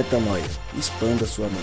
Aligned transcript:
Metanoia. 0.00 0.42
Expanda 0.78 1.26
sua 1.26 1.46
mente. 1.46 1.60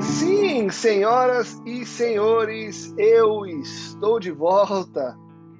Sim, 0.00 0.70
senhoras 0.70 1.60
e 1.66 1.84
senhores, 1.84 2.94
eu 2.96 3.44
estou 3.44 4.20
de 4.20 4.30
volta. 4.30 5.18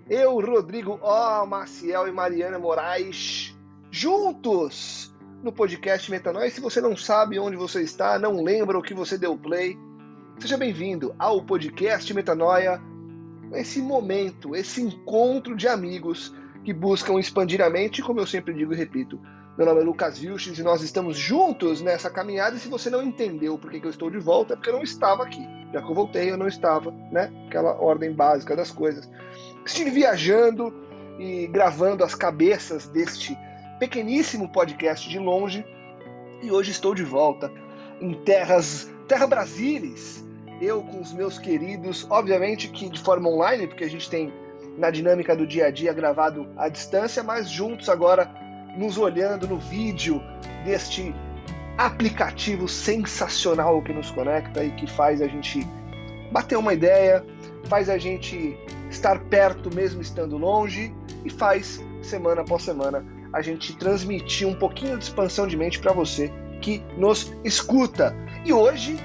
Eu, 0.09 0.39
Rodrigo 0.39 1.01
O, 1.03 1.47
Maciel 1.47 2.07
e 2.07 2.13
Mariana 2.13 2.61
Moraes, 2.61 3.53
juntos 3.91 5.13
no 5.43 5.51
podcast 5.51 6.09
Metanoia. 6.13 6.49
Se 6.49 6.61
você 6.61 6.81
não 6.81 6.97
sabe 6.97 7.41
onde 7.41 7.57
você 7.57 7.83
está, 7.83 8.21
não 8.21 8.41
lembra 8.41 8.79
o 8.79 8.83
que 8.83 8.95
você 8.95 9.19
deu 9.19 9.37
play, 9.37 9.77
seja 10.39 10.57
bem-vindo 10.57 11.13
ao 11.19 11.43
podcast 11.43 12.15
Metanoia 12.15 12.81
esse 13.55 13.81
momento, 13.81 14.55
esse 14.55 14.83
encontro 14.83 15.57
de 15.57 15.69
amigos 15.69 16.35
que 16.65 16.73
buscam 16.73 17.19
expandir 17.19 17.61
a 17.61 17.71
mente, 17.71 18.03
como 18.03 18.21
eu 18.21 18.27
sempre 18.27 18.55
digo 18.55 18.73
e 18.73 18.77
repito. 18.77 19.21
Meu 19.57 19.67
nome 19.67 19.83
é 19.83 19.85
Lucas 19.85 20.19
Vilches 20.19 20.59
e 20.59 20.63
nós 20.65 20.83
estamos 20.83 21.17
juntos 21.17 21.81
nessa 21.81 22.11
caminhada. 22.11 22.57
E 22.57 22.59
se 22.59 22.69
você 22.69 22.91
não 22.91 23.03
entendeu 23.03 23.57
por 23.57 23.71
que 23.71 23.85
eu 23.85 23.91
estou 23.91 24.11
de 24.11 24.19
volta, 24.19 24.55
é 24.55 24.57
porque 24.57 24.71
eu 24.71 24.75
não 24.75 24.83
estava 24.83 25.23
aqui. 25.23 25.47
Já 25.73 25.81
que 25.81 25.89
eu 25.89 25.95
voltei, 25.95 26.31
eu 26.31 26.37
não 26.37 26.49
estava, 26.49 26.91
né? 27.13 27.31
Aquela 27.47 27.81
ordem 27.81 28.13
básica 28.13 28.57
das 28.57 28.73
coisas. 28.73 29.09
Estive 29.65 29.91
viajando 29.91 30.75
e 31.21 31.47
gravando 31.47 32.03
as 32.03 32.17
cabeças 32.17 32.89
deste 32.89 33.39
pequeníssimo 33.79 34.51
podcast 34.51 35.09
de 35.09 35.19
longe. 35.21 35.65
E 36.43 36.51
hoje 36.51 36.73
estou 36.73 36.95
de 36.95 37.05
volta 37.05 37.53
em 38.01 38.13
terras, 38.25 38.91
terra 39.07 39.27
Brasilis, 39.27 40.24
eu 40.61 40.83
com 40.83 41.01
os 41.01 41.13
meus 41.13 41.39
queridos, 41.39 42.07
obviamente 42.11 42.69
que 42.69 42.89
de 42.89 43.01
forma 43.01 43.29
online, 43.29 43.67
porque 43.67 43.85
a 43.85 43.91
gente 43.91 44.09
tem 44.09 44.33
na 44.77 44.91
dinâmica 44.91 45.37
do 45.37 45.47
dia 45.47 45.67
a 45.67 45.71
dia 45.71 45.93
gravado 45.93 46.49
à 46.57 46.69
distância, 46.69 47.23
mas 47.23 47.49
juntos 47.49 47.89
agora 47.89 48.31
nos 48.77 48.99
olhando 48.99 49.47
no 49.47 49.59
vídeo 49.59 50.21
deste 50.65 51.15
aplicativo 51.79 52.69
sensacional 52.69 53.83
que 53.83 53.93
nos 53.93 54.11
conecta 54.11 54.65
e 54.65 54.71
que 54.73 54.87
faz 54.87 55.21
a 55.21 55.27
gente 55.27 55.67
bater 56.31 56.57
uma 56.57 56.73
ideia, 56.73 57.25
faz 57.65 57.89
a 57.89 57.99
gente 57.99 58.57
estar 58.91 59.19
perto 59.25 59.75
mesmo 59.75 60.01
estando 60.01 60.37
longe 60.37 60.95
e 61.25 61.31
faz 61.31 61.81
semana 62.03 62.43
após 62.43 62.63
semana 62.63 63.05
a 63.33 63.43
gente 63.43 63.77
transmitir 63.77 64.47
um 64.47 64.55
pouquinho 64.55 64.97
de 64.97 65.05
expansão 65.05 65.47
de 65.47 65.57
mente 65.57 65.81
para 65.81 65.93
você 65.93 66.33
que 66.61 66.81
nos 66.97 67.33
escuta. 67.45 68.15
E 68.45 68.53
hoje 68.53 68.97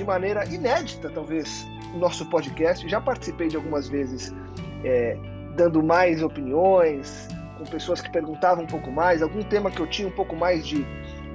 de 0.00 0.04
maneira 0.04 0.46
inédita, 0.46 1.10
talvez, 1.10 1.68
no 1.92 1.98
nosso 1.98 2.24
podcast. 2.30 2.88
Já 2.88 3.00
participei 3.00 3.48
de 3.48 3.56
algumas 3.56 3.86
vezes 3.86 4.34
é, 4.82 5.16
dando 5.54 5.82
mais 5.82 6.22
opiniões, 6.22 7.28
com 7.58 7.64
pessoas 7.64 8.00
que 8.00 8.10
perguntavam 8.10 8.64
um 8.64 8.66
pouco 8.66 8.90
mais, 8.90 9.20
algum 9.20 9.42
tema 9.42 9.70
que 9.70 9.78
eu 9.78 9.86
tinha 9.86 10.08
um 10.08 10.12
pouco 10.12 10.34
mais 10.34 10.66
de, 10.66 10.86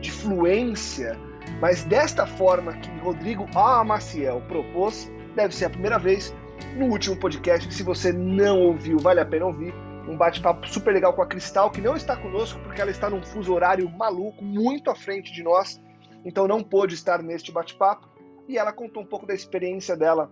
de 0.02 0.12
fluência, 0.12 1.16
mas 1.62 1.84
desta 1.84 2.26
forma 2.26 2.74
que 2.74 2.90
Rodrigo 3.02 3.46
A. 3.54 3.84
Maciel 3.84 4.42
propôs, 4.48 5.12
deve 5.36 5.54
ser 5.54 5.66
a 5.66 5.70
primeira 5.70 6.00
vez 6.00 6.34
no 6.76 6.88
último 6.88 7.16
podcast, 7.18 7.72
se 7.72 7.84
você 7.84 8.12
não 8.12 8.60
ouviu, 8.62 8.98
vale 8.98 9.20
a 9.20 9.26
pena 9.26 9.46
ouvir. 9.46 9.74
Um 10.08 10.18
bate-papo 10.18 10.68
super 10.68 10.92
legal 10.92 11.14
com 11.14 11.22
a 11.22 11.28
Cristal, 11.28 11.70
que 11.70 11.82
não 11.82 11.96
está 11.96 12.16
conosco 12.16 12.60
porque 12.62 12.82
ela 12.82 12.92
está 12.92 13.10
num 13.10 13.24
fuso 13.24 13.54
horário 13.54 13.90
maluco, 13.90 14.44
muito 14.44 14.90
à 14.90 14.96
frente 14.96 15.32
de 15.32 15.44
nós, 15.44 15.80
então 16.24 16.48
não 16.48 16.64
pôde 16.64 16.96
estar 16.96 17.22
neste 17.22 17.52
bate-papo 17.52 18.15
e 18.48 18.58
ela 18.58 18.72
contou 18.72 19.04
um 19.04 19.06
pouco 19.06 19.26
da 19.26 19.34
experiência 19.34 19.96
dela 19.96 20.32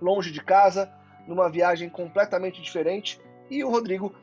longe 0.00 0.30
de 0.30 0.42
casa, 0.42 0.90
numa 1.26 1.48
viagem 1.50 1.88
completamente 1.88 2.60
diferente. 2.60 3.20
E 3.50 3.62
o 3.64 3.70
Rodrigo 3.70 4.14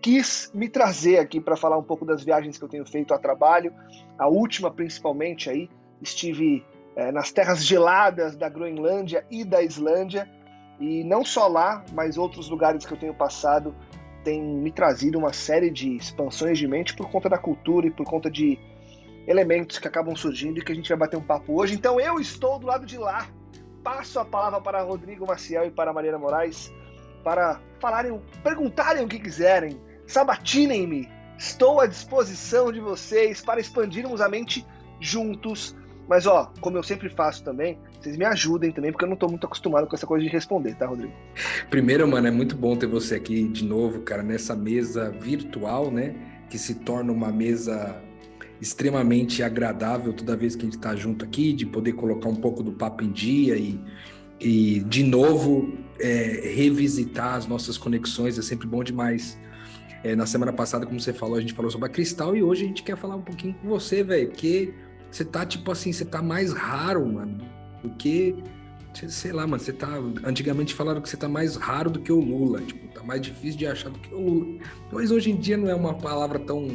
quis 0.00 0.50
me 0.52 0.68
trazer 0.68 1.18
aqui 1.18 1.40
para 1.40 1.56
falar 1.56 1.78
um 1.78 1.82
pouco 1.82 2.04
das 2.04 2.24
viagens 2.24 2.58
que 2.58 2.64
eu 2.64 2.68
tenho 2.68 2.86
feito 2.86 3.14
a 3.14 3.18
trabalho. 3.18 3.72
A 4.18 4.28
última, 4.28 4.70
principalmente, 4.70 5.48
aí 5.48 5.70
estive 6.00 6.64
é, 6.96 7.12
nas 7.12 7.30
terras 7.30 7.64
geladas 7.64 8.36
da 8.36 8.48
Groenlândia 8.48 9.24
e 9.30 9.44
da 9.44 9.62
Islândia. 9.62 10.28
E 10.80 11.04
não 11.04 11.24
só 11.24 11.46
lá, 11.46 11.84
mas 11.92 12.18
outros 12.18 12.48
lugares 12.48 12.84
que 12.84 12.92
eu 12.92 12.98
tenho 12.98 13.14
passado 13.14 13.74
têm 14.24 14.42
me 14.42 14.72
trazido 14.72 15.18
uma 15.18 15.32
série 15.32 15.70
de 15.70 15.96
expansões 15.96 16.58
de 16.58 16.66
mente 16.66 16.94
por 16.94 17.10
conta 17.10 17.28
da 17.28 17.38
cultura 17.38 17.86
e 17.86 17.90
por 17.90 18.04
conta 18.06 18.30
de 18.30 18.58
elementos 19.26 19.78
que 19.78 19.88
acabam 19.88 20.14
surgindo 20.16 20.58
e 20.58 20.64
que 20.64 20.72
a 20.72 20.74
gente 20.74 20.88
vai 20.88 20.98
bater 20.98 21.16
um 21.16 21.22
papo 21.22 21.60
hoje. 21.60 21.74
Então 21.74 22.00
eu 22.00 22.18
estou 22.18 22.58
do 22.58 22.66
lado 22.66 22.86
de 22.86 22.98
lá. 22.98 23.28
Passo 23.82 24.20
a 24.20 24.24
palavra 24.24 24.60
para 24.60 24.82
Rodrigo 24.82 25.26
Maciel 25.26 25.66
e 25.66 25.70
para 25.70 25.92
Mariana 25.92 26.18
Moraes 26.18 26.72
para 27.22 27.60
falarem, 27.80 28.20
perguntarem 28.42 29.04
o 29.04 29.08
que 29.08 29.18
quiserem, 29.18 29.80
sabatinem-me. 30.06 31.08
Estou 31.38 31.80
à 31.80 31.86
disposição 31.86 32.70
de 32.70 32.80
vocês 32.80 33.40
para 33.40 33.60
expandirmos 33.60 34.20
a 34.20 34.28
mente 34.28 34.64
juntos. 35.00 35.76
Mas 36.08 36.26
ó, 36.26 36.52
como 36.60 36.76
eu 36.76 36.82
sempre 36.82 37.08
faço 37.08 37.42
também, 37.44 37.78
vocês 38.00 38.16
me 38.16 38.24
ajudem 38.24 38.72
também, 38.72 38.92
porque 38.92 39.04
eu 39.04 39.08
não 39.08 39.14
estou 39.14 39.28
muito 39.28 39.46
acostumado 39.46 39.86
com 39.86 39.94
essa 39.94 40.06
coisa 40.06 40.24
de 40.24 40.30
responder, 40.30 40.74
tá, 40.76 40.86
Rodrigo? 40.86 41.12
Primeiro, 41.70 42.06
mano, 42.06 42.26
é 42.26 42.30
muito 42.30 42.56
bom 42.56 42.76
ter 42.76 42.86
você 42.86 43.14
aqui 43.14 43.48
de 43.48 43.64
novo, 43.64 44.00
cara, 44.02 44.22
nessa 44.22 44.54
mesa 44.54 45.10
virtual, 45.10 45.90
né? 45.90 46.14
Que 46.50 46.58
se 46.58 46.74
torna 46.74 47.12
uma 47.12 47.32
mesa 47.32 48.02
extremamente 48.62 49.42
agradável 49.42 50.12
toda 50.12 50.36
vez 50.36 50.54
que 50.54 50.62
a 50.62 50.64
gente 50.66 50.76
está 50.76 50.94
junto 50.94 51.24
aqui, 51.24 51.52
de 51.52 51.66
poder 51.66 51.94
colocar 51.94 52.28
um 52.28 52.36
pouco 52.36 52.62
do 52.62 52.70
papo 52.70 53.02
em 53.02 53.10
dia 53.10 53.56
e, 53.56 53.80
e 54.38 54.78
de 54.84 55.02
novo, 55.02 55.76
é, 55.98 56.52
revisitar 56.54 57.34
as 57.34 57.44
nossas 57.44 57.76
conexões, 57.76 58.38
é 58.38 58.42
sempre 58.42 58.68
bom 58.68 58.84
demais. 58.84 59.36
É, 60.04 60.14
na 60.14 60.26
semana 60.26 60.52
passada, 60.52 60.86
como 60.86 61.00
você 61.00 61.12
falou, 61.12 61.36
a 61.36 61.40
gente 61.40 61.54
falou 61.54 61.72
sobre 61.72 61.88
a 61.88 61.90
Cristal 61.90 62.36
e 62.36 62.42
hoje 62.42 62.64
a 62.64 62.68
gente 62.68 62.84
quer 62.84 62.96
falar 62.96 63.16
um 63.16 63.22
pouquinho 63.22 63.54
com 63.54 63.68
você, 63.68 64.04
velho, 64.04 64.28
porque 64.28 64.72
você 65.10 65.24
tá, 65.24 65.44
tipo 65.44 65.68
assim, 65.72 65.92
você 65.92 66.04
tá 66.04 66.22
mais 66.22 66.52
raro, 66.52 67.04
mano, 67.04 67.38
do 67.82 67.90
que 67.90 68.36
sei 69.08 69.32
lá, 69.32 69.44
mano, 69.44 69.60
você 69.60 69.72
tá. 69.72 69.88
Antigamente 70.22 70.74
falaram 70.74 71.00
que 71.00 71.08
você 71.08 71.16
tá 71.16 71.26
mais 71.26 71.56
raro 71.56 71.90
do 71.90 71.98
que 71.98 72.12
o 72.12 72.20
Lula. 72.20 72.60
Tipo, 72.60 72.86
tá 72.92 73.02
mais 73.02 73.22
difícil 73.22 73.58
de 73.58 73.66
achar 73.66 73.88
do 73.88 73.98
que 73.98 74.14
o 74.14 74.20
Lula. 74.20 74.60
Mas 74.92 75.10
hoje 75.10 75.30
em 75.30 75.36
dia 75.36 75.56
não 75.56 75.68
é 75.68 75.74
uma 75.74 75.94
palavra 75.94 76.38
tão 76.38 76.68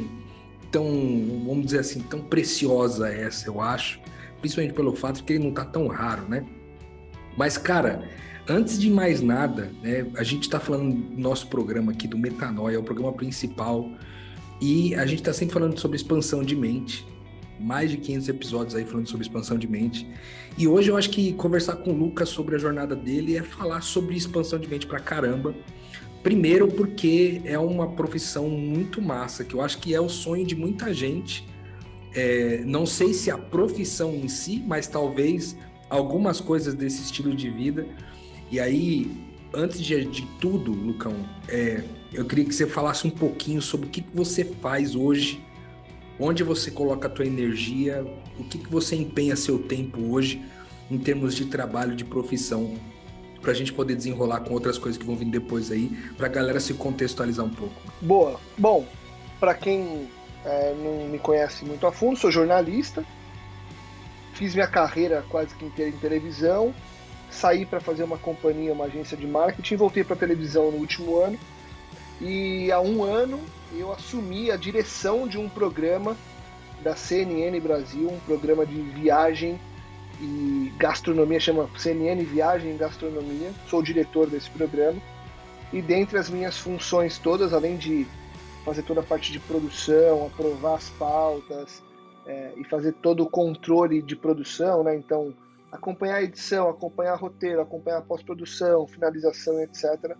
tão, 0.70 0.84
vamos 1.46 1.66
dizer 1.66 1.80
assim, 1.80 2.00
tão 2.00 2.20
preciosa 2.20 3.08
essa, 3.08 3.48
eu 3.48 3.60
acho, 3.60 4.00
principalmente 4.40 4.74
pelo 4.74 4.94
fato 4.94 5.16
de 5.16 5.22
que 5.22 5.32
ele 5.34 5.44
não 5.44 5.52
tá 5.52 5.64
tão 5.64 5.86
raro, 5.86 6.28
né? 6.28 6.44
Mas, 7.36 7.56
cara, 7.56 8.08
antes 8.48 8.78
de 8.78 8.90
mais 8.90 9.20
nada, 9.20 9.70
né, 9.82 10.06
a 10.16 10.22
gente 10.22 10.42
está 10.42 10.58
falando 10.58 10.94
do 10.94 11.20
nosso 11.20 11.48
programa 11.48 11.92
aqui 11.92 12.08
do 12.08 12.18
Metanoia, 12.18 12.76
é 12.76 12.78
o 12.78 12.82
programa 12.82 13.12
principal, 13.12 13.90
e 14.60 14.94
a 14.94 15.06
gente 15.06 15.20
está 15.20 15.32
sempre 15.32 15.54
falando 15.54 15.78
sobre 15.78 15.96
expansão 15.96 16.42
de 16.42 16.56
mente, 16.56 17.06
mais 17.60 17.90
de 17.90 17.96
500 17.96 18.28
episódios 18.28 18.74
aí 18.74 18.84
falando 18.84 19.08
sobre 19.08 19.24
expansão 19.24 19.58
de 19.58 19.68
mente. 19.68 20.08
E 20.56 20.66
hoje 20.66 20.90
eu 20.90 20.96
acho 20.96 21.10
que 21.10 21.32
conversar 21.34 21.76
com 21.76 21.90
o 21.92 21.96
Lucas 21.96 22.28
sobre 22.28 22.56
a 22.56 22.58
jornada 22.58 22.94
dele 22.96 23.36
é 23.36 23.42
falar 23.42 23.80
sobre 23.80 24.16
expansão 24.16 24.58
de 24.58 24.68
mente 24.68 24.86
pra 24.86 25.00
caramba. 25.00 25.54
Primeiro, 26.28 26.68
porque 26.68 27.40
é 27.46 27.58
uma 27.58 27.88
profissão 27.92 28.50
muito 28.50 29.00
massa, 29.00 29.42
que 29.42 29.54
eu 29.54 29.62
acho 29.62 29.78
que 29.78 29.94
é 29.94 30.00
o 30.00 30.10
sonho 30.10 30.44
de 30.44 30.54
muita 30.54 30.92
gente. 30.92 31.42
É, 32.14 32.62
não 32.66 32.84
sei 32.84 33.14
se 33.14 33.30
a 33.30 33.38
profissão 33.38 34.14
em 34.14 34.28
si, 34.28 34.62
mas 34.66 34.86
talvez 34.86 35.56
algumas 35.88 36.38
coisas 36.38 36.74
desse 36.74 37.00
estilo 37.00 37.34
de 37.34 37.48
vida. 37.48 37.86
E 38.50 38.60
aí, 38.60 39.10
antes 39.54 39.80
de, 39.80 40.04
de 40.04 40.26
tudo, 40.38 40.70
Lucão, 40.70 41.14
é, 41.48 41.82
eu 42.12 42.26
queria 42.26 42.44
que 42.44 42.54
você 42.54 42.66
falasse 42.66 43.06
um 43.06 43.10
pouquinho 43.10 43.62
sobre 43.62 43.86
o 43.86 43.90
que, 43.90 44.02
que 44.02 44.14
você 44.14 44.44
faz 44.44 44.94
hoje, 44.94 45.42
onde 46.20 46.42
você 46.42 46.70
coloca 46.70 47.08
a 47.08 47.10
tua 47.10 47.24
energia, 47.24 48.06
o 48.38 48.44
que, 48.44 48.58
que 48.58 48.70
você 48.70 48.94
empenha 48.96 49.34
seu 49.34 49.60
tempo 49.60 49.98
hoje 50.12 50.42
em 50.90 50.98
termos 50.98 51.34
de 51.34 51.46
trabalho, 51.46 51.96
de 51.96 52.04
profissão 52.04 52.74
para 53.40 53.52
a 53.52 53.54
gente 53.54 53.72
poder 53.72 53.94
desenrolar 53.94 54.40
com 54.40 54.54
outras 54.54 54.78
coisas 54.78 54.98
que 54.98 55.06
vão 55.06 55.16
vir 55.16 55.26
depois 55.26 55.70
aí, 55.70 55.88
para 56.16 56.26
a 56.26 56.30
galera 56.30 56.60
se 56.60 56.74
contextualizar 56.74 57.44
um 57.44 57.50
pouco. 57.50 57.74
Boa. 58.00 58.40
Bom, 58.56 58.86
para 59.38 59.54
quem 59.54 60.08
é, 60.44 60.74
não 60.74 61.08
me 61.08 61.18
conhece 61.18 61.64
muito 61.64 61.86
a 61.86 61.92
fundo, 61.92 62.18
sou 62.18 62.30
jornalista, 62.30 63.04
fiz 64.34 64.54
minha 64.54 64.66
carreira 64.66 65.24
quase 65.28 65.54
que 65.54 65.64
inteira 65.64 65.90
em 65.90 65.98
televisão, 65.98 66.74
saí 67.30 67.64
para 67.66 67.80
fazer 67.80 68.02
uma 68.04 68.18
companhia, 68.18 68.72
uma 68.72 68.86
agência 68.86 69.16
de 69.16 69.26
marketing, 69.26 69.76
voltei 69.76 70.04
para 70.04 70.16
televisão 70.16 70.70
no 70.70 70.78
último 70.78 71.18
ano 71.18 71.38
e 72.20 72.70
há 72.72 72.80
um 72.80 73.04
ano 73.04 73.40
eu 73.76 73.92
assumi 73.92 74.50
a 74.50 74.56
direção 74.56 75.28
de 75.28 75.38
um 75.38 75.48
programa 75.48 76.16
da 76.82 76.96
CNN 76.96 77.58
Brasil, 77.60 78.08
um 78.08 78.20
programa 78.20 78.64
de 78.64 78.80
viagem 78.80 79.60
e 80.20 80.72
gastronomia, 80.76 81.38
chama 81.38 81.68
CNN 81.76 82.22
Viagem 82.24 82.74
e 82.74 82.78
Gastronomia. 82.78 83.52
Sou 83.68 83.80
o 83.80 83.82
diretor 83.82 84.28
desse 84.28 84.50
programa. 84.50 85.00
E 85.72 85.80
dentre 85.80 86.18
as 86.18 86.28
minhas 86.28 86.58
funções 86.58 87.18
todas, 87.18 87.52
além 87.52 87.76
de 87.76 88.06
fazer 88.64 88.82
toda 88.82 89.00
a 89.00 89.04
parte 89.04 89.30
de 89.30 89.38
produção, 89.38 90.26
aprovar 90.26 90.76
as 90.76 90.88
pautas 90.90 91.82
é, 92.26 92.52
e 92.56 92.64
fazer 92.64 92.92
todo 92.94 93.22
o 93.22 93.30
controle 93.30 94.02
de 94.02 94.16
produção, 94.16 94.82
né? 94.82 94.96
Então, 94.96 95.34
acompanhar 95.70 96.16
a 96.16 96.22
edição, 96.22 96.68
acompanhar 96.68 97.14
roteiro, 97.16 97.60
acompanhar 97.60 98.02
pós-produção, 98.02 98.86
finalização, 98.86 99.60
etc. 99.60 100.16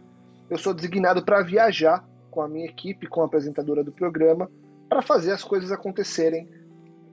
Eu 0.48 0.58
sou 0.58 0.72
designado 0.72 1.24
para 1.24 1.42
viajar 1.42 2.06
com 2.30 2.40
a 2.40 2.48
minha 2.48 2.66
equipe, 2.66 3.06
com 3.06 3.22
a 3.22 3.26
apresentadora 3.26 3.82
do 3.82 3.92
programa, 3.92 4.50
para 4.88 5.02
fazer 5.02 5.32
as 5.32 5.42
coisas 5.42 5.72
acontecerem 5.72 6.48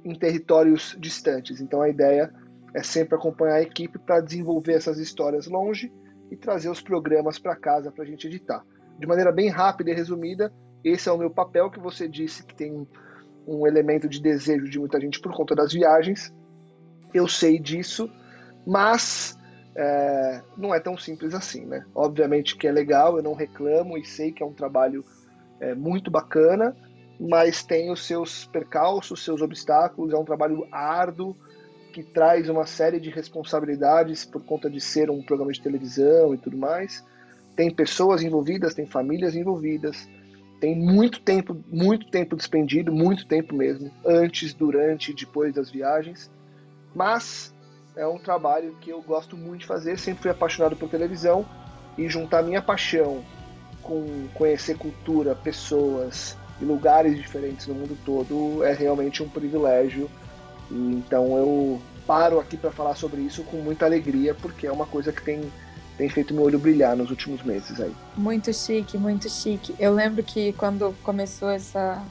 em 0.04 0.14
territórios 0.14 0.96
distantes. 1.00 1.60
Então 1.60 1.82
a 1.82 1.90
ideia 1.90 2.32
é 2.76 2.84
sempre 2.84 3.16
acompanhar 3.16 3.56
a 3.56 3.62
equipe 3.62 3.98
para 3.98 4.20
desenvolver 4.20 4.74
essas 4.74 5.00
histórias 5.00 5.48
longe 5.48 5.92
e 6.30 6.36
trazer 6.36 6.70
os 6.70 6.82
programas 6.82 7.40
para 7.40 7.56
casa 7.56 7.90
para 7.90 8.04
a 8.04 8.06
gente 8.06 8.28
editar. 8.28 8.66
De 9.00 9.08
maneira 9.08 9.32
bem 9.32 9.50
rápida 9.50 9.92
e 9.92 9.94
resumida, 9.94 10.54
esse 10.84 11.08
é 11.08 11.12
o 11.12 11.18
meu 11.18 11.30
papel 11.30 11.72
que 11.72 11.80
você 11.80 12.06
disse 12.06 12.46
que 12.46 12.54
tem 12.54 12.86
um 13.48 13.66
elemento 13.66 14.10
de 14.10 14.22
desejo 14.22 14.70
de 14.70 14.78
muita 14.78 15.00
gente 15.00 15.22
por 15.22 15.34
conta 15.34 15.56
das 15.56 15.72
viagens. 15.72 16.34
Eu 17.14 17.30
sei 17.30 17.58
disso, 17.58 18.12
mas 18.68 19.38
é, 19.74 20.42
não 20.58 20.76
é 20.76 20.80
tão 20.80 20.98
simples 20.98 21.34
assim, 21.34 21.66
né? 21.66 21.86
Obviamente 21.96 22.58
que 22.58 22.68
é 22.68 22.74
legal, 22.74 23.16
eu 23.16 23.24
não 23.24 23.34
reclamo 23.34 23.98
e 23.98 24.04
sei 24.04 24.34
que 24.34 24.44
é 24.44 24.46
um 24.46 24.54
trabalho 24.54 25.06
é, 25.62 25.74
muito 25.74 26.12
bacana, 26.12 26.76
mas 27.18 27.64
tem 27.64 27.90
os 27.90 28.06
seus 28.06 28.46
percalços, 28.48 29.24
seus 29.24 29.42
obstáculos, 29.42 30.14
é 30.14 30.18
um 30.18 30.26
trabalho 30.26 30.68
árduo 30.74 31.38
que 31.96 32.04
traz 32.04 32.50
uma 32.50 32.66
série 32.66 33.00
de 33.00 33.10
responsabilidades 33.10 34.26
por 34.26 34.44
conta 34.44 34.70
de 34.70 34.82
ser 34.82 35.10
um 35.10 35.24
programa 35.24 35.54
de 35.54 35.62
televisão 35.62 36.34
e 36.34 36.38
tudo 36.38 36.58
mais. 36.58 37.02
Tem 37.56 37.74
pessoas 37.74 38.22
envolvidas, 38.22 38.74
tem 38.74 38.86
famílias 38.86 39.34
envolvidas, 39.34 40.06
tem 40.60 40.78
muito 40.78 41.22
tempo, 41.22 41.56
muito 41.70 42.12
tempo 42.12 42.36
despendido, 42.36 42.92
muito 42.92 43.26
tempo 43.26 43.56
mesmo, 43.56 43.90
antes, 44.06 44.54
durante 44.54 45.12
e 45.12 45.16
depois 45.16 45.54
das 45.54 45.72
viagens. 45.72 46.30
Mas 46.94 47.56
é 47.96 48.06
um 48.06 48.18
trabalho 48.18 48.76
que 48.82 48.90
eu 48.90 49.02
gosto 49.02 49.38
muito 49.38 49.62
de 49.62 49.66
fazer, 49.66 49.98
sempre 49.98 50.24
fui 50.24 50.32
apaixonado 50.32 50.76
por 50.76 50.90
televisão 50.90 51.46
e 51.98 52.10
juntar 52.10 52.44
minha 52.44 52.62
paixão 52.62 53.24
com 53.82 54.28
conhecer 54.34 54.78
cultura, 54.78 55.34
pessoas 55.34 56.38
e 56.60 56.66
lugares 56.66 57.16
diferentes 57.16 57.68
no 57.68 57.74
mundo 57.74 57.98
todo 58.04 58.66
é 58.66 58.74
realmente 58.74 59.24
um 59.24 59.30
privilégio. 59.30 60.12
E, 60.72 60.76
então 60.96 61.38
eu 61.38 61.82
paro 62.06 62.40
aqui 62.40 62.58
para 62.58 62.72
falar 62.72 62.96
sobre 62.96 63.22
isso 63.22 63.44
com 63.44 63.58
muita 63.58 63.86
alegria, 63.86 64.34
porque 64.34 64.68
é 64.68 64.72
uma 64.72 64.86
coisa 64.86 65.12
que 65.12 65.22
tem 65.22 65.42
tem 65.98 66.10
feito 66.10 66.34
meu 66.34 66.44
olho 66.44 66.60
brilhar 66.60 66.94
nos 66.94 67.10
últimos 67.10 67.42
meses 67.42 67.80
aí. 67.80 67.96
Muito 68.18 68.54
chique, 68.54 68.98
muito 68.98 69.30
chique. 69.30 69.74
Eu 69.80 69.94
lembro 69.94 70.22
que 70.24 70.52
quando 70.54 70.94
começou 71.04 71.50
essa 71.50 72.04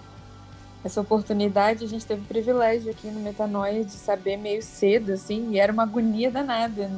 essa 0.82 1.00
oportunidade, 1.00 1.84
a 1.84 1.88
gente 1.88 2.04
teve 2.04 2.22
o 2.22 2.24
privilégio 2.24 2.90
aqui 2.90 3.08
no 3.08 3.20
Metanoia 3.20 3.84
de 3.84 3.92
saber 3.92 4.36
meio 4.36 4.62
cedo, 4.62 5.12
assim, 5.12 5.52
e 5.52 5.58
era 5.58 5.72
uma 5.72 5.82
agonia 5.82 6.30
danada 6.30 6.90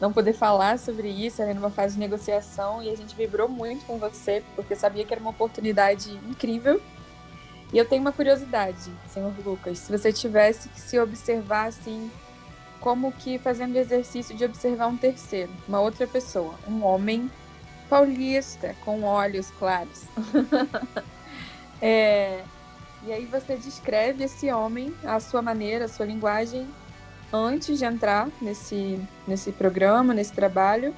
não 0.00 0.12
poder 0.12 0.32
falar 0.32 0.78
sobre 0.78 1.08
isso, 1.08 1.42
era 1.42 1.52
numa 1.52 1.70
fase 1.70 1.94
de 1.94 2.00
negociação, 2.00 2.82
e 2.82 2.90
a 2.90 2.96
gente 2.96 3.16
vibrou 3.16 3.48
muito 3.48 3.84
com 3.84 3.98
você, 3.98 4.42
porque 4.54 4.76
sabia 4.76 5.04
que 5.04 5.12
era 5.12 5.20
uma 5.20 5.30
oportunidade 5.30 6.10
incrível. 6.28 6.80
E 7.72 7.78
eu 7.78 7.84
tenho 7.84 8.00
uma 8.00 8.12
curiosidade, 8.12 8.90
senhor 9.08 9.32
Lucas, 9.44 9.78
se 9.78 9.92
você 9.92 10.12
tivesse 10.12 10.68
que 10.70 10.80
se 10.80 10.98
observar, 10.98 11.66
assim, 11.66 12.10
como 12.80 13.12
que 13.12 13.38
fazendo 13.38 13.76
exercício 13.76 14.34
de 14.34 14.44
observar 14.44 14.86
um 14.86 14.96
terceiro, 14.96 15.52
uma 15.66 15.80
outra 15.80 16.06
pessoa, 16.06 16.54
um 16.66 16.82
homem 16.82 17.30
paulista, 17.88 18.74
com 18.84 19.02
olhos 19.02 19.50
claros. 19.58 20.04
é, 21.82 22.42
e 23.04 23.12
aí 23.12 23.26
você 23.26 23.56
descreve 23.56 24.24
esse 24.24 24.50
homem, 24.50 24.94
a 25.04 25.20
sua 25.20 25.42
maneira, 25.42 25.84
a 25.84 25.88
sua 25.88 26.06
linguagem, 26.06 26.66
antes 27.32 27.78
de 27.78 27.84
entrar 27.84 28.28
nesse, 28.40 28.98
nesse 29.26 29.52
programa, 29.52 30.14
nesse 30.14 30.32
trabalho. 30.32 30.94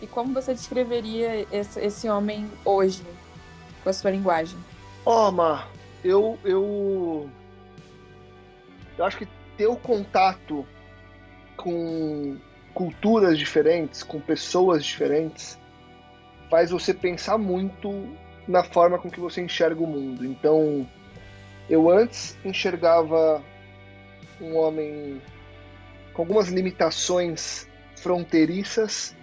E 0.00 0.06
como 0.06 0.32
você 0.32 0.54
descreveria 0.54 1.46
esse, 1.50 1.80
esse 1.80 2.08
homem 2.08 2.48
hoje, 2.64 3.02
com 3.82 3.90
a 3.90 3.92
sua 3.92 4.10
linguagem? 4.10 4.58
Ó, 5.04 5.28
oh, 5.28 5.32
Mar, 5.32 5.68
eu, 6.04 6.38
eu, 6.44 7.30
eu 8.96 9.04
acho 9.04 9.18
que 9.18 9.28
ter 9.56 9.66
o 9.66 9.76
contato 9.76 10.66
com 11.56 12.36
culturas 12.72 13.38
diferentes, 13.38 14.02
com 14.02 14.20
pessoas 14.20 14.84
diferentes, 14.84 15.58
faz 16.48 16.70
você 16.70 16.94
pensar 16.94 17.36
muito 17.36 18.08
na 18.46 18.62
forma 18.62 18.98
com 18.98 19.10
que 19.10 19.20
você 19.20 19.40
enxerga 19.42 19.82
o 19.82 19.86
mundo. 19.86 20.24
Então, 20.24 20.88
eu 21.68 21.90
antes 21.90 22.36
enxergava 22.44 23.42
um 24.40 24.56
homem 24.56 25.20
com 26.14 26.22
algumas 26.22 26.48
limitações 26.48 27.68
fronteiriças, 27.96 29.14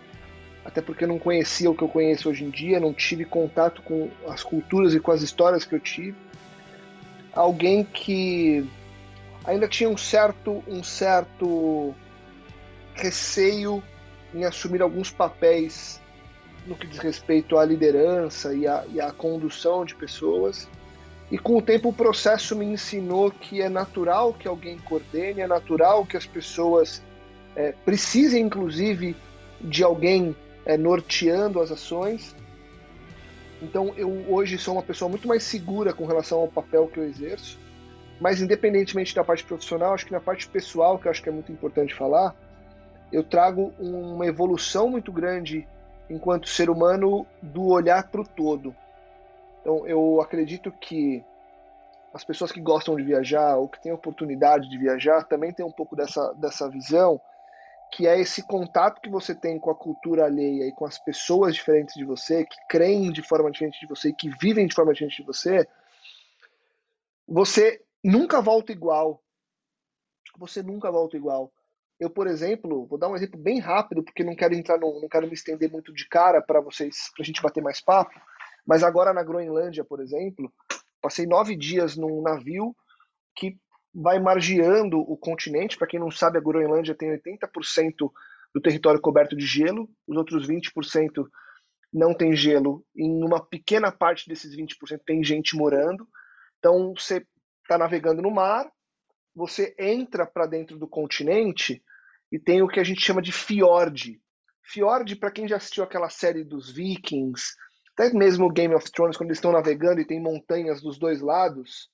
até 0.64 0.82
porque 0.82 1.06
eu 1.06 1.08
não 1.08 1.20
conhecia 1.20 1.70
o 1.70 1.76
que 1.76 1.84
eu 1.84 1.88
conheço 1.88 2.30
hoje 2.30 2.44
em 2.44 2.50
dia, 2.50 2.80
não 2.80 2.94
tive 2.94 3.26
contato 3.26 3.82
com 3.82 4.10
as 4.28 4.44
culturas 4.44 4.94
e 4.94 5.00
com 5.00 5.12
as 5.12 5.22
histórias 5.22 5.64
que 5.64 5.76
eu 5.76 5.80
tive. 5.80 6.16
Alguém 7.36 7.84
que 7.84 8.68
ainda 9.44 9.68
tinha 9.68 9.90
um 9.90 9.98
certo, 9.98 10.64
um 10.68 10.82
certo 10.84 11.94
receio 12.96 13.84
em 14.34 14.46
assumir 14.46 14.82
alguns 14.82 15.12
papéis 15.12 16.02
no 16.66 16.76
que 16.76 16.88
diz 16.88 16.98
respeito 16.98 17.58
à 17.58 17.66
liderança 17.66 18.54
e 18.56 18.66
à, 18.66 18.86
e 18.90 19.00
à 19.00 19.12
condução 19.12 19.86
de 19.86 19.94
pessoas 19.94 20.68
e 21.32 21.38
com 21.38 21.58
o 21.58 21.62
tempo 21.62 21.90
o 21.90 21.94
processo 21.94 22.56
me 22.56 22.66
ensinou 22.66 23.32
que 23.32 23.62
é 23.62 23.70
natural 23.70 24.34
que 24.34 24.48
alguém 24.48 24.78
coordene, 24.78 25.42
é 25.42 25.48
natural 25.48 26.06
que 26.06 26.16
as 26.16 26.26
pessoas 26.26 27.02
é, 27.56 27.72
precisem, 27.84 28.44
inclusive, 28.44 29.16
de 29.60 29.84
alguém 29.84 30.36
é, 30.66 30.78
norteando 30.78 31.60
as 31.60 31.72
ações. 31.72 32.36
Então 33.62 33.94
eu 33.98 34.10
hoje 34.30 34.58
sou 34.58 34.76
uma 34.76 34.84
pessoa 34.84 35.10
muito 35.10 35.28
mais 35.28 35.44
segura 35.44 35.94
com 35.94 36.06
relação 36.06 36.40
ao 36.40 36.48
papel 36.48 36.88
que 36.88 37.00
eu 37.00 37.06
exerço. 37.06 37.60
Mas 38.20 38.42
independentemente 38.42 39.14
da 39.14 39.24
parte 39.24 39.44
profissional, 39.44 39.94
acho 39.94 40.06
que 40.06 40.12
na 40.12 40.22
parte 40.22 40.48
pessoal, 40.48 40.98
que 40.98 41.08
eu 41.08 41.12
acho 41.12 41.22
que 41.22 41.30
é 41.30 41.32
muito 41.32 41.52
importante 41.52 41.94
falar, 41.94 42.34
eu 43.12 43.24
trago 43.24 43.74
uma 43.80 44.26
evolução 44.26 44.90
muito 44.90 45.12
grande 45.12 45.68
enquanto 46.10 46.48
ser 46.48 46.70
humano 46.70 47.26
do 47.42 47.68
olhar 47.68 48.10
para 48.10 48.22
o 48.22 48.28
todo. 48.28 48.76
Então, 49.62 49.86
eu 49.88 50.22
acredito 50.22 50.72
que 50.72 51.24
as 52.14 52.24
pessoas 52.24 52.52
que 52.52 52.62
gostam 52.62 52.96
de 52.96 53.04
viajar 53.04 53.58
ou 53.58 53.68
que 53.68 53.82
têm 53.82 53.92
oportunidade 53.92 54.70
de 54.70 54.78
viajar 54.78 55.24
também 55.26 55.52
têm 55.52 55.66
um 55.66 55.72
pouco 55.72 55.96
dessa, 55.96 56.34
dessa 56.34 56.70
visão, 56.70 57.20
que 57.92 58.08
é 58.08 58.20
esse 58.20 58.46
contato 58.46 59.02
que 59.02 59.10
você 59.10 59.34
tem 59.34 59.60
com 59.60 59.70
a 59.70 59.76
cultura 59.76 60.26
alheia 60.26 60.68
e 60.68 60.72
com 60.74 60.86
as 60.86 61.00
pessoas 61.00 61.56
diferentes 61.56 61.96
de 61.96 62.04
você, 62.04 62.46
que 62.46 62.58
creem 62.70 63.12
de 63.12 63.22
forma 63.22 63.50
diferente 63.52 63.80
de 63.80 63.88
você 63.88 64.12
que 64.14 64.30
vivem 64.42 64.68
de 64.68 64.76
forma 64.76 64.94
diferente 64.94 65.18
de 65.18 65.26
você, 65.26 65.68
você 67.28 67.82
nunca 68.04 68.42
volta 68.42 68.72
igual. 68.72 69.22
Você 70.38 70.62
nunca 70.62 70.92
volta 70.92 71.16
igual. 71.16 71.52
Eu, 72.00 72.10
por 72.10 72.28
exemplo, 72.28 72.86
vou 72.86 73.00
dar 73.00 73.08
um 73.08 73.16
exemplo 73.16 73.40
bem 73.40 73.60
rápido, 73.60 74.04
porque 74.04 74.24
não 74.24 74.36
quero 74.36 74.54
entrar 74.54 74.78
no, 74.78 75.00
não 75.00 75.08
quero 75.08 75.28
me 75.28 75.34
estender 75.34 75.72
muito 75.72 75.94
de 75.94 76.08
cara 76.08 76.42
para 76.42 76.60
vocês, 76.60 77.10
para 77.16 77.24
a 77.24 77.26
gente 77.26 77.42
bater 77.42 77.64
mais 77.64 77.80
papo. 77.80 78.20
Mas 78.66 78.84
agora 78.84 79.14
na 79.14 79.24
Groenlândia, 79.24 79.86
por 79.86 80.02
exemplo, 80.02 80.52
passei 81.02 81.26
nove 81.26 81.56
dias 81.56 81.96
num 81.96 82.22
navio 82.22 82.76
que 83.36 83.58
vai 83.96 84.20
margeando 84.20 85.00
o 85.00 85.16
continente. 85.16 85.78
Para 85.78 85.88
quem 85.88 86.00
não 86.00 86.12
sabe, 86.12 86.38
a 86.38 86.42
Groenlândia 86.42 86.94
tem 86.94 87.10
80% 87.18 88.12
do 88.54 88.62
território 88.62 89.00
coberto 89.00 89.36
de 89.36 89.46
gelo, 89.46 89.90
os 90.06 90.18
outros 90.18 90.48
20% 90.48 91.26
não 91.94 92.14
tem 92.14 92.36
gelo. 92.36 92.86
Em 92.96 93.24
uma 93.24 93.44
pequena 93.44 93.92
parte 93.92 94.28
desses 94.28 94.56
20% 94.56 95.00
tem 95.06 95.24
gente 95.24 95.56
morando. 95.56 96.08
Então 96.60 96.94
você 96.96 97.26
está 97.64 97.78
navegando 97.78 98.22
no 98.22 98.30
mar, 98.30 98.70
você 99.34 99.74
entra 99.80 100.26
para 100.26 100.46
dentro 100.46 100.78
do 100.78 100.88
continente 100.88 101.82
e 102.32 102.38
tem 102.38 102.62
o 102.62 102.68
que 102.68 102.80
a 102.80 102.84
gente 102.84 103.02
chama 103.02 103.22
de 103.22 103.32
fiord. 103.32 104.22
Fiord, 104.64 105.16
para 105.18 105.32
quem 105.32 105.48
já 105.48 105.58
assistiu 105.58 105.84
aquela 105.84 106.10
série 106.10 106.44
dos 106.44 106.72
Vikings, 106.72 107.54
até 107.94 108.12
mesmo 108.14 108.52
Game 108.52 108.74
of 108.74 108.92
Thrones, 108.92 109.16
quando 109.16 109.30
eles 109.30 109.38
estão 109.38 109.52
navegando 109.52 110.02
e 110.02 110.06
tem 110.06 110.22
montanhas 110.22 110.82
dos 110.82 110.98
dois 110.98 111.22
lados, 111.22 111.90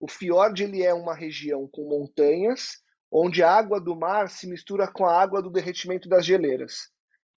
o 0.00 0.08
fiord 0.08 0.62
ele 0.62 0.82
é 0.82 0.92
uma 0.92 1.14
região 1.14 1.68
com 1.68 1.88
montanhas, 1.88 2.82
onde 3.10 3.42
a 3.42 3.50
água 3.50 3.80
do 3.80 3.96
mar 3.96 4.28
se 4.28 4.46
mistura 4.46 4.86
com 4.86 5.06
a 5.06 5.20
água 5.20 5.40
do 5.40 5.50
derretimento 5.50 6.08
das 6.08 6.24
geleiras. 6.24 6.90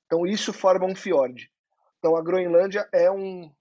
Então 0.05 0.25
isso 0.25 0.51
forma 0.51 0.85
um 0.85 0.95
fiord. 0.95 1.49
Então 1.97 2.15
a 2.15 2.21
Groenlândia 2.21 2.87
é 2.93 3.09
um 3.11 3.51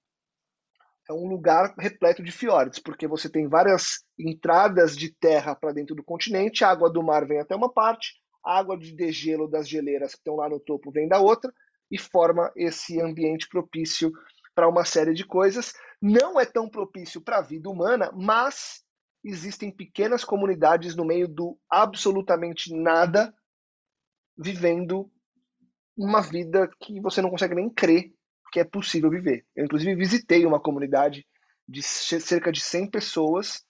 é 1.11 1.12
um 1.12 1.26
lugar 1.26 1.75
repleto 1.78 2.23
de 2.23 2.31
fiordes, 2.31 2.78
porque 2.78 3.07
você 3.07 3.31
tem 3.31 3.49
várias 3.49 4.05
entradas 4.19 4.95
de 4.95 5.11
terra 5.11 5.55
para 5.55 5.73
dentro 5.73 5.97
do 5.97 6.05
continente, 6.05 6.62
a 6.62 6.69
água 6.69 6.90
do 6.90 7.02
mar 7.02 7.26
vem 7.26 7.40
até 7.40 7.57
uma 7.57 7.73
parte, 7.73 8.21
a 8.45 8.59
água 8.59 8.76
de 8.76 8.95
degelo 8.95 9.49
das 9.49 9.67
geleiras 9.67 10.12
que 10.12 10.19
estão 10.19 10.37
lá 10.37 10.50
no 10.50 10.61
topo 10.61 10.90
vem 10.90 11.09
da 11.09 11.19
outra 11.19 11.50
e 11.90 11.99
forma 11.99 12.52
esse 12.55 13.00
ambiente 13.00 13.49
propício 13.49 14.12
para 14.55 14.69
uma 14.69 14.85
série 14.85 15.14
de 15.14 15.25
coisas. 15.25 15.73
Não 16.00 16.38
é 16.38 16.45
tão 16.45 16.69
propício 16.69 17.23
para 17.23 17.38
a 17.38 17.43
vida 17.43 17.71
humana, 17.71 18.11
mas 18.14 18.83
existem 19.25 19.70
pequenas 19.70 20.25
comunidades 20.25 20.94
no 20.94 21.04
meio 21.04 21.28
do 21.28 21.58
absolutamente 21.70 22.75
nada, 22.75 23.34
vivendo 24.37 25.10
uma 25.96 26.20
vida 26.20 26.70
que 26.80 27.00
você 27.00 27.20
não 27.20 27.30
consegue 27.30 27.54
nem 27.54 27.68
crer 27.68 28.12
que 28.50 28.60
é 28.60 28.64
possível 28.64 29.10
viver. 29.10 29.44
Eu, 29.54 29.64
inclusive, 29.64 29.94
visitei 29.94 30.46
uma 30.46 30.60
comunidade 30.60 31.26
de 31.68 31.82
cerca 31.82 32.50
de 32.50 32.60
100 32.60 32.90
pessoas 32.90 33.62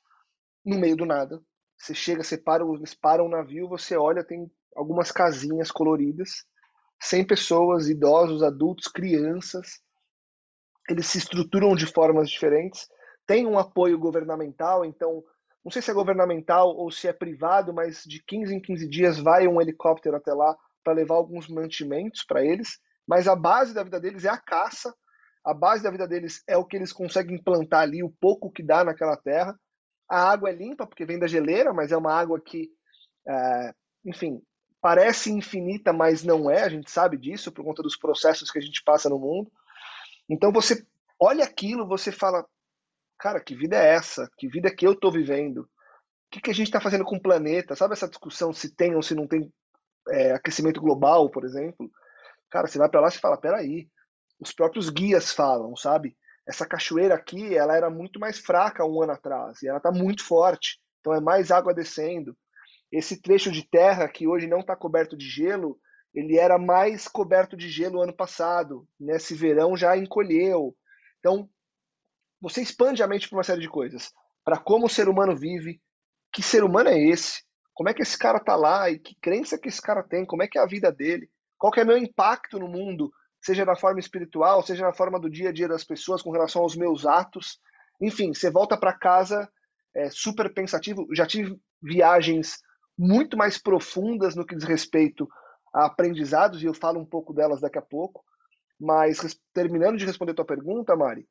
no 0.64 0.78
meio 0.78 0.96
do 0.96 1.04
nada. 1.04 1.40
Você 1.76 1.94
chega, 1.94 2.22
você 2.22 2.36
para, 2.36 2.64
eles 2.64 2.94
param 2.94 3.26
o 3.26 3.30
navio, 3.30 3.68
você 3.68 3.96
olha, 3.96 4.24
tem 4.24 4.50
algumas 4.76 5.10
casinhas 5.10 5.70
coloridas, 5.70 6.44
100 7.00 7.26
pessoas, 7.26 7.88
idosos, 7.88 8.42
adultos, 8.42 8.88
crianças. 8.88 9.80
Eles 10.88 11.06
se 11.06 11.18
estruturam 11.18 11.74
de 11.74 11.86
formas 11.86 12.30
diferentes. 12.30 12.88
Tem 13.26 13.46
um 13.46 13.58
apoio 13.58 13.98
governamental, 13.98 14.84
então, 14.84 15.22
não 15.64 15.70
sei 15.70 15.82
se 15.82 15.90
é 15.90 15.94
governamental 15.94 16.74
ou 16.76 16.90
se 16.90 17.08
é 17.08 17.12
privado, 17.12 17.72
mas 17.72 18.02
de 18.04 18.22
15 18.22 18.54
em 18.54 18.60
15 18.60 18.88
dias 18.88 19.18
vai 19.18 19.46
um 19.46 19.60
helicóptero 19.60 20.16
até 20.16 20.32
lá 20.32 20.56
para 20.82 20.92
levar 20.92 21.16
alguns 21.16 21.48
mantimentos 21.48 22.24
para 22.24 22.44
eles. 22.44 22.78
Mas 23.06 23.26
a 23.26 23.34
base 23.34 23.74
da 23.74 23.82
vida 23.82 24.00
deles 24.00 24.24
é 24.24 24.28
a 24.28 24.38
caça, 24.38 24.94
a 25.44 25.54
base 25.54 25.82
da 25.82 25.90
vida 25.90 26.06
deles 26.06 26.42
é 26.46 26.56
o 26.56 26.64
que 26.64 26.76
eles 26.76 26.92
conseguem 26.92 27.42
plantar 27.42 27.80
ali, 27.80 28.02
o 28.02 28.10
pouco 28.20 28.50
que 28.50 28.62
dá 28.62 28.84
naquela 28.84 29.16
terra. 29.16 29.58
A 30.08 30.30
água 30.30 30.50
é 30.50 30.52
limpa, 30.52 30.86
porque 30.86 31.04
vem 31.04 31.18
da 31.18 31.26
geleira, 31.26 31.72
mas 31.72 31.92
é 31.92 31.96
uma 31.96 32.12
água 32.12 32.40
que, 32.40 32.70
é, 33.26 33.74
enfim, 34.04 34.42
parece 34.80 35.30
infinita, 35.30 35.92
mas 35.92 36.22
não 36.22 36.50
é, 36.50 36.62
a 36.62 36.68
gente 36.68 36.90
sabe 36.90 37.16
disso 37.16 37.52
por 37.52 37.64
conta 37.64 37.82
dos 37.82 37.96
processos 37.96 38.50
que 38.50 38.58
a 38.58 38.62
gente 38.62 38.82
passa 38.82 39.08
no 39.08 39.18
mundo. 39.18 39.50
Então 40.28 40.52
você 40.52 40.86
olha 41.18 41.44
aquilo, 41.44 41.86
você 41.86 42.12
fala, 42.12 42.46
cara, 43.18 43.40
que 43.40 43.54
vida 43.54 43.76
é 43.76 43.94
essa? 43.94 44.30
Que 44.36 44.48
vida 44.48 44.74
que 44.74 44.86
eu 44.86 44.92
estou 44.92 45.10
vivendo? 45.10 45.62
O 45.62 45.68
que, 46.30 46.40
que 46.40 46.50
a 46.50 46.54
gente 46.54 46.68
está 46.68 46.80
fazendo 46.80 47.04
com 47.04 47.16
o 47.16 47.22
planeta? 47.22 47.74
Sabe 47.74 47.94
essa 47.94 48.08
discussão 48.08 48.52
se 48.52 48.74
tem 48.74 48.94
ou 48.94 49.02
se 49.02 49.14
não 49.14 49.26
tem 49.26 49.52
é, 50.10 50.32
aquecimento 50.32 50.80
global, 50.80 51.30
por 51.30 51.44
exemplo? 51.44 51.90
Cara, 52.50 52.66
você 52.66 52.78
vai 52.78 52.88
para 52.88 53.00
lá 53.00 53.08
e 53.08 53.12
fala, 53.12 53.36
peraí, 53.36 53.88
os 54.40 54.52
próprios 54.52 54.90
guias 54.90 55.32
falam, 55.32 55.74
sabe? 55.76 56.16
Essa 56.46 56.66
cachoeira 56.66 57.14
aqui, 57.14 57.56
ela 57.56 57.76
era 57.76 57.90
muito 57.90 58.18
mais 58.18 58.38
fraca 58.38 58.84
um 58.84 59.02
ano 59.02 59.12
atrás, 59.12 59.62
e 59.62 59.68
ela 59.68 59.78
está 59.78 59.90
muito 59.90 60.24
forte, 60.24 60.80
então 61.00 61.12
é 61.12 61.20
mais 61.20 61.50
água 61.50 61.74
descendo. 61.74 62.36
Esse 62.90 63.20
trecho 63.20 63.50
de 63.50 63.68
terra 63.68 64.08
que 64.08 64.26
hoje 64.26 64.46
não 64.46 64.60
está 64.60 64.74
coberto 64.74 65.16
de 65.16 65.28
gelo, 65.28 65.78
ele 66.14 66.38
era 66.38 66.58
mais 66.58 67.06
coberto 67.06 67.56
de 67.56 67.68
gelo 67.68 68.00
ano 68.00 68.14
passado, 68.14 68.88
nesse 68.98 69.34
verão 69.34 69.76
já 69.76 69.96
encolheu. 69.96 70.74
Então, 71.18 71.48
você 72.40 72.62
expande 72.62 73.02
a 73.02 73.06
mente 73.06 73.28
para 73.28 73.36
uma 73.36 73.44
série 73.44 73.60
de 73.60 73.68
coisas, 73.68 74.12
para 74.44 74.58
como 74.58 74.86
o 74.86 74.90
ser 74.90 75.08
humano 75.08 75.36
vive, 75.36 75.80
que 76.32 76.42
ser 76.42 76.64
humano 76.64 76.88
é 76.88 76.98
esse, 76.98 77.42
como 77.74 77.88
é 77.88 77.94
que 77.94 78.02
esse 78.02 78.18
cara 78.18 78.40
tá 78.40 78.56
lá 78.56 78.90
e 78.90 78.98
que 78.98 79.14
crença 79.20 79.58
que 79.58 79.68
esse 79.68 79.80
cara 79.80 80.02
tem, 80.02 80.26
como 80.26 80.42
é 80.42 80.48
que 80.48 80.58
é 80.58 80.62
a 80.62 80.66
vida 80.66 80.90
dele, 80.90 81.30
qual 81.56 81.72
que 81.72 81.80
é 81.80 81.84
meu 81.84 81.98
impacto 81.98 82.58
no 82.58 82.68
mundo, 82.68 83.10
seja 83.40 83.64
na 83.64 83.76
forma 83.76 84.00
espiritual, 84.00 84.62
seja 84.62 84.84
na 84.84 84.92
forma 84.92 85.18
do 85.18 85.30
dia 85.30 85.50
a 85.50 85.52
dia 85.52 85.68
das 85.68 85.84
pessoas 85.84 86.22
com 86.22 86.30
relação 86.30 86.62
aos 86.62 86.76
meus 86.76 87.06
atos. 87.06 87.60
Enfim, 88.00 88.34
você 88.34 88.50
volta 88.50 88.76
para 88.76 88.98
casa 88.98 89.48
é, 89.94 90.10
super 90.10 90.52
pensativo. 90.52 91.06
Já 91.14 91.26
tive 91.26 91.56
viagens 91.82 92.58
muito 92.96 93.36
mais 93.36 93.58
profundas 93.58 94.34
no 94.34 94.44
que 94.44 94.56
diz 94.56 94.64
respeito 94.64 95.28
a 95.72 95.86
aprendizados, 95.86 96.62
e 96.62 96.66
eu 96.66 96.74
falo 96.74 96.98
um 96.98 97.06
pouco 97.06 97.32
delas 97.32 97.60
daqui 97.60 97.78
a 97.78 97.82
pouco. 97.82 98.24
Mas 98.80 99.18
terminando 99.52 99.96
de 99.96 100.06
responder 100.06 100.34
tua 100.34 100.44
pergunta, 100.44 100.96
Mari, 100.96 101.28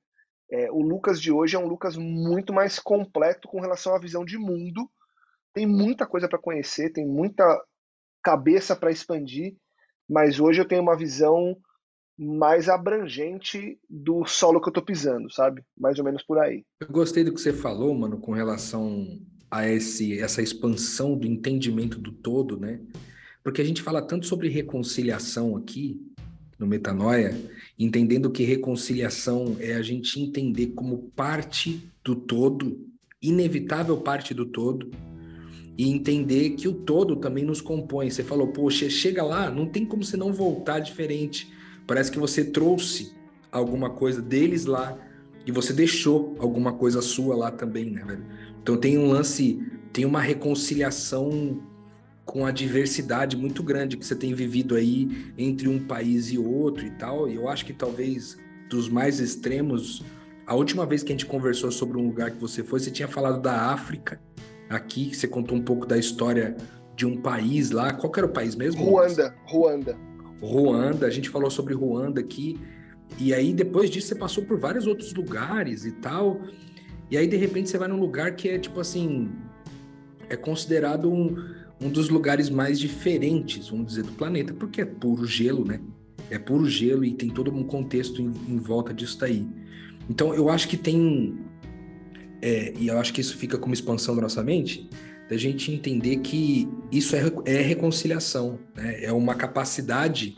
é, 0.50 0.72
o 0.72 0.82
Lucas 0.82 1.20
de 1.20 1.32
hoje 1.32 1.56
é 1.56 1.60
um 1.60 1.68
Lucas 1.68 1.98
muito 1.98 2.54
mais 2.54 2.80
completo 2.80 3.48
com 3.48 3.60
relação 3.60 3.94
à 3.94 4.00
visão 4.00 4.24
de 4.24 4.38
mundo. 4.38 4.90
Tem 5.54 5.66
muita 5.66 6.06
coisa 6.06 6.28
para 6.28 6.40
conhecer, 6.40 6.92
tem 6.92 7.06
muita 7.06 7.44
cabeça 8.24 8.76
para 8.76 8.92
expandir, 8.92 9.56
mas 10.10 10.40
hoje 10.40 10.62
eu 10.62 10.68
tenho 10.68 10.82
uma 10.82 10.98
visão 10.98 11.58
mais 12.18 12.68
abrangente 12.68 13.80
do 13.90 14.26
solo 14.26 14.60
que 14.60 14.70
eu 14.70 14.74
tô 14.74 14.82
pisando, 14.82 15.32
sabe? 15.32 15.64
Mais 15.78 16.00
ou 16.00 16.06
menos 16.06 16.24
por 16.24 16.40
aí. 16.40 16.66
Eu 16.80 16.88
gostei 16.88 17.24
do 17.24 17.34
que 17.34 17.40
você 17.40 17.54
falou, 17.54 17.94
mano, 17.94 18.20
com 18.20 18.32
relação 18.32 19.20
a 19.52 19.68
esse, 19.68 20.20
essa 20.20 20.42
expansão 20.42 21.18
do 21.18 21.28
entendimento 21.28 22.00
do 22.00 22.12
todo, 22.12 22.60
né? 22.60 22.82
Porque 23.44 23.62
a 23.62 23.64
gente 23.64 23.82
fala 23.82 24.02
tanto 24.02 24.26
sobre 24.26 24.50
reconciliação 24.50 25.56
aqui 25.56 26.02
no 26.58 26.66
Metanoia, 26.66 27.40
entendendo 27.78 28.32
que 28.32 28.44
reconciliação 28.44 29.56
é 29.60 29.74
a 29.74 29.82
gente 29.82 30.20
entender 30.20 30.68
como 30.68 31.12
parte 31.16 31.92
do 32.04 32.16
todo, 32.16 32.86
inevitável 33.22 33.98
parte 33.98 34.34
do 34.34 34.46
todo, 34.46 34.92
e 35.78 35.92
entender 35.92 36.52
que 36.52 36.68
o 36.68 36.74
todo 36.74 37.16
também 37.18 37.46
nos 37.46 37.62
compõe. 37.62 38.10
Você 38.10 38.24
falou, 38.24 38.48
poxa, 38.48 38.90
chega 38.90 39.24
lá, 39.24 39.52
não 39.52 39.68
tem 39.68 39.86
como 39.86 40.04
você 40.04 40.18
não 40.18 40.34
voltar 40.34 40.80
diferente. 40.80 41.52
Parece 41.86 42.12
que 42.12 42.18
você 42.18 42.44
trouxe 42.44 43.14
alguma 43.52 43.92
coisa 43.92 44.22
deles 44.22 44.66
lá 44.66 44.98
e 45.46 45.52
você 45.52 45.72
deixou 45.72 46.36
alguma 46.40 46.74
coisa 46.74 47.02
sua 47.02 47.36
lá 47.36 47.52
também, 47.52 47.92
né, 47.92 48.04
velho? 48.04 48.26
Então 48.62 48.76
tem 48.76 48.98
um 48.98 49.08
lance, 49.08 49.62
tem 49.94 50.04
uma 50.04 50.20
reconciliação 50.20 51.62
com 52.28 52.46
a 52.46 52.52
diversidade 52.52 53.38
muito 53.38 53.64
grande 53.64 53.96
que 53.96 54.06
você 54.06 54.16
tem 54.16 54.34
vivido 54.34 54.76
aí 54.76 55.32
entre 55.38 55.70
um 55.70 55.80
país 55.80 56.30
e 56.30 56.38
outro 56.38 56.86
e 56.86 56.92
tal. 56.92 57.28
E 57.30 57.36
eu 57.36 57.48
acho 57.48 57.66
que 57.66 57.74
talvez 57.74 58.38
dos 58.70 58.90
mais 58.90 59.22
extremos, 59.22 60.04
a 60.46 60.54
última 60.54 60.86
vez 60.86 61.02
que 61.02 61.14
a 61.14 61.16
gente 61.16 61.26
conversou 61.26 61.72
sobre 61.72 61.98
um 61.98 62.06
lugar 62.06 62.32
que 62.32 62.38
você 62.38 62.62
foi, 62.64 62.82
você 62.82 62.92
tinha 62.92 63.08
falado 63.08 63.42
da 63.42 63.72
África 63.72 64.22
aqui, 64.70 65.10
que 65.10 65.16
você 65.16 65.26
contou 65.26 65.58
um 65.58 65.62
pouco 65.62 65.86
da 65.86 65.98
história 65.98 66.56
de 66.98 67.06
um 67.06 67.16
país 67.16 67.72
lá. 67.72 67.94
Qual 67.94 68.12
era 68.18 68.26
o 68.26 68.30
país 68.30 68.56
mesmo? 68.56 68.84
Ruanda, 68.84 69.34
Ruanda. 69.46 69.98
Ruanda, 70.42 71.08
a 71.08 71.10
gente 71.10 71.30
falou 71.30 71.50
sobre 71.50 71.74
Ruanda 71.74 72.20
aqui, 72.20 72.60
e 73.18 73.34
aí 73.34 73.54
depois 73.54 73.90
disso 73.90 74.10
você 74.10 74.16
passou 74.16 74.44
por 74.44 74.60
vários 74.60 74.86
outros 74.86 75.14
lugares 75.14 75.86
e 75.86 75.94
tal, 75.94 76.42
e 77.10 77.18
aí 77.18 77.26
de 77.26 77.38
repente 77.38 77.70
você 77.70 77.78
vai 77.78 77.88
num 77.88 78.00
lugar 78.00 78.36
que 78.36 78.50
é 78.50 78.60
tipo 78.60 78.80
assim, 78.82 79.32
é 80.30 80.36
considerado 80.36 81.12
um, 81.12 81.57
um 81.80 81.90
dos 81.90 82.10
lugares 82.10 82.50
mais 82.50 82.80
diferentes, 82.80 83.70
vamos 83.70 83.88
dizer, 83.88 84.04
do 84.04 84.12
planeta, 84.14 84.54
porque 84.54 84.82
é 84.82 84.86
puro 84.86 85.26
gelo, 85.26 85.66
né? 85.66 85.80
É 86.30 86.38
puro 86.40 86.68
gelo 86.68 87.06
e 87.06 87.14
tem 87.14 87.30
todo 87.30 87.54
um 87.54 87.64
contexto 87.64 88.22
em, 88.22 88.32
em 88.48 88.58
volta 88.58 88.94
disso 88.94 89.20
daí. 89.20 89.48
Então 90.10 90.34
eu 90.34 90.50
acho 90.50 90.68
que 90.68 90.78
tem, 90.78 91.38
é, 92.42 92.74
e 92.78 92.88
eu 92.88 92.98
acho 93.00 93.14
que 93.14 93.22
isso 93.22 93.38
fica 93.38 93.58
como 93.58 93.74
expansão 93.74 94.16
da 94.16 94.22
nossa 94.24 94.44
mente, 94.44 94.90
da 95.30 95.38
gente 95.38 95.72
entender 95.72 96.18
que 96.18 96.68
isso 96.92 97.16
é, 97.16 97.22
é 97.46 97.62
reconciliação, 97.62 98.60
né? 98.76 99.04
é 99.04 99.12
uma 99.12 99.36
capacidade 99.36 100.36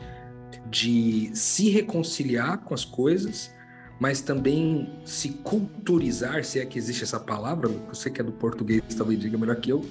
de 0.68 1.30
se 1.32 1.70
reconciliar 1.70 2.58
com 2.58 2.74
as 2.74 2.84
coisas, 2.84 3.52
mas 4.00 4.20
também 4.20 4.88
se 5.04 5.28
culturizar, 5.28 6.44
se 6.44 6.58
é 6.58 6.66
que 6.66 6.78
existe 6.78 7.04
essa 7.04 7.20
palavra, 7.20 7.68
você 7.88 8.10
que 8.10 8.20
é 8.20 8.24
do 8.24 8.32
português 8.32 8.82
talvez 8.96 9.20
diga 9.20 9.38
melhor 9.38 9.56
que 9.56 9.70
eu, 9.70 9.84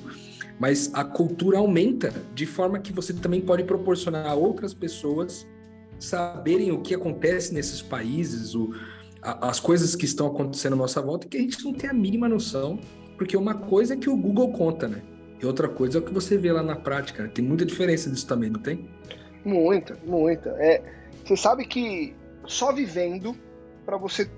mas 0.59 0.91
a 0.93 1.03
cultura 1.03 1.57
aumenta 1.57 2.13
de 2.33 2.45
forma 2.45 2.79
que 2.79 2.91
você 2.91 3.13
também 3.13 3.41
pode 3.41 3.63
proporcionar 3.63 4.27
a 4.27 4.35
outras 4.35 4.73
pessoas 4.73 5.47
saberem 5.97 6.71
o 6.71 6.81
que 6.81 6.93
acontece 6.93 7.53
nesses 7.53 7.81
países, 7.81 8.55
o, 8.55 8.73
a, 9.21 9.49
as 9.49 9.59
coisas 9.59 9.95
que 9.95 10.05
estão 10.05 10.27
acontecendo 10.27 10.73
à 10.73 10.75
nossa 10.75 11.01
volta, 11.01 11.27
que 11.27 11.37
a 11.37 11.41
gente 11.41 11.63
não 11.63 11.73
tem 11.73 11.89
a 11.89 11.93
mínima 11.93 12.27
noção 12.27 12.79
porque 13.19 13.35
uma 13.35 13.53
coisa 13.53 13.95
é 13.95 13.97
que 13.97 14.09
o 14.09 14.15
Google 14.15 14.49
conta, 14.53 14.87
né? 14.87 15.01
E 15.41 15.45
outra 15.45 15.67
coisa 15.67 15.97
é 15.97 16.01
o 16.01 16.03
que 16.03 16.13
você 16.13 16.37
vê 16.37 16.53
lá 16.53 16.63
na 16.63 16.77
prática. 16.77 17.27
Tem 17.27 17.43
muita 17.43 17.65
diferença 17.65 18.09
disso 18.09 18.25
também, 18.25 18.49
não 18.49 18.61
tem? 18.61 18.89
Muita, 19.43 19.97
muita. 20.05 20.51
É, 20.51 20.81
você 21.25 21.35
sabe 21.35 21.65
que 21.65 22.15
só 22.47 22.73
vivendo 22.73 23.35
para 23.85 23.97
você 23.97 24.29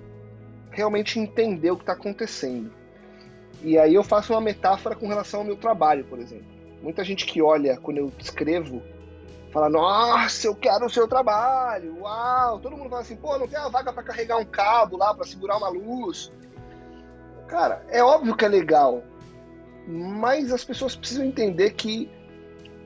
realmente 0.72 1.18
entender 1.18 1.70
o 1.70 1.76
que 1.76 1.82
está 1.82 1.92
acontecendo. 1.92 2.72
E 3.62 3.78
aí 3.78 3.94
eu 3.94 4.02
faço 4.02 4.32
uma 4.32 4.40
metáfora 4.40 4.94
com 4.94 5.06
relação 5.06 5.40
ao 5.40 5.46
meu 5.46 5.56
trabalho, 5.56 6.04
por 6.04 6.18
exemplo. 6.18 6.46
Muita 6.82 7.04
gente 7.04 7.24
que 7.24 7.40
olha 7.40 7.76
quando 7.76 7.98
eu 7.98 8.12
escrevo 8.18 8.82
fala: 9.52 9.68
Nossa, 9.68 10.48
eu 10.48 10.54
quero 10.54 10.86
o 10.86 10.90
seu 10.90 11.06
trabalho, 11.06 12.00
uau! 12.00 12.58
Todo 12.58 12.76
mundo 12.76 12.90
fala 12.90 13.02
assim: 13.02 13.16
Pô, 13.16 13.38
não 13.38 13.46
tem 13.46 13.58
uma 13.60 13.70
vaga 13.70 13.92
para 13.92 14.02
carregar 14.02 14.38
um 14.38 14.44
cabo 14.44 14.96
lá, 14.96 15.14
para 15.14 15.26
segurar 15.26 15.58
uma 15.58 15.68
luz. 15.68 16.32
Cara, 17.46 17.84
é 17.88 18.02
óbvio 18.02 18.34
que 18.34 18.44
é 18.44 18.48
legal, 18.48 19.02
mas 19.86 20.52
as 20.52 20.64
pessoas 20.64 20.96
precisam 20.96 21.24
entender 21.24 21.70
que 21.74 22.10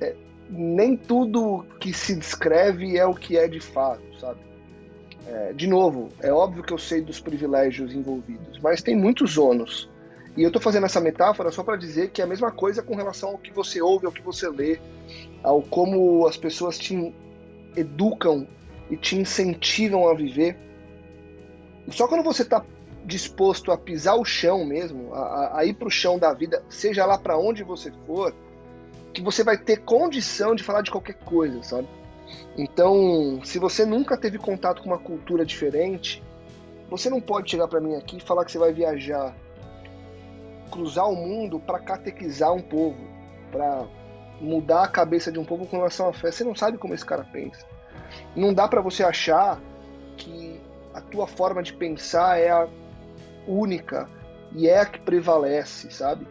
é, 0.00 0.14
nem 0.50 0.96
tudo 0.96 1.64
que 1.80 1.92
se 1.92 2.16
descreve 2.16 2.98
é 2.98 3.06
o 3.06 3.14
que 3.14 3.38
é 3.38 3.46
de 3.46 3.60
fato, 3.60 4.02
sabe? 4.20 4.40
É, 5.28 5.52
de 5.52 5.66
novo, 5.66 6.10
é 6.20 6.32
óbvio 6.32 6.62
que 6.62 6.72
eu 6.72 6.78
sei 6.78 7.00
dos 7.00 7.20
privilégios 7.20 7.94
envolvidos, 7.94 8.58
mas 8.60 8.82
tem 8.82 8.96
muitos 8.96 9.38
ônus. 9.38 9.88
E 10.36 10.42
eu 10.42 10.48
estou 10.48 10.60
fazendo 10.60 10.84
essa 10.84 11.00
metáfora 11.00 11.50
só 11.50 11.62
para 11.62 11.76
dizer 11.76 12.10
que 12.10 12.20
é 12.20 12.24
a 12.24 12.28
mesma 12.28 12.52
coisa 12.52 12.82
com 12.82 12.94
relação 12.94 13.30
ao 13.30 13.38
que 13.38 13.52
você 13.52 13.80
ouve, 13.80 14.06
ao 14.06 14.12
que 14.12 14.20
você 14.20 14.48
lê, 14.48 14.78
ao 15.42 15.62
como 15.62 16.26
as 16.26 16.36
pessoas 16.36 16.78
te 16.78 17.14
educam 17.74 18.46
e 18.90 18.96
te 18.96 19.16
incentivam 19.16 20.08
a 20.08 20.14
viver. 20.14 20.56
Só 21.88 22.06
quando 22.06 22.22
você 22.22 22.42
está 22.42 22.62
disposto 23.04 23.72
a 23.72 23.78
pisar 23.78 24.16
o 24.16 24.24
chão 24.24 24.66
mesmo, 24.66 25.14
a, 25.14 25.60
a 25.60 25.64
ir 25.64 25.74
para 25.74 25.88
o 25.88 25.90
chão 25.90 26.18
da 26.18 26.34
vida, 26.34 26.62
seja 26.68 27.06
lá 27.06 27.16
para 27.16 27.38
onde 27.38 27.62
você 27.62 27.92
for, 28.04 28.34
que 29.14 29.22
você 29.22 29.42
vai 29.42 29.56
ter 29.56 29.78
condição 29.78 30.54
de 30.54 30.62
falar 30.62 30.82
de 30.82 30.90
qualquer 30.90 31.14
coisa, 31.14 31.62
sabe? 31.62 31.88
Então, 32.58 33.40
se 33.44 33.58
você 33.58 33.86
nunca 33.86 34.16
teve 34.16 34.36
contato 34.36 34.82
com 34.82 34.88
uma 34.88 34.98
cultura 34.98 35.46
diferente, 35.46 36.22
você 36.90 37.08
não 37.08 37.20
pode 37.20 37.50
chegar 37.50 37.68
para 37.68 37.80
mim 37.80 37.94
aqui 37.94 38.18
e 38.18 38.20
falar 38.20 38.44
que 38.44 38.52
você 38.52 38.58
vai 38.58 38.72
viajar, 38.72 39.34
cruzar 40.70 41.08
o 41.08 41.16
mundo 41.16 41.58
para 41.58 41.78
catequizar 41.78 42.52
um 42.52 42.60
povo, 42.60 42.98
para 43.50 43.86
mudar 44.40 44.84
a 44.84 44.88
cabeça 44.88 45.32
de 45.32 45.38
um 45.38 45.44
povo 45.44 45.66
com 45.66 45.76
relação 45.76 46.08
à 46.08 46.12
fé. 46.12 46.30
Você 46.30 46.44
não 46.44 46.54
sabe 46.54 46.78
como 46.78 46.94
esse 46.94 47.04
cara 47.04 47.24
pensa. 47.32 47.66
Não 48.34 48.52
dá 48.52 48.68
para 48.68 48.80
você 48.80 49.02
achar 49.02 49.60
que 50.16 50.60
a 50.92 51.00
tua 51.00 51.26
forma 51.26 51.62
de 51.62 51.72
pensar 51.72 52.38
é 52.38 52.50
a 52.50 52.68
única 53.46 54.08
e 54.52 54.68
é 54.68 54.80
a 54.80 54.86
que 54.86 55.00
prevalece, 55.00 55.90
sabe? 55.90 56.26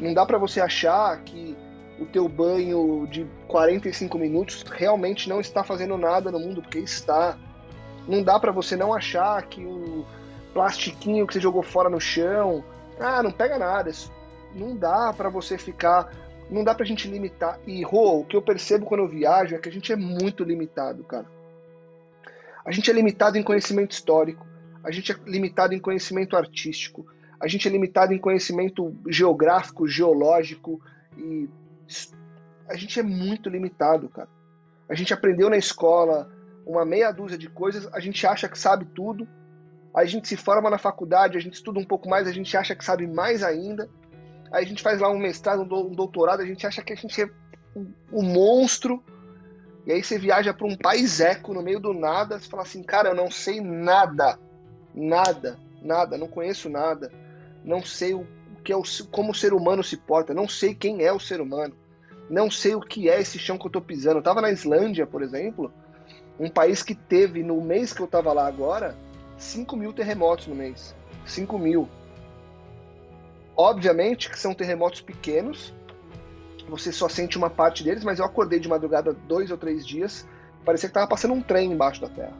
Não 0.00 0.14
dá 0.14 0.24
para 0.24 0.38
você 0.38 0.60
achar 0.60 1.18
que 1.22 1.56
o 1.98 2.06
teu 2.06 2.28
banho 2.28 3.06
de 3.10 3.26
45 3.48 4.16
minutos 4.18 4.64
realmente 4.70 5.28
não 5.28 5.40
está 5.40 5.64
fazendo 5.64 5.96
nada 5.98 6.30
no 6.30 6.38
mundo, 6.38 6.62
porque 6.62 6.78
está. 6.78 7.36
Não 8.06 8.22
dá 8.22 8.38
para 8.38 8.52
você 8.52 8.76
não 8.76 8.94
achar 8.94 9.42
que 9.42 9.64
o 9.64 10.06
plastiquinho 10.54 11.26
que 11.26 11.34
você 11.34 11.40
jogou 11.40 11.62
fora 11.62 11.90
no 11.90 12.00
chão, 12.00 12.64
ah, 13.00 13.22
não 13.22 13.30
pega 13.30 13.58
nada. 13.58 13.90
Não 14.54 14.76
dá 14.76 15.12
para 15.12 15.28
você 15.28 15.58
ficar, 15.58 16.12
não 16.50 16.64
dá 16.64 16.74
pra 16.74 16.86
gente 16.86 17.08
limitar. 17.08 17.58
E 17.66 17.82
Rô, 17.82 18.20
o 18.20 18.24
que 18.24 18.36
eu 18.36 18.42
percebo 18.42 18.86
quando 18.86 19.00
eu 19.00 19.08
viajo 19.08 19.54
é 19.54 19.58
que 19.58 19.68
a 19.68 19.72
gente 19.72 19.92
é 19.92 19.96
muito 19.96 20.44
limitado, 20.44 21.04
cara. 21.04 21.26
A 22.64 22.70
gente 22.70 22.90
é 22.90 22.94
limitado 22.94 23.38
em 23.38 23.42
conhecimento 23.42 23.92
histórico, 23.92 24.46
a 24.84 24.90
gente 24.90 25.12
é 25.12 25.16
limitado 25.24 25.74
em 25.74 25.78
conhecimento 25.78 26.36
artístico, 26.36 27.06
a 27.40 27.46
gente 27.46 27.66
é 27.66 27.70
limitado 27.70 28.12
em 28.12 28.18
conhecimento 28.18 28.94
geográfico, 29.08 29.86
geológico 29.86 30.80
e 31.16 31.48
a 32.68 32.76
gente 32.76 33.00
é 33.00 33.02
muito 33.02 33.48
limitado, 33.48 34.08
cara. 34.08 34.28
A 34.88 34.94
gente 34.94 35.14
aprendeu 35.14 35.48
na 35.48 35.56
escola 35.56 36.30
uma 36.66 36.84
meia 36.84 37.10
dúzia 37.10 37.38
de 37.38 37.48
coisas, 37.48 37.88
a 37.92 38.00
gente 38.00 38.26
acha 38.26 38.48
que 38.48 38.58
sabe 38.58 38.84
tudo. 38.86 39.26
A 39.94 40.04
gente 40.04 40.28
se 40.28 40.36
forma 40.36 40.70
na 40.70 40.78
faculdade, 40.78 41.36
a 41.36 41.40
gente 41.40 41.54
estuda 41.54 41.78
um 41.78 41.84
pouco 41.84 42.08
mais, 42.08 42.26
a 42.26 42.32
gente 42.32 42.56
acha 42.56 42.74
que 42.74 42.84
sabe 42.84 43.06
mais 43.06 43.42
ainda. 43.42 43.88
Aí 44.52 44.64
a 44.64 44.66
gente 44.66 44.82
faz 44.82 45.00
lá 45.00 45.10
um 45.10 45.18
mestrado, 45.18 45.62
um 45.62 45.94
doutorado, 45.94 46.40
a 46.40 46.46
gente 46.46 46.66
acha 46.66 46.82
que 46.82 46.92
a 46.92 46.96
gente 46.96 47.22
é 47.22 47.30
um, 47.74 47.92
um 48.12 48.22
monstro. 48.22 49.02
E 49.86 49.92
aí 49.92 50.02
você 50.02 50.18
viaja 50.18 50.52
para 50.52 50.66
um 50.66 50.76
país 50.76 51.20
eco 51.20 51.54
no 51.54 51.62
meio 51.62 51.80
do 51.80 51.94
nada, 51.94 52.38
você 52.38 52.48
fala 52.48 52.62
assim, 52.62 52.82
cara, 52.82 53.10
eu 53.10 53.14
não 53.14 53.30
sei 53.30 53.60
nada, 53.60 54.38
nada, 54.94 55.58
nada, 55.82 56.18
não 56.18 56.28
conheço 56.28 56.68
nada, 56.68 57.10
não 57.64 57.82
sei 57.82 58.12
o 58.12 58.26
que 58.62 58.72
é 58.72 58.76
o, 58.76 58.82
como 59.10 59.32
o 59.32 59.34
ser 59.34 59.54
humano 59.54 59.82
se 59.82 59.96
porta, 59.96 60.34
não 60.34 60.46
sei 60.46 60.74
quem 60.74 61.02
é 61.02 61.10
o 61.10 61.18
ser 61.18 61.40
humano, 61.40 61.74
não 62.28 62.50
sei 62.50 62.74
o 62.74 62.80
que 62.80 63.08
é 63.08 63.18
esse 63.18 63.38
chão 63.38 63.56
que 63.56 63.66
eu 63.66 63.70
tô 63.70 63.80
pisando. 63.80 64.18
Eu 64.18 64.22
tava 64.22 64.42
na 64.42 64.50
Islândia, 64.50 65.06
por 65.06 65.22
exemplo, 65.22 65.72
um 66.38 66.50
país 66.50 66.82
que 66.82 66.94
teve, 66.94 67.42
no 67.42 67.60
mês 67.62 67.94
que 67.94 68.02
eu 68.02 68.06
tava 68.06 68.30
lá 68.32 68.46
agora, 68.46 68.94
5 69.38 69.76
mil 69.76 69.92
terremotos 69.92 70.46
no 70.46 70.54
mês. 70.54 70.94
5 71.24 71.58
mil. 71.58 71.88
Obviamente 73.56 74.28
que 74.28 74.38
são 74.38 74.54
terremotos 74.54 75.00
pequenos, 75.00 75.74
você 76.68 76.92
só 76.92 77.08
sente 77.08 77.38
uma 77.38 77.48
parte 77.48 77.82
deles, 77.82 78.04
mas 78.04 78.18
eu 78.18 78.24
acordei 78.24 78.60
de 78.60 78.68
madrugada 78.68 79.12
dois 79.12 79.50
ou 79.50 79.56
três 79.56 79.86
dias, 79.86 80.26
parecia 80.64 80.88
que 80.88 80.94
tava 80.94 81.06
passando 81.06 81.34
um 81.34 81.40
trem 81.40 81.72
embaixo 81.72 82.00
da 82.00 82.08
terra. 82.08 82.36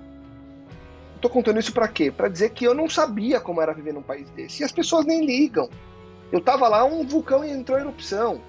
Tô 1.21 1.29
contando 1.29 1.59
isso 1.59 1.73
para 1.73 1.89
quê? 1.89 2.13
Para 2.13 2.29
dizer 2.29 2.51
que 2.51 2.65
eu 2.65 2.75
não 2.75 2.89
sabia 2.89 3.41
como 3.41 3.61
era 3.61 3.75
viver 3.75 3.93
num 3.93 4.03
país 4.03 4.31
desse. 4.31 4.63
E 4.63 4.65
as 4.65 4.71
pessoas 4.71 5.05
nem 5.05 5.25
ligam. 5.25 5.69
Eu 6.31 6.41
tava 6.41 6.69
lá, 6.69 6.85
um 6.85 7.05
vulcão 7.07 7.45
entrou 7.45 7.79
em 7.79 7.81
erupção. 7.81 8.41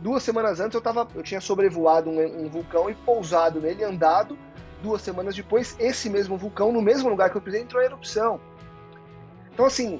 Duas 0.00 0.22
semanas 0.22 0.60
antes 0.60 0.74
eu, 0.74 0.82
tava, 0.82 1.08
eu 1.14 1.22
tinha 1.22 1.40
sobrevoado 1.40 2.10
um, 2.10 2.44
um 2.44 2.48
vulcão 2.48 2.90
e 2.90 2.94
pousado 2.94 3.60
nele, 3.60 3.84
andado. 3.84 4.36
Duas 4.84 5.00
semanas 5.00 5.34
depois, 5.34 5.74
esse 5.78 6.10
mesmo 6.10 6.36
vulcão, 6.36 6.70
no 6.70 6.82
mesmo 6.82 7.08
lugar 7.08 7.30
que 7.30 7.36
eu 7.36 7.40
pisei, 7.40 7.62
entrou 7.62 7.82
em 7.82 7.86
erupção. 7.86 8.38
Então, 9.50 9.64
assim, 9.64 9.98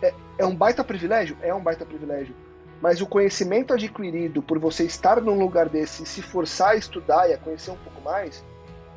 é, 0.00 0.14
é 0.38 0.46
um 0.46 0.56
baita 0.56 0.82
privilégio? 0.82 1.36
É 1.42 1.52
um 1.52 1.60
baita 1.60 1.84
privilégio. 1.84 2.34
Mas 2.80 3.02
o 3.02 3.06
conhecimento 3.06 3.74
adquirido 3.74 4.42
por 4.42 4.58
você 4.58 4.84
estar 4.84 5.20
num 5.20 5.38
lugar 5.38 5.68
desse, 5.68 6.06
se 6.06 6.22
forçar 6.22 6.70
a 6.70 6.76
estudar 6.76 7.28
e 7.28 7.34
a 7.34 7.38
conhecer 7.38 7.70
um 7.70 7.76
pouco 7.76 8.00
mais, 8.00 8.42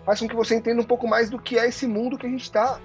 faz 0.05 0.21
com 0.21 0.29
que 0.29 0.35
você 0.35 0.55
entenda 0.55 0.81
um 0.81 0.85
pouco 0.85 1.07
mais 1.07 1.29
do 1.29 1.37
que 1.37 1.59
é 1.59 1.67
esse 1.67 1.85
mundo 1.85 2.17
que 2.17 2.25
a 2.25 2.29
gente 2.29 2.43
está. 2.43 2.79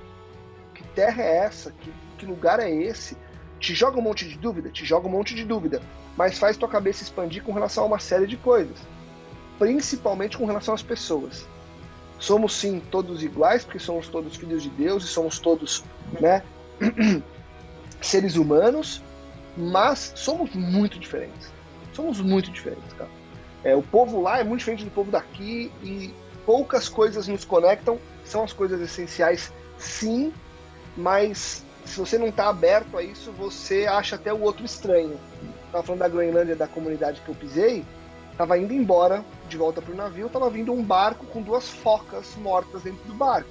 Que 0.75 0.83
terra 0.89 1.23
é 1.23 1.37
essa? 1.37 1.71
Que, 1.71 1.93
que 2.19 2.27
lugar 2.27 2.59
é 2.59 2.69
esse? 2.69 3.17
te 3.61 3.75
joga 3.75 3.99
um 3.99 4.03
monte 4.03 4.27
de 4.27 4.39
dúvida, 4.39 4.71
te 4.71 4.85
joga 4.85 5.07
um 5.07 5.11
monte 5.11 5.35
de 5.35 5.45
dúvida, 5.45 5.83
mas 6.17 6.39
faz 6.39 6.57
tua 6.57 6.69
cabeça 6.69 7.03
expandir 7.03 7.45
com 7.45 7.53
relação 7.53 7.85
a 7.85 7.87
uma 7.87 7.99
série 7.99 8.27
de 8.27 8.39
coisas, 8.39 8.79
principalmente 9.59 10.39
com 10.39 10.47
relação 10.47 10.75
às 10.75 10.83
pessoas. 10.83 11.47
Somos 12.21 12.53
sim 12.53 12.81
todos 12.91 13.25
iguais, 13.25 13.65
porque 13.65 13.79
somos 13.79 14.07
todos 14.07 14.37
filhos 14.37 14.63
de 14.63 14.69
Deus 14.69 15.05
e 15.05 15.07
somos 15.09 15.39
todos, 15.39 15.83
né, 16.21 16.43
seres 18.01 18.37
humanos, 18.37 19.03
mas 19.57 20.13
somos 20.15 20.55
muito 20.55 20.99
diferentes. 20.99 21.51
Somos 21.95 22.21
muito 22.21 22.51
diferentes, 22.51 22.93
cara. 22.93 23.11
É, 23.65 23.75
o 23.75 23.83
povo 23.83 24.21
lá 24.21 24.39
é 24.39 24.45
muito 24.45 24.61
diferente 24.61 24.85
do 24.85 24.91
povo 24.91 25.11
daqui 25.11 25.73
e 25.83 26.15
poucas 26.47 26.89
coisas 26.89 27.27
nos 27.27 27.45
conectam, 27.45 27.99
são 28.25 28.45
as 28.45 28.53
coisas 28.53 28.81
essenciais, 28.81 29.53
sim, 29.79 30.33
mas 30.97 31.65
se 31.85 31.99
você 31.99 32.19
não 32.19 32.29
está 32.29 32.49
aberto 32.49 32.97
a 32.97 33.03
isso, 33.03 33.33
você 33.33 33.87
acha 33.87 34.17
até 34.17 34.33
o 34.33 34.41
outro 34.41 34.65
estranho. 34.65 35.19
Estava 35.67 35.85
falando 35.85 36.01
da 36.01 36.09
Groenlândia, 36.09 36.57
da 36.57 36.67
comunidade 36.67 37.21
que 37.21 37.29
eu 37.29 37.35
pisei, 37.35 37.85
estava 38.33 38.59
indo 38.59 38.73
embora, 38.73 39.25
de 39.49 39.57
volta 39.57 39.83
para 39.83 39.93
o 39.93 39.97
navio, 39.97 40.27
estava 40.27 40.49
vindo 40.49 40.73
um 40.73 40.83
barco 40.83 41.27
com 41.27 41.43
duas 41.43 41.69
focas 41.69 42.37
mortas 42.37 42.83
dentro 42.83 43.05
do 43.05 43.15
barco. 43.15 43.51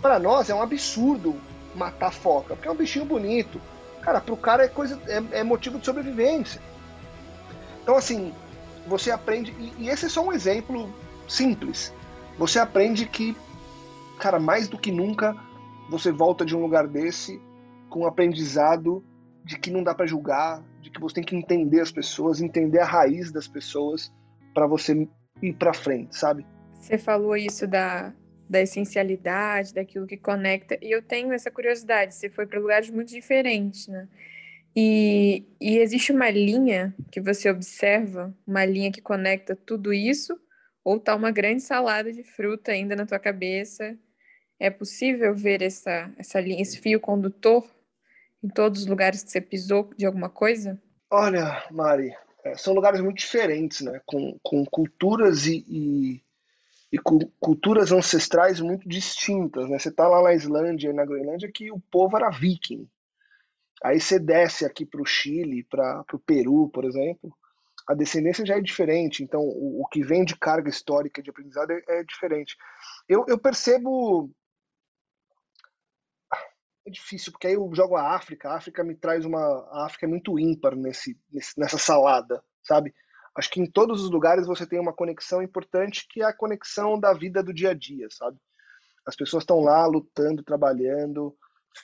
Para 0.00 0.18
nós 0.18 0.48
é 0.48 0.54
um 0.54 0.62
absurdo 0.62 1.36
matar 1.74 2.12
foca, 2.12 2.54
porque 2.54 2.68
é 2.68 2.70
um 2.70 2.76
bichinho 2.76 3.04
bonito. 3.04 3.60
Cara, 4.00 4.20
para 4.20 4.34
o 4.34 4.36
cara 4.36 4.64
é 4.64 4.68
coisa, 4.68 5.00
é, 5.06 5.40
é, 5.40 5.44
motivo 5.44 5.78
de 5.78 5.84
sobrevivência. 5.84 6.60
Então 7.82 7.96
assim, 7.96 8.32
você 8.86 9.10
aprende 9.10 9.50
e, 9.58 9.84
e 9.84 9.88
esse 9.88 10.06
é 10.06 10.08
só 10.08 10.24
um 10.24 10.32
exemplo 10.32 10.92
simples. 11.26 11.92
Você 12.38 12.58
aprende 12.58 13.06
que, 13.06 13.36
cara, 14.18 14.38
mais 14.38 14.68
do 14.68 14.78
que 14.78 14.92
nunca 14.92 15.36
você 15.90 16.12
volta 16.12 16.44
de 16.44 16.56
um 16.56 16.62
lugar 16.62 16.86
desse 16.86 17.40
com 17.88 18.00
um 18.00 18.06
aprendizado 18.06 19.02
de 19.48 19.58
que 19.58 19.70
não 19.70 19.82
dá 19.82 19.94
para 19.94 20.06
julgar, 20.06 20.62
de 20.82 20.90
que 20.90 21.00
você 21.00 21.14
tem 21.14 21.24
que 21.24 21.34
entender 21.34 21.80
as 21.80 21.90
pessoas, 21.90 22.42
entender 22.42 22.80
a 22.80 22.84
raiz 22.84 23.32
das 23.32 23.48
pessoas 23.48 24.12
para 24.52 24.66
você 24.66 25.08
ir 25.42 25.54
para 25.54 25.72
frente, 25.72 26.14
sabe? 26.14 26.44
Você 26.74 26.98
falou 26.98 27.34
isso 27.34 27.66
da, 27.66 28.12
da 28.46 28.60
essencialidade, 28.60 29.72
daquilo 29.72 30.06
que 30.06 30.18
conecta, 30.18 30.78
e 30.82 30.94
eu 30.94 31.00
tenho 31.00 31.32
essa 31.32 31.50
curiosidade. 31.50 32.14
Você 32.14 32.28
foi 32.28 32.46
para 32.46 32.60
lugares 32.60 32.90
muito 32.90 33.08
diferentes, 33.08 33.88
né? 33.88 34.06
E, 34.76 35.46
e 35.58 35.78
existe 35.78 36.12
uma 36.12 36.28
linha 36.28 36.94
que 37.10 37.18
você 37.18 37.48
observa, 37.48 38.36
uma 38.46 38.66
linha 38.66 38.92
que 38.92 39.00
conecta 39.00 39.56
tudo 39.56 39.94
isso, 39.94 40.38
ou 40.84 41.00
tá 41.00 41.16
uma 41.16 41.30
grande 41.30 41.62
salada 41.62 42.12
de 42.12 42.22
fruta 42.22 42.70
ainda 42.70 42.94
na 42.94 43.06
tua 43.06 43.18
cabeça 43.18 43.98
é 44.60 44.70
possível 44.70 45.34
ver 45.34 45.62
essa, 45.62 46.12
essa 46.18 46.40
linha, 46.40 46.60
esse 46.60 46.80
fio 46.80 46.98
condutor 46.98 47.64
em 48.42 48.48
todos 48.48 48.82
os 48.82 48.86
lugares 48.86 49.22
que 49.22 49.30
você 49.30 49.40
pisou 49.40 49.90
de 49.96 50.06
alguma 50.06 50.28
coisa? 50.28 50.80
Olha, 51.10 51.66
Mari, 51.70 52.14
é, 52.44 52.56
são 52.56 52.74
lugares 52.74 53.00
muito 53.00 53.18
diferentes, 53.18 53.80
né? 53.80 54.00
Com, 54.06 54.38
com 54.42 54.64
culturas 54.66 55.46
e, 55.46 55.64
e, 55.68 56.22
e 56.92 56.98
culturas 57.40 57.92
ancestrais 57.92 58.60
muito 58.60 58.88
distintas, 58.88 59.68
né? 59.68 59.78
Você 59.78 59.90
tá 59.90 60.06
lá 60.06 60.22
na 60.22 60.34
Islândia 60.34 60.90
e 60.90 60.92
na 60.92 61.04
Groenlândia 61.04 61.50
que 61.52 61.70
o 61.72 61.80
povo 61.90 62.16
era 62.16 62.30
viking. 62.30 62.88
Aí 63.82 64.00
você 64.00 64.18
desce 64.18 64.64
aqui 64.64 64.84
para 64.84 65.00
o 65.00 65.06
Chile, 65.06 65.64
para 65.64 66.04
o 66.12 66.18
Peru, 66.18 66.68
por 66.68 66.84
exemplo, 66.84 67.32
a 67.88 67.94
descendência 67.94 68.44
já 68.44 68.56
é 68.56 68.60
diferente. 68.60 69.22
Então, 69.22 69.40
o, 69.40 69.82
o 69.82 69.86
que 69.86 70.02
vem 70.02 70.24
de 70.24 70.36
carga 70.36 70.68
histórica 70.68 71.22
de 71.22 71.30
aprendizado 71.30 71.70
é, 71.70 71.82
é 71.88 72.04
diferente. 72.04 72.56
Eu, 73.08 73.24
eu 73.28 73.38
percebo 73.38 74.30
é 76.88 76.90
difícil, 76.90 77.32
porque 77.32 77.46
aí 77.46 77.54
eu 77.54 77.70
jogo 77.74 77.96
a 77.96 78.14
África, 78.14 78.50
a 78.50 78.56
África 78.56 78.82
me 78.82 78.94
traz 78.94 79.24
uma. 79.24 79.38
A 79.70 79.86
África 79.86 80.06
é 80.06 80.08
muito 80.08 80.38
ímpar 80.38 80.74
nesse, 80.74 81.18
nessa 81.56 81.78
salada, 81.78 82.42
sabe? 82.62 82.94
Acho 83.36 83.50
que 83.50 83.60
em 83.60 83.70
todos 83.70 84.02
os 84.02 84.10
lugares 84.10 84.46
você 84.46 84.66
tem 84.66 84.80
uma 84.80 84.92
conexão 84.92 85.42
importante 85.42 86.06
que 86.08 86.22
é 86.22 86.24
a 86.24 86.36
conexão 86.36 86.98
da 86.98 87.12
vida 87.12 87.42
do 87.42 87.54
dia 87.54 87.70
a 87.70 87.74
dia, 87.74 88.08
sabe? 88.10 88.36
As 89.06 89.14
pessoas 89.14 89.42
estão 89.42 89.60
lá 89.60 89.86
lutando, 89.86 90.42
trabalhando, 90.42 91.36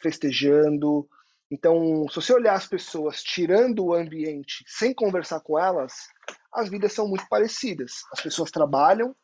festejando. 0.03 1.09
Então, 1.51 2.07
se 2.09 2.17
você 2.17 2.33
olhar 2.33 2.55
as 2.55 2.67
pessoas 2.67 3.23
tirando 3.23 3.85
o 3.85 3.95
ambiente 3.95 4.65
sem 4.67 4.93
conversar 4.93 5.41
com 5.41 5.59
elas, 5.59 6.09
as 6.53 6.69
vidas 6.69 6.93
são 6.93 7.07
muito 7.07 7.27
parecidas. 7.29 8.03
As 8.13 8.21
pessoas 8.21 8.51
trabalham, 8.51 9.15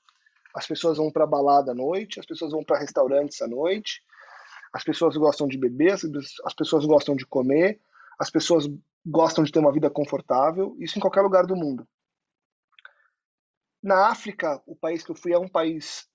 as 0.54 0.66
pessoas 0.66 0.98
vão 0.98 1.10
para 1.10 1.26
balada 1.26 1.72
à 1.72 1.74
noite, 1.74 2.20
as 2.20 2.26
pessoas 2.26 2.52
vão 2.52 2.64
para 2.64 2.78
restaurantes 2.78 3.42
à 3.42 3.48
noite, 3.48 4.02
as 4.72 4.84
pessoas 4.84 5.16
gostam 5.16 5.48
de 5.48 5.58
beber, 5.58 5.92
as 5.92 6.54
pessoas 6.54 6.84
gostam 6.84 7.16
de 7.16 7.26
comer, 7.26 7.80
as 8.18 8.30
pessoas 8.30 8.66
gostam 9.04 9.42
de 9.42 9.50
ter 9.50 9.58
uma 9.58 9.72
vida 9.72 9.90
confortável, 9.90 10.76
isso 10.78 10.98
em 10.98 11.00
qualquer 11.00 11.22
lugar 11.22 11.46
do 11.46 11.56
mundo. 11.56 11.86
Na 13.82 14.08
África, 14.08 14.62
o 14.66 14.76
país 14.76 15.02
que 15.02 15.10
eu 15.10 15.16
fui 15.16 15.32
é 15.32 15.38
um 15.38 15.48
país 15.48 16.06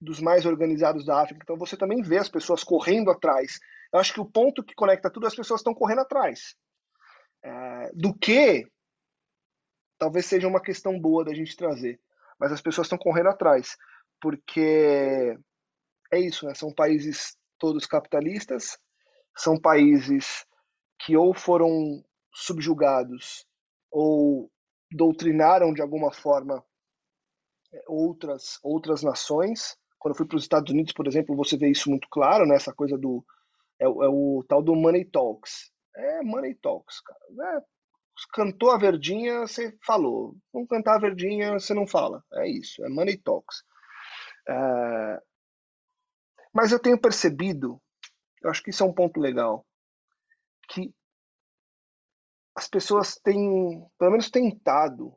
dos 0.00 0.20
mais 0.20 0.46
organizados 0.46 1.04
da 1.04 1.22
África, 1.22 1.40
então 1.42 1.56
você 1.56 1.76
também 1.76 2.02
vê 2.02 2.18
as 2.18 2.28
pessoas 2.28 2.62
correndo 2.62 3.10
atrás. 3.10 3.58
Eu 3.92 3.98
acho 3.98 4.12
que 4.12 4.20
o 4.20 4.30
ponto 4.30 4.62
que 4.62 4.74
conecta 4.74 5.10
tudo, 5.10 5.26
as 5.26 5.34
pessoas 5.34 5.60
estão 5.60 5.74
correndo 5.74 6.00
atrás. 6.00 6.54
É, 7.42 7.90
do 7.94 8.16
que 8.16 8.66
talvez 9.98 10.26
seja 10.26 10.48
uma 10.48 10.62
questão 10.62 10.98
boa 10.98 11.24
da 11.24 11.34
gente 11.34 11.56
trazer, 11.56 12.00
mas 12.38 12.52
as 12.52 12.60
pessoas 12.60 12.86
estão 12.86 12.98
correndo 12.98 13.28
atrás, 13.28 13.76
porque 14.20 15.36
é 16.12 16.18
isso, 16.18 16.46
né? 16.46 16.54
São 16.54 16.72
países 16.72 17.36
todos 17.64 17.86
capitalistas, 17.86 18.78
são 19.34 19.58
países 19.58 20.44
que 21.00 21.16
ou 21.16 21.32
foram 21.32 22.04
subjugados 22.30 23.46
ou 23.90 24.50
doutrinaram 24.92 25.72
de 25.72 25.80
alguma 25.80 26.12
forma 26.12 26.62
é, 27.72 27.82
outras 27.88 28.58
outras 28.62 29.02
nações. 29.02 29.78
Quando 29.98 30.12
eu 30.12 30.18
fui 30.18 30.26
para 30.26 30.36
os 30.36 30.42
Estados 30.42 30.70
Unidos, 30.70 30.92
por 30.92 31.06
exemplo, 31.06 31.34
você 31.34 31.56
vê 31.56 31.70
isso 31.70 31.88
muito 31.88 32.06
claro, 32.10 32.44
né? 32.44 32.54
Essa 32.54 32.74
coisa 32.74 32.98
do 32.98 33.24
é, 33.80 33.86
é 33.86 33.88
o 33.88 34.44
tal 34.46 34.62
do 34.62 34.76
money 34.76 35.06
talks. 35.06 35.72
É 35.96 36.20
money 36.22 36.54
talks, 36.56 37.00
cara. 37.00 37.56
É, 37.56 37.62
cantou 38.34 38.72
a 38.72 38.78
verdinha, 38.78 39.40
você 39.40 39.74
falou. 39.86 40.36
Não 40.52 40.66
cantar 40.66 40.96
a 40.96 41.00
verdinha, 41.00 41.54
você 41.54 41.72
não 41.72 41.86
fala. 41.86 42.22
É 42.34 42.46
isso, 42.46 42.84
é 42.84 42.90
money 42.90 43.16
talks. 43.16 43.62
É... 44.46 45.22
Mas 46.54 46.70
eu 46.70 46.78
tenho 46.78 47.00
percebido, 47.00 47.82
eu 48.40 48.48
acho 48.48 48.62
que 48.62 48.70
isso 48.70 48.84
é 48.84 48.86
um 48.86 48.94
ponto 48.94 49.18
legal, 49.18 49.66
que 50.68 50.94
as 52.54 52.68
pessoas 52.68 53.16
têm, 53.16 53.84
pelo 53.98 54.12
menos 54.12 54.30
tentado, 54.30 55.12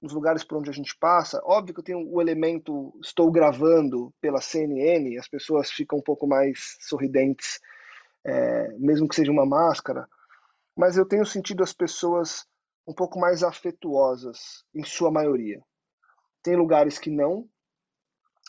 nos 0.00 0.12
lugares 0.12 0.42
por 0.42 0.58
onde 0.58 0.68
a 0.68 0.72
gente 0.72 0.96
passa, 0.98 1.40
óbvio 1.44 1.74
que 1.74 1.80
eu 1.80 1.84
tenho 1.84 2.12
o 2.12 2.20
elemento, 2.20 2.92
estou 3.00 3.30
gravando 3.30 4.12
pela 4.20 4.40
CNN, 4.40 5.16
as 5.16 5.28
pessoas 5.28 5.70
ficam 5.70 6.00
um 6.00 6.02
pouco 6.02 6.26
mais 6.26 6.76
sorridentes, 6.80 7.60
é, 8.24 8.72
mesmo 8.78 9.06
que 9.06 9.14
seja 9.14 9.30
uma 9.30 9.46
máscara, 9.46 10.08
mas 10.76 10.96
eu 10.96 11.06
tenho 11.06 11.24
sentido 11.24 11.62
as 11.62 11.72
pessoas 11.72 12.44
um 12.84 12.92
pouco 12.92 13.20
mais 13.20 13.44
afetuosas, 13.44 14.64
em 14.74 14.82
sua 14.82 15.12
maioria. 15.12 15.62
Tem 16.42 16.56
lugares 16.56 16.98
que 16.98 17.10
não, 17.10 17.48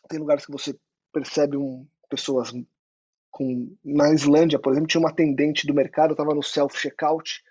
tem 0.09 0.17
lugares 0.17 0.43
que 0.43 0.51
você 0.51 0.75
percebe 1.13 1.55
um, 1.55 1.87
pessoas 2.09 2.51
com. 3.31 3.75
Na 3.83 4.11
Islândia, 4.13 4.59
por 4.59 4.71
exemplo, 4.71 4.87
tinha 4.87 4.99
uma 4.99 5.09
atendente 5.09 5.65
do 5.65 5.73
mercado, 5.73 6.09
eu 6.09 6.13
estava 6.13 6.33
no 6.33 6.43
self-checkout 6.43 7.43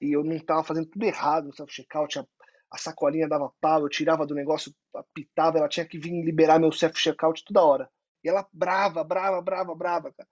e 0.00 0.12
eu 0.12 0.22
não 0.22 0.36
estava 0.36 0.62
fazendo 0.62 0.86
tudo 0.86 1.04
errado 1.04 1.46
no 1.46 1.54
self-checkout, 1.54 2.20
a, 2.20 2.26
a, 2.70 2.78
sacolinha 2.78 3.28
dava 3.28 3.52
pau, 3.60 3.80
eu 3.82 3.88
tirava 3.88 4.24
do 4.24 4.34
negócio, 4.34 4.72
apitava, 4.94 5.58
ela 5.58 5.68
tinha 5.68 5.86
que 5.86 5.98
vir 5.98 6.22
liberar 6.22 6.60
meu 6.60 6.70
self-checkout 6.70 7.44
toda 7.44 7.64
hora. 7.64 7.90
E 8.22 8.28
ela 8.28 8.46
brava, 8.52 9.02
brava, 9.02 9.40
brava, 9.42 9.74
brava, 9.74 10.12
cara. 10.12 10.28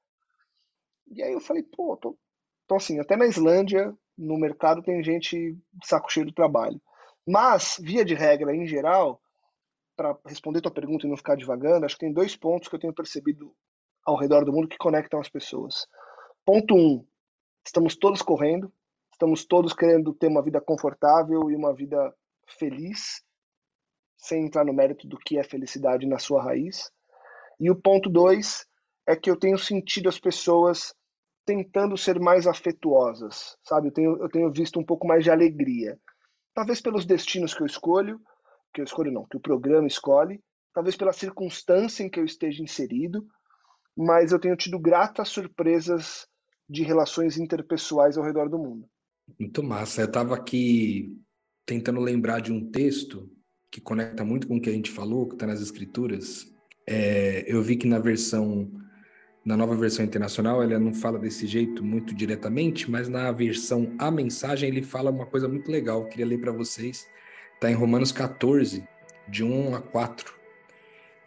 E 1.09 1.23
aí 1.23 1.33
eu 1.33 1.41
falei, 1.41 1.63
pô, 1.63 1.97
tô, 1.97 2.17
então, 2.67 2.77
assim, 2.77 2.99
até 2.99 3.17
na 3.17 3.27
Islândia, 3.27 3.97
no 4.19 4.37
mercado, 4.37 4.83
tem 4.83 5.03
gente 5.03 5.57
saco 5.85 6.13
cheio 6.13 6.27
do 6.27 6.33
trabalho. 6.33 6.81
Mas, 7.27 7.79
via 7.81 8.05
de 8.05 8.15
regra, 8.15 8.55
em 8.55 8.67
geral, 8.67 9.21
para 9.97 10.17
responder 10.27 10.61
tua 10.61 10.71
pergunta 10.71 11.07
e 11.07 11.09
não 11.09 11.17
ficar 11.17 11.37
divagando, 11.37 11.87
acho 11.87 11.95
que 11.97 12.05
tem 12.05 12.13
dois 12.13 12.37
pontos 12.37 12.69
que 12.69 12.75
eu 12.75 12.81
tenho 12.81 12.95
percebido 12.95 13.55
ao 14.05 14.17
redor 14.17 14.45
do 14.45 14.53
mundo 14.53 14.69
que 14.69 14.77
conectam 14.77 15.19
as 15.19 15.29
pessoas. 15.29 15.87
Ponto 16.45 16.75
um, 16.75 17.05
estamos 17.65 17.97
todos 17.97 18.23
correndo, 18.23 18.73
estamos 19.11 19.45
todos 19.45 19.73
querendo 19.73 20.13
ter 20.13 20.29
uma 20.29 20.43
vida 20.43 20.61
confortável 20.61 21.51
e 21.51 21.57
uma 21.57 21.75
vida 21.75 22.15
feliz, 22.47 23.25
sem 24.17 24.45
entrar 24.45 24.65
no 24.65 24.73
mérito 24.73 25.09
do 25.09 25.19
que 25.19 25.39
é 25.39 25.43
felicidade 25.43 26.07
na 26.07 26.19
sua 26.19 26.43
raiz. 26.43 26.91
E 27.59 27.71
o 27.71 27.75
ponto 27.75 28.09
dois 28.09 28.67
é 29.07 29.17
que 29.17 29.31
eu 29.31 29.37
tenho 29.37 29.59
sentido 29.59 30.09
as 30.09 30.19
pessoas 30.19 30.95
tentando 31.45 31.97
ser 31.97 32.21
mais 32.21 32.47
afetuosas, 32.47 33.57
sabe? 33.63 33.89
Eu 33.89 33.93
tenho, 33.93 34.23
eu 34.23 34.29
tenho 34.29 34.53
visto 34.53 34.79
um 34.79 34.85
pouco 34.85 35.07
mais 35.07 35.25
de 35.25 35.31
alegria. 35.31 35.99
Talvez 36.53 36.81
pelos 36.81 37.05
destinos 37.05 37.55
que 37.55 37.63
eu 37.63 37.67
escolho, 37.67 38.21
que 38.77 38.81
eu 38.83 38.85
escolho 38.85 39.11
não, 39.11 39.25
que 39.25 39.39
o 39.39 39.41
programa 39.41 39.87
escolhe, 39.87 40.39
talvez 40.75 40.95
pela 40.95 41.13
circunstância 41.13 42.05
em 42.05 42.11
que 42.11 42.21
eu 42.21 42.27
esteja 42.27 42.63
inserido, 42.63 43.27
mas 43.97 44.33
eu 44.33 44.39
tenho 44.39 44.55
tido 44.55 44.79
gratas 44.79 45.31
surpresas 45.31 46.27
de 46.69 46.83
relações 46.83 47.39
interpessoais 47.39 48.19
ao 48.19 48.25
redor 48.25 48.51
do 48.51 48.59
mundo. 48.59 48.87
Muito 49.41 49.63
massa. 49.63 50.03
Eu 50.03 50.07
estava 50.07 50.35
aqui 50.35 51.17
tentando 51.65 52.01
lembrar 52.01 52.41
de 52.41 52.53
um 52.53 52.71
texto 52.71 53.31
que 53.71 53.81
conecta 53.81 54.23
muito 54.23 54.47
com 54.47 54.57
o 54.57 54.61
que 54.61 54.69
a 54.69 54.73
gente 54.73 54.91
falou, 54.91 55.27
que 55.27 55.35
está 55.35 55.47
nas 55.47 55.63
escrituras. 55.63 56.45
É, 56.87 57.45
eu 57.47 57.63
vi 57.63 57.77
que 57.77 57.87
na 57.87 57.99
versão 57.99 58.71
na 59.43 59.57
nova 59.57 59.77
versão 59.77 60.05
internacional, 60.05 60.61
ele 60.61 60.77
não 60.77 60.93
fala 60.93 61.21
desse 61.21 61.47
jeito 61.47 61.83
muito 61.85 62.13
diretamente, 62.13 62.91
mas 62.91 63.09
na 63.09 63.31
versão 63.31 63.95
A 63.97 64.11
Mensagem 64.11 64.69
ele 64.69 64.83
fala 64.83 65.09
uma 65.09 65.25
coisa 65.25 65.47
muito 65.47 65.71
legal, 65.71 66.01
eu 66.01 66.09
queria 66.09 66.27
ler 66.27 66.41
para 66.41 66.51
vocês. 66.51 67.07
Está 67.57 67.71
em 67.71 67.75
Romanos 67.75 68.13
14, 68.13 68.87
de 69.27 69.43
1 69.43 69.75
a 69.75 69.81
4. 69.81 70.35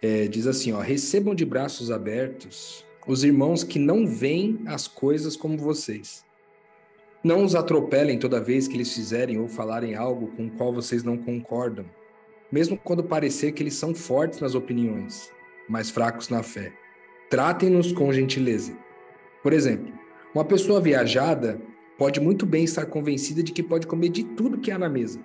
É, 0.01 0.27
diz 0.27 0.47
assim: 0.47 0.71
ó, 0.71 0.79
recebam 0.79 1.35
de 1.35 1.45
braços 1.45 1.91
abertos 1.91 2.85
os 3.05 3.23
irmãos 3.23 3.63
que 3.63 3.79
não 3.79 4.07
veem 4.07 4.61
as 4.65 4.87
coisas 4.87 5.35
como 5.35 5.57
vocês. 5.57 6.23
Não 7.23 7.43
os 7.43 7.55
atropelem 7.55 8.17
toda 8.17 8.39
vez 8.39 8.67
que 8.67 8.75
eles 8.75 8.93
fizerem 8.93 9.39
ou 9.39 9.47
falarem 9.47 9.95
algo 9.95 10.27
com 10.37 10.45
o 10.45 10.51
qual 10.51 10.71
vocês 10.71 11.03
não 11.03 11.17
concordam, 11.17 11.85
mesmo 12.51 12.77
quando 12.77 13.03
parecer 13.03 13.51
que 13.51 13.61
eles 13.61 13.73
são 13.73 13.93
fortes 13.93 14.39
nas 14.39 14.55
opiniões, 14.55 15.31
mas 15.67 15.89
fracos 15.89 16.29
na 16.29 16.41
fé 16.43 16.71
Tratem-nos 17.29 17.91
com 17.91 18.11
gentileza. 18.11 18.75
Por 19.43 19.53
exemplo, 19.53 19.93
uma 20.33 20.43
pessoa 20.43 20.81
viajada 20.81 21.61
pode 21.95 22.19
muito 22.19 22.43
bem 22.43 22.63
estar 22.63 22.87
convencida 22.87 23.43
de 23.43 23.51
que 23.51 23.61
pode 23.61 23.85
comer 23.85 24.09
de 24.09 24.23
tudo 24.23 24.57
que 24.57 24.71
há 24.71 24.79
na 24.79 24.89
mesa, 24.89 25.19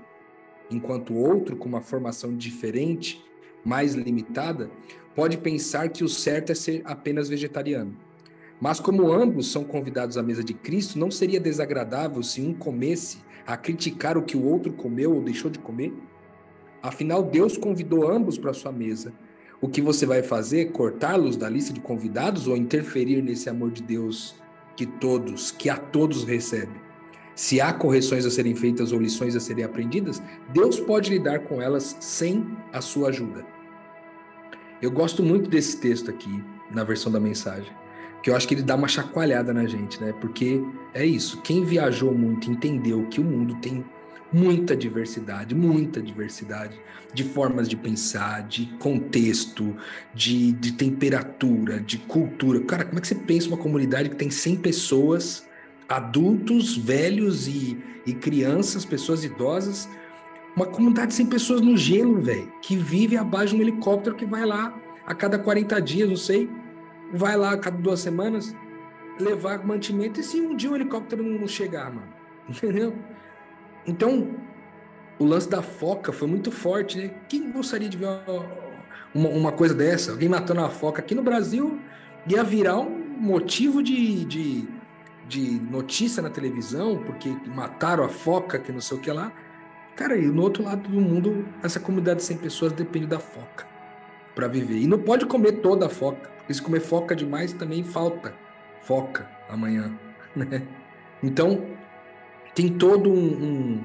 enquanto 0.70 1.14
outro, 1.14 1.57
com 1.57 1.68
uma 1.68 1.81
formação 1.81 2.37
diferente, 2.37 3.24
mais 3.64 3.94
limitada, 3.94 4.70
pode 5.14 5.38
pensar 5.38 5.88
que 5.88 6.05
o 6.05 6.09
certo 6.09 6.53
é 6.53 6.55
ser 6.55 6.83
apenas 6.85 7.29
vegetariano. 7.29 7.96
Mas 8.61 8.81
como 8.81 9.12
ambos 9.12 9.50
são 9.50 9.64
convidados 9.64 10.16
à 10.16 10.22
mesa 10.22 10.42
de 10.42 10.55
Cristo, 10.55 10.98
não 10.98 11.11
seria 11.11 11.40
desagradável 11.40 12.22
se 12.22 12.40
um 12.40 12.55
comesse 12.55 13.18
a 13.46 13.57
criticar 13.57 14.16
o 14.16 14.22
que 14.22 14.37
o 14.37 14.44
outro 14.44 14.72
comeu 14.72 15.14
ou 15.14 15.22
deixou 15.22 15.50
de 15.50 15.59
comer? 15.59 15.92
Afinal, 16.83 17.22
Deus 17.22 17.57
convidou 17.57 18.11
ambos 18.11 18.38
para 18.38 18.53
sua 18.53 18.72
mesa 18.72 19.12
o 19.64 19.68
que 19.68 19.81
você 19.81 20.05
vai 20.05 20.22
fazer? 20.22 20.72
Cortá-los 20.72 21.38
da 21.38 21.48
lista 21.48 21.72
de 21.72 21.81
convidados 21.81 22.46
ou 22.46 22.55
interferir 22.55 23.22
nesse 23.22 23.48
amor 23.48 23.70
de 23.70 23.83
Deus 23.83 24.35
que 24.77 24.85
todos, 24.85 25.50
que 25.50 25.70
a 25.70 25.77
todos 25.79 26.22
recebe? 26.22 26.84
Se 27.35 27.61
há 27.61 27.73
correções 27.73 28.25
a 28.25 28.31
serem 28.31 28.55
feitas 28.55 28.92
ou 28.92 29.01
lições 29.01 29.35
a 29.35 29.40
serem 29.40 29.64
aprendidas, 29.64 30.23
Deus 30.53 30.79
pode 30.79 31.11
lidar 31.11 31.40
com 31.40 31.61
elas 31.61 31.97
sem 32.01 32.47
a 32.73 32.81
sua 32.81 33.09
ajuda. 33.09 33.44
Eu 34.81 34.90
gosto 34.90 35.23
muito 35.23 35.49
desse 35.49 35.79
texto 35.79 36.11
aqui, 36.11 36.42
na 36.70 36.85
versão 36.85 37.11
da 37.11 37.18
mensagem, 37.18 37.73
que 38.23 38.31
eu 38.31 38.37
acho 38.37 38.47
que 38.47 38.55
ele 38.55 38.62
dá 38.62 38.75
uma 38.75 38.88
chacoalhada 38.88 39.53
na 39.53 39.66
gente, 39.66 40.01
né? 40.01 40.12
Porque 40.20 40.61
é 40.92 41.05
isso, 41.05 41.40
quem 41.42 41.64
viajou 41.64 42.14
muito 42.14 42.51
entendeu 42.51 43.07
que 43.09 43.20
o 43.20 43.25
mundo 43.25 43.57
tem 43.57 43.85
muita 44.33 44.77
diversidade, 44.77 45.55
muita 45.55 46.03
diversidade 46.03 46.79
de 47.12 47.23
formas 47.23 47.68
de 47.68 47.77
pensar, 47.77 48.42
de 48.42 48.66
contexto, 48.79 49.77
de, 50.12 50.53
de 50.53 50.73
temperatura, 50.73 51.79
de 51.79 51.99
cultura. 51.99 52.61
Cara, 52.61 52.85
como 52.85 52.99
é 52.99 53.01
que 53.01 53.07
você 53.07 53.14
pensa 53.14 53.49
uma 53.49 53.57
comunidade 53.57 54.09
que 54.09 54.16
tem 54.16 54.31
100 54.31 54.57
pessoas, 54.57 55.47
adultos, 55.88 56.77
velhos 56.77 57.47
e, 57.47 57.83
e 58.07 58.14
crianças, 58.14 58.85
pessoas 58.85 59.25
idosas? 59.25 59.88
Uma 60.57 60.66
comunidade 60.66 61.14
sem 61.14 61.27
pessoas 61.27 61.61
no 61.61 61.77
gelo, 61.77 62.20
velho, 62.20 62.53
que 62.62 62.77
vive 62.77 63.16
abaixo 63.16 63.55
de 63.55 63.61
um 63.61 63.62
helicóptero 63.62 64.14
que 64.14 64.25
vai 64.25 64.44
lá 64.44 64.75
a 65.07 65.14
cada 65.14 65.38
40 65.38 65.81
dias, 65.83 66.09
não 66.09 66.16
sei, 66.16 66.49
vai 67.12 67.37
lá 67.37 67.53
a 67.53 67.59
cada 67.59 67.77
duas 67.77 68.01
semanas 68.01 68.55
levar 69.18 69.64
mantimento 69.64 70.20
e 70.20 70.23
se 70.23 70.40
um 70.40 70.57
dia 70.57 70.70
o 70.70 70.75
helicóptero 70.75 71.23
não 71.23 71.47
chegar, 71.47 71.92
mano, 71.92 72.12
entendeu? 72.49 72.94
Então, 73.87 74.35
o 75.18 75.25
lance 75.25 75.49
da 75.49 75.62
foca 75.62 76.12
foi 76.12 76.27
muito 76.27 76.51
forte, 76.51 76.99
né? 76.99 77.11
Quem 77.29 77.51
gostaria 77.51 77.88
de 77.88 77.97
ver 77.97 78.09
uma, 79.14 79.29
uma 79.29 79.53
coisa 79.53 79.75
dessa? 79.75 80.12
Alguém 80.12 80.29
matando 80.29 80.61
a 80.61 80.68
foca 80.68 81.01
aqui 81.01 81.14
no 81.14 81.23
Brasil 81.23 81.79
ia 82.27 82.42
virar 82.42 82.79
um 82.79 82.99
motivo 83.20 83.83
de, 83.83 84.25
de, 84.25 84.68
de 85.29 85.61
notícia 85.71 86.23
na 86.23 86.31
televisão, 86.31 87.03
porque 87.05 87.31
mataram 87.47 88.05
a 88.05 88.09
foca, 88.09 88.59
que 88.59 88.73
não 88.73 88.81
sei 88.81 88.99
o 88.99 89.01
que 89.01 89.11
lá. 89.11 89.33
Cara, 89.97 90.17
e 90.17 90.27
no 90.27 90.43
outro 90.43 90.65
lado 90.65 90.89
do 90.89 91.01
mundo, 91.01 91.47
essa 91.63 91.79
comunidade 91.79 92.21
de 92.21 92.27
100 92.27 92.39
pessoas 92.39 92.73
depende 92.73 93.07
da 93.07 93.19
foca 93.19 93.67
para 94.35 94.49
viver. 94.49 94.79
E 94.79 94.87
não 94.87 94.99
pode 94.99 95.27
comer 95.27 95.53
toda 95.61 95.87
a 95.87 95.89
foca, 95.89 96.29
porque 96.39 96.53
se 96.55 96.61
comer 96.61 96.81
foca 96.81 97.15
demais 97.15 97.53
também 97.53 97.85
falta 97.85 98.35
foca 98.83 99.29
amanhã, 99.49 99.97
né? 100.35 100.63
Então, 101.23 101.65
tem 102.55 102.69
todo 102.69 103.11
um, 103.11 103.81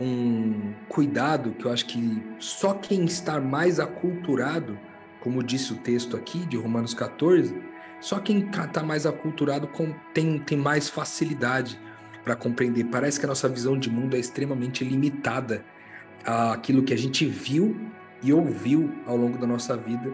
um, 0.00 0.04
um 0.04 0.74
cuidado 0.88 1.52
que 1.52 1.64
eu 1.64 1.72
acho 1.72 1.86
que 1.86 2.22
só 2.38 2.74
quem 2.74 3.04
está 3.04 3.40
mais 3.40 3.80
aculturado, 3.80 4.78
como 5.20 5.42
disse 5.42 5.72
o 5.72 5.76
texto 5.76 6.16
aqui 6.16 6.38
de 6.46 6.56
Romanos 6.56 6.92
14, 6.92 7.69
só 8.00 8.18
quem 8.18 8.48
está 8.48 8.82
mais 8.82 9.06
aculturado 9.06 9.68
tem, 10.14 10.38
tem 10.38 10.58
mais 10.58 10.88
facilidade 10.88 11.78
para 12.24 12.34
compreender. 12.34 12.84
Parece 12.84 13.18
que 13.18 13.26
a 13.26 13.28
nossa 13.28 13.48
visão 13.48 13.78
de 13.78 13.90
mundo 13.90 14.16
é 14.16 14.18
extremamente 14.18 14.84
limitada 14.84 15.64
àquilo 16.24 16.82
que 16.82 16.94
a 16.94 16.98
gente 16.98 17.26
viu 17.26 17.78
e 18.22 18.32
ouviu 18.32 18.92
ao 19.06 19.16
longo 19.16 19.38
da 19.38 19.46
nossa 19.46 19.76
vida, 19.76 20.12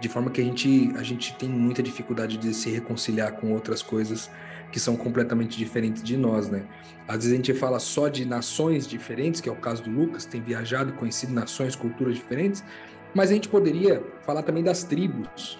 de 0.00 0.08
forma 0.08 0.30
que 0.30 0.40
a 0.40 0.44
gente, 0.44 0.92
a 0.96 1.02
gente 1.02 1.36
tem 1.36 1.48
muita 1.48 1.82
dificuldade 1.82 2.36
de 2.36 2.54
se 2.54 2.70
reconciliar 2.70 3.32
com 3.32 3.52
outras 3.52 3.82
coisas 3.82 4.30
que 4.70 4.78
são 4.78 4.96
completamente 4.96 5.56
diferentes 5.56 6.02
de 6.02 6.16
nós, 6.16 6.48
né? 6.48 6.64
Às 7.06 7.16
vezes 7.16 7.32
a 7.32 7.36
gente 7.36 7.54
fala 7.54 7.80
só 7.80 8.08
de 8.08 8.24
nações 8.24 8.86
diferentes, 8.86 9.40
que 9.40 9.48
é 9.48 9.52
o 9.52 9.56
caso 9.56 9.82
do 9.82 9.90
Lucas, 9.90 10.24
tem 10.24 10.40
viajado 10.40 10.92
conhecido 10.92 11.32
nações, 11.32 11.74
culturas 11.74 12.14
diferentes, 12.14 12.62
mas 13.14 13.30
a 13.30 13.34
gente 13.34 13.48
poderia 13.48 14.02
falar 14.22 14.42
também 14.42 14.62
das 14.62 14.84
tribos. 14.84 15.58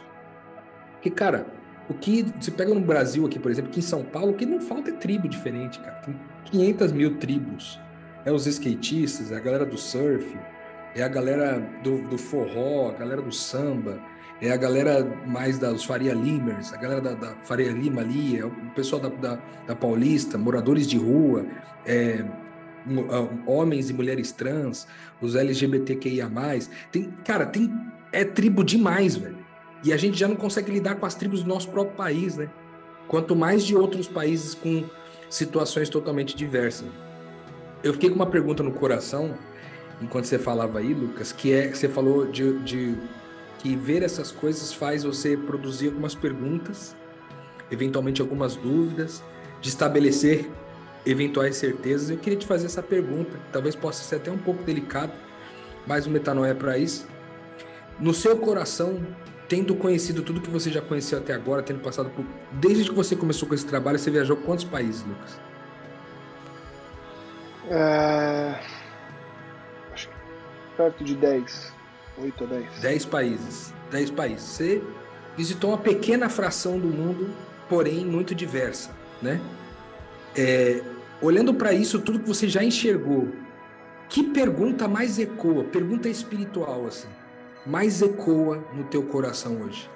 Que, 1.01 1.11
cara, 1.11 1.47
o 1.89 1.95
que 1.95 2.25
você 2.39 2.51
pega 2.51 2.75
no 2.75 2.81
Brasil 2.81 3.25
aqui, 3.25 3.39
por 3.39 3.51
exemplo, 3.51 3.71
aqui 3.71 3.81
em 3.81 3.83
São 3.83 4.05
Paulo, 4.05 4.33
o 4.33 4.35
que 4.35 4.45
não 4.45 4.61
falta 4.61 4.91
é 4.91 4.93
tribo 4.93 5.29
diferente, 5.29 5.79
cara. 5.81 5.97
Tem 5.97 6.15
500 6.47 6.93
mil 6.93 7.17
tribos. 7.17 7.81
É 8.25 8.33
os 8.33 8.47
skatistas, 8.47 9.33
é 9.33 9.37
a 9.37 9.41
galera 9.41 9.65
do 9.65 9.79
surf, 9.79 10.37
é 10.95 11.03
a 11.03 11.09
galera 11.09 11.59
do, 11.83 12.03
do 12.09 12.19
forró, 12.19 12.91
a 12.91 12.93
galera 12.93 13.23
do 13.23 13.33
samba, 13.33 13.99
é 14.41 14.51
a 14.51 14.57
galera 14.57 15.05
mais 15.27 15.59
dos 15.59 15.85
Faria 15.85 16.13
Limers, 16.13 16.73
a 16.73 16.77
galera 16.77 17.01
da, 17.01 17.15
da 17.15 17.35
Faria 17.43 17.73
Lima 17.73 18.03
ali, 18.03 18.39
é 18.39 18.45
o 18.45 18.51
pessoal 18.75 19.01
da, 19.01 19.09
da, 19.09 19.43
da 19.67 19.75
Paulista, 19.75 20.37
moradores 20.37 20.87
de 20.87 20.99
rua, 20.99 21.47
é, 21.87 22.25
homens 23.47 23.91
e 23.91 23.93
mulheres 23.93 24.31
trans, 24.31 24.87
os 25.21 25.35
LGBTQIA+. 25.35 26.31
Tem, 26.93 27.11
cara, 27.25 27.47
tem, 27.47 27.73
é 28.13 28.25
tribo 28.25 28.63
demais, 28.63 29.17
velho. 29.17 29.38
E 29.85 29.93
a 29.93 29.97
gente 29.97 30.19
já 30.19 30.27
não 30.27 30.37
consegue 30.37 30.73
lidar 30.73 30.97
com 30.97 31.07
as 31.07 31.15
tribos 31.15 31.43
do 31.43 31.49
nosso 31.49 31.69
próprio 31.69 31.97
país, 31.97 32.37
né? 32.37 32.51
Quanto 33.07 33.35
mais 33.37 33.65
de 33.65 33.77
outros 33.77 34.09
países 34.09 34.55
com 34.55 34.85
situações 35.31 35.89
totalmente 35.89 36.37
diversas. 36.37 36.89
Eu 37.83 37.93
fiquei 37.93 38.09
com 38.09 38.17
uma 38.17 38.27
pergunta 38.27 38.63
no 38.63 38.73
coração, 38.73 39.37
enquanto 40.03 40.25
você 40.25 40.39
falava 40.39 40.79
aí, 40.79 40.93
Lucas, 40.93 41.33
que 41.33 41.53
é 41.53 41.73
você 41.73 41.89
falou 41.89 42.27
de, 42.27 42.59
de 42.61 42.97
que 43.59 43.77
ver 43.77 44.03
essas 44.03 44.31
coisas 44.31 44.73
faz 44.73 45.05
você 45.05 45.37
produzir 45.37 45.89
algumas 45.89 46.15
perguntas, 46.15 46.97
eventualmente 47.71 48.21
algumas 48.21 48.57
dúvidas, 48.57 49.23
de 49.61 49.69
estabelecer 49.69 50.51
eventuais 51.05 51.57
certezas. 51.57 52.11
Eu 52.11 52.19
queria 52.19 52.39
te 52.39 52.47
fazer 52.47 52.67
essa 52.67 52.83
pergunta, 52.83 53.39
talvez 53.53 53.75
possa 53.77 54.03
ser 54.03 54.17
até 54.17 54.31
um 54.31 54.39
pouco 54.39 54.63
delicado, 54.63 55.13
mas 55.87 56.07
o 56.07 56.11
metanoia 56.11 56.51
é 56.51 56.55
para 56.55 56.79
isso. 56.79 57.07
No 57.99 58.15
seu 58.15 58.37
coração, 58.37 59.01
tendo 59.49 59.75
conhecido 59.75 60.23
tudo 60.23 60.41
que 60.41 60.51
você 60.51 60.71
já 60.71 60.83
conheceu 60.83 61.19
até 61.19 61.33
agora, 61.33 61.63
tendo 61.63 61.81
passado 61.81 62.11
por. 62.11 62.25
Desde 62.53 62.91
que 62.91 62.95
você 62.95 63.17
começou 63.17 63.49
com 63.49 63.55
esse 63.55 63.67
trabalho, 63.67 63.99
você 63.99 64.11
viajou 64.11 64.37
quantos 64.37 64.65
países, 64.65 65.03
Lucas? 65.05 65.41
É... 67.71 68.61
Acho 69.93 70.09
que 70.09 70.15
perto 70.77 71.03
de 71.03 71.15
10. 71.15 71.73
8 72.19 72.45
a 72.45 72.47
10. 72.47 72.79
10 72.81 73.05
países. 73.07 73.75
10 73.91 74.11
países. 74.11 74.43
Você 74.43 74.83
visitou 75.37 75.71
uma 75.71 75.79
pequena 75.79 76.29
fração 76.29 76.79
do 76.79 76.89
mundo, 76.89 77.31
porém 77.69 78.05
muito 78.05 78.35
diversa, 78.35 78.91
né? 79.23 79.41
É, 80.37 80.83
olhando 81.23 81.55
para 81.55 81.73
isso, 81.73 82.01
tudo 82.01 82.21
que 82.21 82.29
você 82.29 82.49
já 82.49 82.63
enxergou, 82.63 83.29
que 84.09 84.23
pergunta 84.23 84.87
mais 84.89 85.19
ecoa? 85.19 85.65
Pergunta 85.65 86.09
espiritual, 86.09 86.87
assim. 86.87 87.09
Mais 87.67 88.01
ecoa 88.03 88.65
no 88.73 88.85
teu 88.85 89.07
coração 89.07 89.61
hoje? 89.63 89.91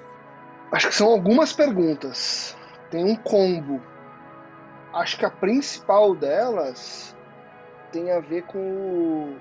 Acho 0.71 0.89
que 0.89 0.95
são 0.95 1.07
algumas 1.07 1.53
perguntas. 1.53 2.55
Tem 2.89 3.03
um 3.03 3.15
combo. 3.15 3.81
Acho 4.93 5.17
que 5.17 5.25
a 5.25 5.29
principal 5.29 6.15
delas 6.15 7.15
tem 7.91 8.11
a 8.11 8.19
ver 8.19 8.43
com 8.43 9.35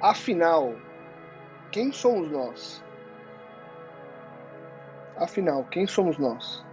afinal, 0.00 0.74
quem 1.70 1.92
somos 1.92 2.30
nós? 2.30 2.84
Afinal, 5.16 5.64
quem 5.64 5.86
somos 5.86 6.18
nós? 6.18 6.64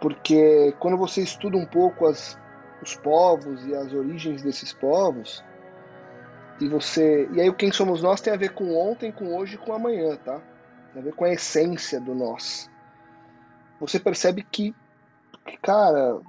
Porque 0.00 0.74
quando 0.78 0.96
você 0.96 1.22
estuda 1.22 1.56
um 1.56 1.66
pouco 1.66 2.06
as, 2.06 2.38
os 2.82 2.94
povos 2.96 3.64
e 3.66 3.74
as 3.74 3.92
origens 3.92 4.42
desses 4.42 4.72
povos, 4.72 5.42
e 6.60 6.68
você. 6.68 7.28
E 7.32 7.40
aí 7.40 7.48
o 7.48 7.54
quem 7.54 7.72
somos 7.72 8.02
nós 8.02 8.20
tem 8.20 8.32
a 8.32 8.36
ver 8.36 8.54
com 8.54 8.76
ontem, 8.76 9.10
com 9.12 9.36
hoje 9.36 9.56
e 9.56 9.58
com 9.58 9.72
amanhã, 9.72 10.16
tá? 10.16 10.40
Tem 10.92 11.02
a 11.02 11.04
ver 11.04 11.14
com 11.14 11.24
a 11.24 11.32
essência 11.32 12.00
do 12.00 12.14
nós. 12.14 12.70
Você 13.80 13.98
percebe 13.98 14.42
que, 14.42 14.74
que 15.46 15.56
cara, 15.58 16.20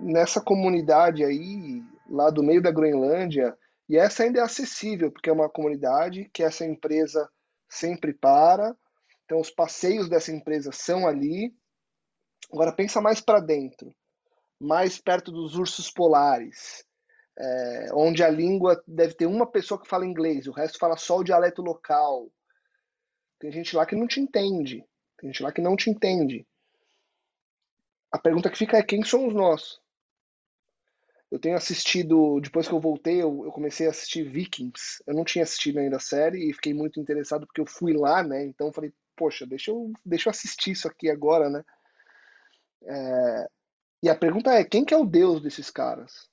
nessa 0.00 0.40
comunidade 0.40 1.24
aí, 1.24 1.82
lá 2.08 2.30
do 2.30 2.42
meio 2.42 2.62
da 2.62 2.70
Groenlândia, 2.70 3.56
e 3.88 3.96
essa 3.96 4.22
ainda 4.22 4.40
é 4.40 4.42
acessível, 4.42 5.12
porque 5.12 5.28
é 5.28 5.32
uma 5.32 5.48
comunidade 5.48 6.30
que 6.32 6.42
essa 6.42 6.64
empresa 6.64 7.28
sempre 7.68 8.14
para. 8.14 8.74
Então 9.24 9.40
os 9.40 9.50
passeios 9.50 10.08
dessa 10.08 10.32
empresa 10.32 10.70
são 10.72 11.06
ali. 11.06 11.54
Agora 12.52 12.72
pensa 12.72 13.00
mais 13.00 13.20
para 13.20 13.40
dentro, 13.40 13.94
mais 14.60 14.98
perto 14.98 15.32
dos 15.32 15.56
ursos 15.56 15.90
polares, 15.90 16.84
é, 17.38 17.88
onde 17.92 18.22
a 18.22 18.28
língua 18.28 18.82
deve 18.86 19.14
ter 19.14 19.26
uma 19.26 19.46
pessoa 19.46 19.80
que 19.80 19.88
fala 19.88 20.06
inglês, 20.06 20.46
o 20.46 20.52
resto 20.52 20.78
fala 20.78 20.96
só 20.96 21.18
o 21.18 21.24
dialeto 21.24 21.62
local. 21.62 22.30
Tem 23.38 23.50
gente 23.50 23.74
lá 23.76 23.84
que 23.84 23.96
não 23.96 24.06
te 24.06 24.20
entende. 24.20 24.84
Tem 25.18 25.30
gente 25.30 25.42
lá 25.42 25.52
que 25.52 25.60
não 25.60 25.76
te 25.76 25.90
entende. 25.90 26.46
A 28.12 28.18
pergunta 28.18 28.48
que 28.48 28.58
fica 28.58 28.78
é 28.78 28.82
quem 28.82 29.02
somos 29.02 29.34
nós? 29.34 29.80
Eu 31.30 31.40
tenho 31.40 31.56
assistido, 31.56 32.38
depois 32.40 32.68
que 32.68 32.74
eu 32.74 32.80
voltei, 32.80 33.20
eu, 33.20 33.44
eu, 33.44 33.50
comecei 33.50 33.88
a 33.88 33.90
assistir 33.90 34.22
Vikings. 34.22 35.02
Eu 35.04 35.14
não 35.14 35.24
tinha 35.24 35.42
assistido 35.42 35.80
ainda 35.80 35.96
a 35.96 36.00
série 36.00 36.48
e 36.48 36.52
fiquei 36.52 36.72
muito 36.72 37.00
interessado 37.00 37.44
porque 37.44 37.60
eu 37.60 37.66
fui 37.66 37.92
lá, 37.92 38.22
né? 38.22 38.44
Então 38.44 38.72
falei, 38.72 38.92
poxa, 39.16 39.44
deixa 39.44 39.72
eu, 39.72 39.92
deixa 40.04 40.28
eu 40.28 40.30
assistir 40.30 40.70
isso 40.70 40.86
aqui 40.86 41.10
agora, 41.10 41.50
né? 41.50 41.64
É... 42.84 43.48
E 44.04 44.08
a 44.08 44.14
pergunta 44.14 44.52
é, 44.52 44.62
quem 44.62 44.84
que 44.84 44.94
é 44.94 44.96
o 44.96 45.04
deus 45.04 45.42
desses 45.42 45.70
caras? 45.70 46.28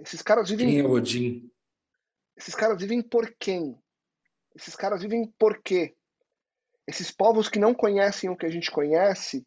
Esses 0.00 0.22
caras 0.22 0.48
vivem... 0.48 0.68
Quem 0.68 0.80
é 0.80 0.86
Odin? 0.86 1.50
Esses 2.36 2.54
caras 2.54 2.78
vivem 2.78 3.02
por 3.02 3.34
quem? 3.38 3.78
Esses 4.54 4.74
caras 4.74 5.02
vivem 5.02 5.32
por 5.38 5.62
quê? 5.62 5.94
Esses 6.86 7.10
povos 7.10 7.48
que 7.48 7.58
não 7.58 7.74
conhecem 7.74 8.28
o 8.30 8.36
que 8.36 8.46
a 8.46 8.50
gente 8.50 8.70
conhece, 8.70 9.46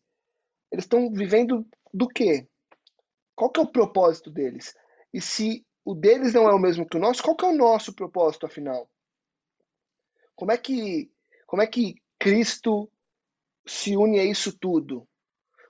eles 0.71 0.86
estão 0.86 1.12
vivendo 1.12 1.65
do 1.93 2.08
quê? 2.08 2.47
Qual 3.36 3.52
que 3.52 3.60
é 3.60 3.63
o 3.63 3.71
propósito 3.71 4.32
deles? 4.32 4.73
E 5.13 5.21
se 5.21 5.65
o 5.86 5.93
deles 5.93 6.34
não 6.34 6.50
é 6.50 6.54
o 6.54 6.60
mesmo 6.60 6.88
que 6.88 6.97
o 6.97 7.00
nosso, 7.00 7.23
qual 7.23 7.36
que 7.36 7.45
é 7.45 7.50
o 7.50 7.56
nosso 7.56 7.93
propósito, 7.93 8.45
afinal? 8.45 8.89
Como 10.36 10.52
é 10.52 10.58
que, 10.58 11.12
como 11.45 11.62
é 11.62 11.67
que 11.67 11.95
Cristo 12.19 12.91
se 13.65 13.95
une 13.95 14.19
a 14.19 14.26
isso 14.26 14.58
tudo? 14.58 15.08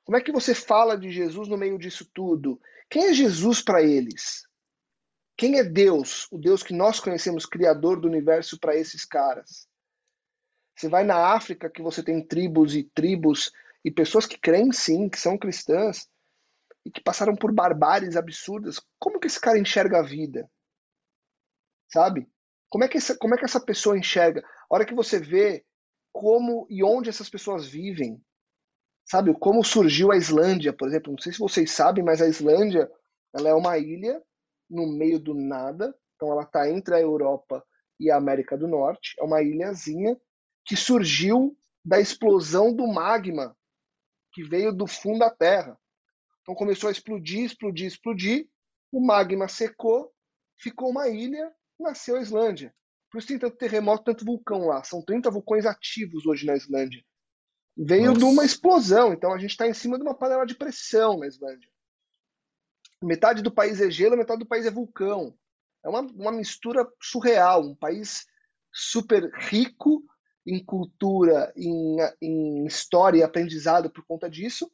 Como 0.03 0.17
é 0.17 0.21
que 0.21 0.31
você 0.31 0.55
fala 0.55 0.97
de 0.97 1.11
Jesus 1.11 1.47
no 1.49 1.57
meio 1.57 1.77
disso 1.77 2.09
tudo? 2.13 2.59
Quem 2.89 3.07
é 3.07 3.13
Jesus 3.13 3.61
para 3.61 3.83
eles? 3.83 4.47
Quem 5.37 5.59
é 5.59 5.63
Deus, 5.63 6.27
o 6.31 6.37
Deus 6.39 6.63
que 6.63 6.73
nós 6.73 6.99
conhecemos, 6.99 7.45
criador 7.45 8.01
do 8.01 8.07
universo 8.07 8.59
para 8.59 8.75
esses 8.75 9.05
caras? 9.05 9.67
Você 10.75 10.89
vai 10.89 11.03
na 11.03 11.33
África, 11.33 11.69
que 11.69 11.81
você 11.81 12.03
tem 12.03 12.25
tribos 12.25 12.75
e 12.75 12.83
tribos 12.83 13.51
e 13.85 13.91
pessoas 13.91 14.25
que 14.25 14.37
creem 14.37 14.71
sim, 14.71 15.07
que 15.07 15.19
são 15.19 15.37
cristãs, 15.37 16.09
e 16.83 16.91
que 16.91 17.01
passaram 17.01 17.35
por 17.35 17.53
barbáries 17.53 18.15
absurdas, 18.15 18.81
como 18.97 19.19
que 19.19 19.27
esse 19.27 19.39
cara 19.39 19.59
enxerga 19.59 19.99
a 19.99 20.03
vida? 20.03 20.49
Sabe? 21.91 22.27
Como 22.69 22.83
é 22.83 22.87
que 22.87 22.97
essa, 22.97 23.15
como 23.15 23.35
é 23.35 23.37
que 23.37 23.45
essa 23.45 23.59
pessoa 23.59 23.97
enxerga? 23.97 24.43
A 24.69 24.75
hora 24.75 24.85
que 24.85 24.95
você 24.95 25.19
vê 25.19 25.63
como 26.11 26.65
e 26.69 26.83
onde 26.83 27.09
essas 27.09 27.29
pessoas 27.29 27.67
vivem, 27.67 28.19
sabe? 29.05 29.37
Como 29.37 29.63
surgiu 29.63 30.11
a 30.11 30.17
Islândia, 30.17 30.73
por 30.73 30.87
exemplo. 30.87 31.11
Não 31.11 31.19
sei 31.19 31.31
se 31.31 31.39
vocês 31.39 31.71
sabem, 31.71 32.03
mas 32.03 32.21
a 32.21 32.27
Islândia 32.27 32.89
ela 33.33 33.49
é 33.49 33.53
uma 33.53 33.77
ilha 33.77 34.21
no 34.69 34.87
meio 34.87 35.19
do 35.19 35.33
nada. 35.33 35.95
Então 36.15 36.31
ela 36.31 36.43
está 36.43 36.69
entre 36.69 36.95
a 36.95 36.99
Europa 36.99 37.63
e 37.99 38.11
a 38.11 38.17
América 38.17 38.57
do 38.57 38.67
Norte. 38.67 39.15
É 39.19 39.23
uma 39.23 39.41
ilhazinha 39.41 40.19
que 40.65 40.75
surgiu 40.75 41.57
da 41.83 41.99
explosão 41.99 42.73
do 42.73 42.85
magma 42.87 43.55
que 44.33 44.43
veio 44.43 44.73
do 44.73 44.85
fundo 44.85 45.19
da 45.19 45.29
Terra. 45.29 45.79
Então 46.41 46.53
começou 46.53 46.89
a 46.89 46.91
explodir, 46.91 47.45
explodir, 47.45 47.87
explodir. 47.87 48.47
O 48.91 49.05
magma 49.05 49.47
secou, 49.47 50.13
ficou 50.57 50.89
uma 50.89 51.07
ilha, 51.09 51.51
nasceu 51.79 52.15
a 52.15 52.21
Islândia. 52.21 52.73
Por 53.11 53.19
isso 53.19 53.27
tem 53.27 53.39
tanto 53.39 53.57
terremoto, 53.57 54.03
tanto 54.03 54.25
vulcão 54.25 54.67
lá. 54.67 54.83
São 54.83 55.01
30 55.01 55.31
vulcões 55.31 55.65
ativos 55.65 56.25
hoje 56.25 56.45
na 56.45 56.55
Islândia. 56.55 57.03
Veio 57.75 58.07
Nossa. 58.07 58.19
de 58.19 58.25
uma 58.25 58.45
explosão, 58.45 59.13
então 59.13 59.33
a 59.33 59.37
gente 59.37 59.51
está 59.51 59.67
em 59.67 59.73
cima 59.73 59.97
de 59.97 60.03
uma 60.03 60.17
panela 60.17 60.45
de 60.45 60.55
pressão 60.55 61.19
na 61.19 61.27
Islândia. 61.27 61.69
Metade 63.01 63.41
do 63.41 63.51
país 63.51 63.79
é 63.79 63.89
gelo, 63.89 64.17
metade 64.17 64.39
do 64.39 64.47
país 64.47 64.65
é 64.65 64.71
vulcão. 64.71 65.37
É 65.83 65.89
uma, 65.89 66.01
uma 66.01 66.31
mistura 66.31 66.87
surreal, 67.01 67.61
um 67.61 67.75
país 67.75 68.25
super 68.73 69.31
rico 69.35 70.03
em 70.45 70.63
cultura, 70.63 71.51
em, 71.55 71.97
em 72.21 72.65
história 72.65 73.19
e 73.19 73.23
aprendizado 73.23 73.89
por 73.89 74.05
conta 74.05 74.29
disso, 74.29 74.71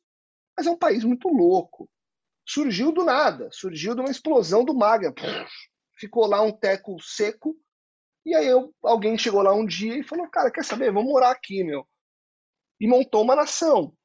mas 0.56 0.68
é 0.68 0.70
um 0.70 0.78
país 0.78 1.04
muito 1.04 1.28
louco. 1.30 1.90
Surgiu 2.48 2.92
do 2.92 3.04
nada, 3.04 3.50
surgiu 3.52 3.96
de 3.96 4.02
uma 4.02 4.12
explosão 4.12 4.64
do 4.64 4.76
magma. 4.76 5.14
Ficou 5.98 6.28
lá 6.28 6.42
um 6.42 6.52
teco 6.52 7.02
seco, 7.02 7.58
e 8.26 8.36
aí 8.36 8.48
eu, 8.48 8.74
alguém 8.84 9.18
chegou 9.18 9.42
lá 9.42 9.54
um 9.54 9.66
dia 9.66 9.98
e 9.98 10.04
falou: 10.04 10.30
Cara, 10.30 10.52
quer 10.52 10.64
saber? 10.64 10.92
Vamos 10.92 11.12
morar 11.12 11.32
aqui, 11.32 11.64
meu. 11.64 11.88
E 12.80 12.88
montou 12.88 13.24
uma 13.24 13.36
nação. 13.36 13.96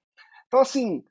Então, 0.47 0.61
assim, 0.61 1.05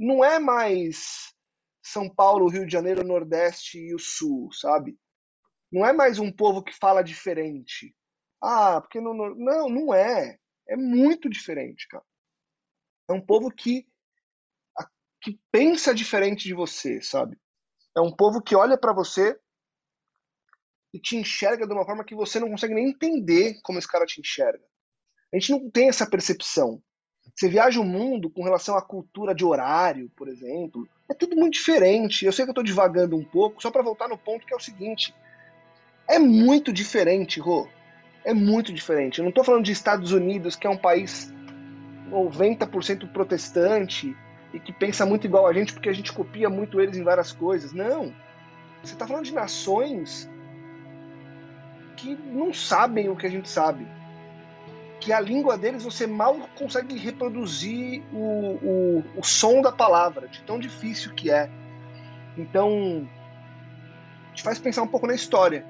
não 0.00 0.24
é 0.24 0.38
mais 0.38 1.34
São 1.82 2.08
Paulo, 2.08 2.48
Rio 2.48 2.64
de 2.64 2.72
Janeiro, 2.72 3.06
Nordeste 3.06 3.78
e 3.78 3.94
o 3.94 3.98
Sul, 3.98 4.50
sabe? 4.50 4.98
Não 5.70 5.84
é 5.84 5.92
mais 5.92 6.18
um 6.18 6.32
povo 6.32 6.64
que 6.64 6.72
fala 6.72 7.02
diferente. 7.02 7.94
Ah, 8.42 8.80
porque 8.80 8.98
não. 8.98 9.14
Não, 9.14 9.68
não 9.68 9.94
é. 9.94 10.38
É 10.66 10.74
muito 10.74 11.28
diferente, 11.28 11.86
cara. 11.86 12.04
É 13.10 13.12
um 13.12 13.20
povo 13.20 13.50
que, 13.50 13.86
que 15.20 15.38
pensa 15.52 15.94
diferente 15.94 16.44
de 16.44 16.54
você, 16.54 17.02
sabe? 17.02 17.38
É 17.94 18.00
um 18.00 18.14
povo 18.14 18.40
que 18.40 18.56
olha 18.56 18.78
para 18.78 18.94
você 18.94 19.38
e 20.94 20.98
te 20.98 21.16
enxerga 21.16 21.66
de 21.66 21.74
uma 21.74 21.84
forma 21.84 22.04
que 22.04 22.14
você 22.14 22.40
não 22.40 22.48
consegue 22.48 22.72
nem 22.72 22.88
entender 22.88 23.60
como 23.62 23.78
esse 23.78 23.88
cara 23.88 24.06
te 24.06 24.20
enxerga. 24.20 24.64
A 25.32 25.38
gente 25.38 25.52
não 25.52 25.70
tem 25.70 25.88
essa 25.88 26.08
percepção. 26.08 26.82
Você 27.34 27.48
viaja 27.48 27.80
o 27.80 27.84
mundo 27.84 28.28
com 28.28 28.42
relação 28.42 28.76
à 28.76 28.82
cultura 28.82 29.34
de 29.34 29.44
horário, 29.44 30.10
por 30.16 30.28
exemplo, 30.28 30.88
é 31.08 31.14
tudo 31.14 31.36
muito 31.36 31.54
diferente. 31.54 32.24
Eu 32.24 32.32
sei 32.32 32.44
que 32.44 32.50
eu 32.50 32.52
estou 32.52 32.64
divagando 32.64 33.16
um 33.16 33.24
pouco, 33.24 33.62
só 33.62 33.70
para 33.70 33.82
voltar 33.82 34.08
no 34.08 34.18
ponto 34.18 34.46
que 34.46 34.52
é 34.52 34.56
o 34.56 34.60
seguinte: 34.60 35.14
é 36.08 36.18
muito 36.18 36.72
diferente, 36.72 37.40
Rô. 37.40 37.68
É 38.24 38.34
muito 38.34 38.72
diferente. 38.72 39.18
Eu 39.18 39.22
não 39.22 39.30
estou 39.30 39.44
falando 39.44 39.64
de 39.64 39.72
Estados 39.72 40.12
Unidos, 40.12 40.54
que 40.54 40.66
é 40.66 40.70
um 40.70 40.76
país 40.76 41.32
90% 42.10 43.10
protestante 43.12 44.14
e 44.52 44.60
que 44.60 44.72
pensa 44.72 45.06
muito 45.06 45.26
igual 45.26 45.46
a 45.46 45.52
gente 45.52 45.72
porque 45.72 45.88
a 45.88 45.92
gente 45.92 46.12
copia 46.12 46.50
muito 46.50 46.80
eles 46.80 46.96
em 46.96 47.04
várias 47.04 47.32
coisas. 47.32 47.72
Não. 47.72 48.12
Você 48.82 48.94
está 48.94 49.06
falando 49.06 49.24
de 49.24 49.34
nações 49.34 50.28
que 51.96 52.14
não 52.14 52.52
sabem 52.52 53.08
o 53.08 53.16
que 53.16 53.26
a 53.26 53.30
gente 53.30 53.48
sabe. 53.48 53.86
Que 55.00 55.12
a 55.12 55.20
língua 55.20 55.56
deles 55.56 55.82
você 55.82 56.06
mal 56.06 56.36
consegue 56.56 56.96
reproduzir 56.96 58.02
o, 58.12 58.58
o, 58.62 59.04
o 59.16 59.24
som 59.24 59.62
da 59.62 59.72
palavra, 59.72 60.28
de 60.28 60.42
tão 60.42 60.58
difícil 60.58 61.14
que 61.14 61.30
é. 61.30 61.50
Então, 62.36 63.08
te 64.34 64.42
faz 64.42 64.58
pensar 64.58 64.82
um 64.82 64.88
pouco 64.88 65.06
na 65.06 65.14
história 65.14 65.66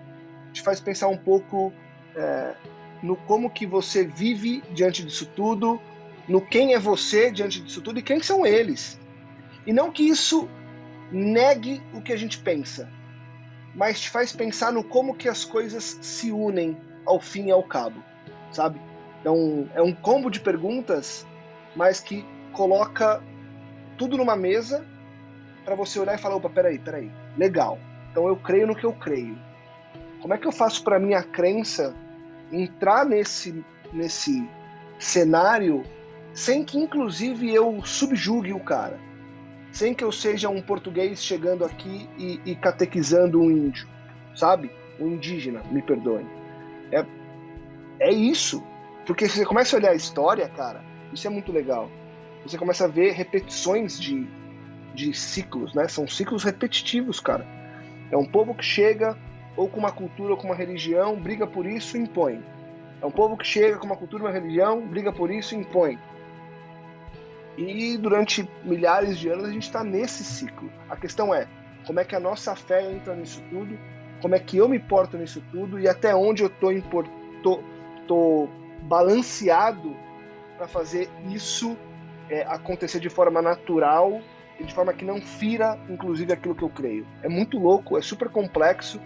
te 0.53 0.63
faz 0.63 0.81
pensar 0.81 1.09
um 1.09 1.17
pouco 1.17 1.73
é, 2.15 2.55
no 3.03 3.17
como 3.17 3.51
que 3.51 3.67
você 3.67 4.05
vive 4.05 4.63
diante 4.73 5.03
disso 5.05 5.27
tudo, 5.27 5.81
no 6.29 6.41
quem 6.41 6.75
é 6.75 6.79
você 6.79 7.31
diante 7.31 7.61
disso 7.61 7.81
tudo 7.81 7.99
e 7.99 8.03
quem 8.03 8.23
são 8.23 8.45
eles. 8.47 8.99
E 9.67 9.73
não 9.73 9.91
que 9.91 10.03
isso 10.03 10.49
negue 11.11 11.83
o 11.93 12.01
que 12.01 12.13
a 12.13 12.17
gente 12.17 12.39
pensa, 12.39 12.91
mas 13.75 14.01
te 14.01 14.11
faz 14.11 14.33
pensar 14.33 14.73
no 14.73 14.85
como 14.85 15.15
que 15.15 15.29
as 15.29 15.45
coisas 15.45 15.99
se 16.01 16.31
unem 16.31 16.77
ao 17.05 17.21
fim 17.21 17.47
e 17.47 17.51
ao 17.51 17.63
cabo, 17.63 18.03
sabe? 18.53 18.81
Então, 19.21 19.69
é 19.75 19.83
um 19.83 19.93
combo 19.93 20.31
de 20.31 20.41
perguntas, 20.41 21.27
mas 21.77 22.01
que 22.01 22.25
coloca 22.53 23.23
tudo 23.97 24.17
numa 24.17 24.37
mesa 24.37 24.85
para 25.65 25.75
você 25.75 25.99
olhar 25.99 26.15
e 26.15 26.19
falar, 26.19 26.37
opa, 26.37 26.49
peraí, 26.49 26.79
peraí, 26.79 27.11
legal. 27.37 27.79
Então 28.11 28.27
eu 28.27 28.37
creio 28.37 28.67
no 28.67 28.75
que 28.75 28.85
eu 28.85 28.93
creio. 28.93 29.39
Como 30.21 30.35
é 30.35 30.39
que 30.39 30.47
eu 30.47 30.53
faço 30.53 30.83
para 30.83 30.99
minha 30.99 31.23
crença 31.23 31.95
entrar 32.51 33.05
nesse, 33.05 33.65
nesse 33.93 34.49
cenário 34.99 35.83
sem 36.33 36.65
que, 36.65 36.79
inclusive, 36.79 37.53
eu 37.53 37.85
subjugue 37.85 38.53
o 38.53 38.61
cara? 38.61 38.99
Sem 39.73 39.95
que 39.95 40.03
eu 40.03 40.11
seja 40.11 40.49
um 40.49 40.61
português 40.61 41.23
chegando 41.23 41.65
aqui 41.65 42.09
e, 42.19 42.41
e 42.45 42.57
catequizando 42.57 43.41
um 43.41 43.51
índio, 43.51 43.89
sabe? 44.35 44.71
Um 44.99 45.09
indígena, 45.09 45.63
me 45.71 45.83
perdoem. 45.83 46.27
É, 46.91 47.05
é 48.01 48.11
isso. 48.13 48.63
Porque 49.11 49.29
você 49.29 49.45
começa 49.45 49.75
a 49.75 49.81
olhar 49.81 49.91
a 49.91 49.97
história, 49.97 50.49
cara, 50.49 50.85
isso 51.13 51.27
é 51.27 51.31
muito 51.31 51.51
legal. 51.51 51.91
Você 52.47 52.57
começa 52.57 52.85
a 52.85 52.87
ver 52.87 53.11
repetições 53.11 53.99
de, 53.99 54.25
de 54.95 55.13
ciclos, 55.13 55.75
né? 55.75 55.89
São 55.89 56.07
ciclos 56.07 56.45
repetitivos, 56.45 57.19
cara. 57.19 57.45
É 58.09 58.17
um 58.17 58.25
povo 58.25 58.55
que 58.55 58.65
chega, 58.65 59.19
ou 59.57 59.69
com 59.69 59.81
uma 59.81 59.91
cultura 59.91 60.35
ou 60.35 60.37
com 60.37 60.47
uma 60.47 60.55
religião, 60.55 61.17
briga 61.17 61.45
por 61.45 61.67
isso 61.67 61.97
e 61.97 62.01
impõe. 62.03 62.41
É 63.03 63.05
um 63.05 63.11
povo 63.11 63.37
que 63.37 63.45
chega 63.45 63.79
com 63.79 63.87
uma 63.87 63.97
cultura 63.97 64.23
uma 64.23 64.31
religião, 64.31 64.81
briga 64.87 65.13
por 65.13 65.29
isso 65.29 65.57
e 65.57 65.59
impõe. 65.59 65.99
E 67.59 67.99
durante 67.99 68.49
milhares 68.63 69.19
de 69.19 69.29
anos 69.29 69.47
a 69.47 69.53
gente 69.53 69.65
está 69.65 69.83
nesse 69.83 70.23
ciclo. 70.23 70.71
A 70.89 70.95
questão 70.95 71.35
é 71.35 71.49
como 71.85 71.99
é 71.99 72.05
que 72.05 72.15
a 72.15 72.21
nossa 72.21 72.55
fé 72.55 72.89
entra 72.93 73.17
nisso 73.17 73.43
tudo, 73.51 73.77
como 74.23 74.37
é 74.37 74.39
que 74.39 74.59
eu 74.59 74.69
me 74.69 74.79
porto 74.79 75.19
nisso 75.19 75.43
tudo 75.51 75.81
e 75.81 75.89
até 75.89 76.15
onde 76.15 76.45
eu 76.45 76.47
estou 76.47 76.71
tô, 77.43 77.61
tô 78.07 78.60
balanceado 78.91 79.97
para 80.59 80.67
fazer 80.67 81.09
isso 81.31 81.79
é, 82.29 82.43
acontecer 82.43 82.99
de 82.99 83.09
forma 83.09 83.41
natural 83.41 84.21
e 84.59 84.65
de 84.65 84.75
forma 84.75 84.93
que 84.93 85.05
não 85.05 85.23
fira, 85.23 85.79
inclusive, 85.89 86.33
aquilo 86.33 86.55
que 86.55 86.63
eu 86.63 86.69
creio. 86.69 87.07
É 87.23 87.29
muito 87.29 87.59
louco, 87.59 87.97
é 87.97 88.03
super 88.03 88.29
complexo 88.29 89.01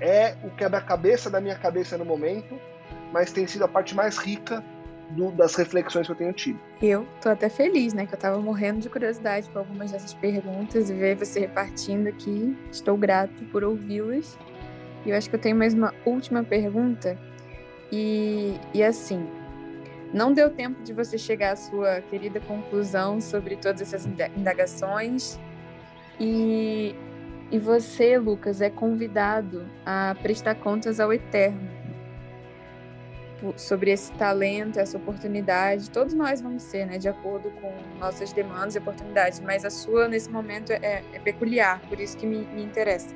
é 0.00 0.36
o 0.42 0.50
quebra-cabeça 0.50 1.30
da 1.30 1.40
minha 1.40 1.56
cabeça 1.56 1.96
no 1.96 2.04
momento, 2.04 2.58
mas 3.12 3.32
tem 3.32 3.46
sido 3.46 3.64
a 3.64 3.68
parte 3.68 3.94
mais 3.94 4.18
rica 4.18 4.62
do, 5.10 5.30
das 5.30 5.54
reflexões 5.54 6.06
que 6.06 6.12
eu 6.12 6.16
tenho 6.16 6.32
tido. 6.32 6.58
Eu 6.82 7.06
tô 7.20 7.28
até 7.28 7.48
feliz, 7.48 7.94
né? 7.94 8.06
Que 8.06 8.14
eu 8.14 8.18
tava 8.18 8.38
morrendo 8.38 8.80
de 8.80 8.88
curiosidade 8.88 9.48
com 9.50 9.58
algumas 9.58 9.92
dessas 9.92 10.12
perguntas 10.14 10.90
e 10.90 10.94
ver 10.94 11.16
você 11.16 11.40
repartindo 11.40 12.08
aqui. 12.08 12.56
Estou 12.70 12.96
grato 12.96 13.44
por 13.52 13.62
ouvi-las. 13.62 14.36
E 15.04 15.10
eu 15.10 15.16
acho 15.16 15.30
que 15.30 15.36
eu 15.36 15.40
tenho 15.40 15.56
mais 15.56 15.72
uma 15.72 15.94
última 16.04 16.42
pergunta. 16.42 17.16
E, 17.90 18.58
e 18.74 18.82
assim, 18.82 19.26
não 20.12 20.32
deu 20.32 20.50
tempo 20.50 20.82
de 20.82 20.92
você 20.92 21.16
chegar 21.16 21.52
à 21.52 21.56
sua 21.56 22.00
querida 22.00 22.40
conclusão 22.40 23.20
sobre 23.20 23.56
todas 23.56 23.80
essas 23.80 24.06
indagações. 24.36 25.38
E 26.18 26.94
e 27.50 27.58
você, 27.58 28.18
Lucas, 28.18 28.60
é 28.60 28.68
convidado 28.68 29.66
a 29.84 30.16
prestar 30.20 30.56
contas 30.56 30.98
ao 30.98 31.12
Eterno 31.12 31.76
sobre 33.56 33.92
esse 33.92 34.10
talento, 34.14 34.80
essa 34.80 34.96
oportunidade. 34.96 35.90
Todos 35.90 36.12
nós 36.12 36.40
vamos 36.40 36.64
ser, 36.64 36.86
né, 36.86 36.98
de 36.98 37.08
acordo 37.08 37.50
com 37.50 37.72
nossas 38.00 38.32
demandas 38.32 38.74
e 38.74 38.78
oportunidades, 38.78 39.38
mas 39.40 39.64
a 39.64 39.70
sua, 39.70 40.08
nesse 40.08 40.28
momento, 40.28 40.72
é, 40.72 41.04
é 41.12 41.18
peculiar, 41.20 41.80
por 41.88 42.00
isso 42.00 42.16
que 42.16 42.26
me, 42.26 42.38
me 42.38 42.64
interessa. 42.64 43.14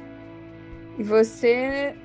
E 0.97 1.03
você, 1.03 1.97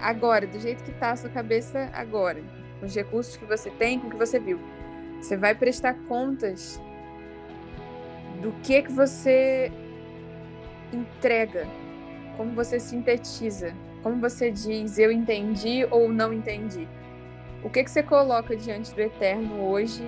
agora, 0.00 0.46
do 0.46 0.58
jeito 0.58 0.82
que 0.84 0.90
está 0.90 1.12
a 1.12 1.16
sua 1.16 1.30
cabeça 1.30 1.90
agora, 1.92 2.42
com 2.80 2.86
os 2.86 2.94
recursos 2.94 3.36
que 3.36 3.44
você 3.44 3.70
tem, 3.70 3.98
com 3.98 4.08
o 4.08 4.10
que 4.10 4.16
você 4.16 4.38
viu, 4.38 4.60
você 5.20 5.36
vai 5.36 5.54
prestar 5.54 5.94
contas 6.08 6.80
do 8.40 8.52
que 8.62 8.82
que 8.82 8.92
você 8.92 9.72
entrega, 10.92 11.66
como 12.36 12.52
você 12.52 12.78
sintetiza, 12.78 13.74
como 14.02 14.20
você 14.20 14.50
diz 14.50 14.98
eu 14.98 15.10
entendi 15.10 15.86
ou 15.90 16.08
não 16.08 16.32
entendi. 16.32 16.88
O 17.64 17.70
que, 17.70 17.82
que 17.82 17.90
você 17.90 18.02
coloca 18.02 18.54
diante 18.54 18.94
do 18.94 19.00
Eterno 19.00 19.64
hoje, 19.64 20.04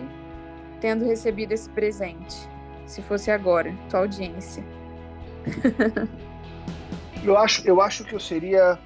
tendo 0.80 1.04
recebido 1.04 1.52
esse 1.52 1.68
presente? 1.70 2.36
Se 2.86 3.02
fosse 3.02 3.30
agora, 3.30 3.74
tua 3.90 4.00
audiência. 4.00 4.62
eu, 7.24 7.36
acho, 7.36 7.66
eu 7.66 7.80
acho 7.80 8.04
que 8.04 8.14
eu 8.14 8.20
seria 8.20 8.78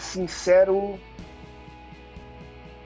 sincero 0.00 0.98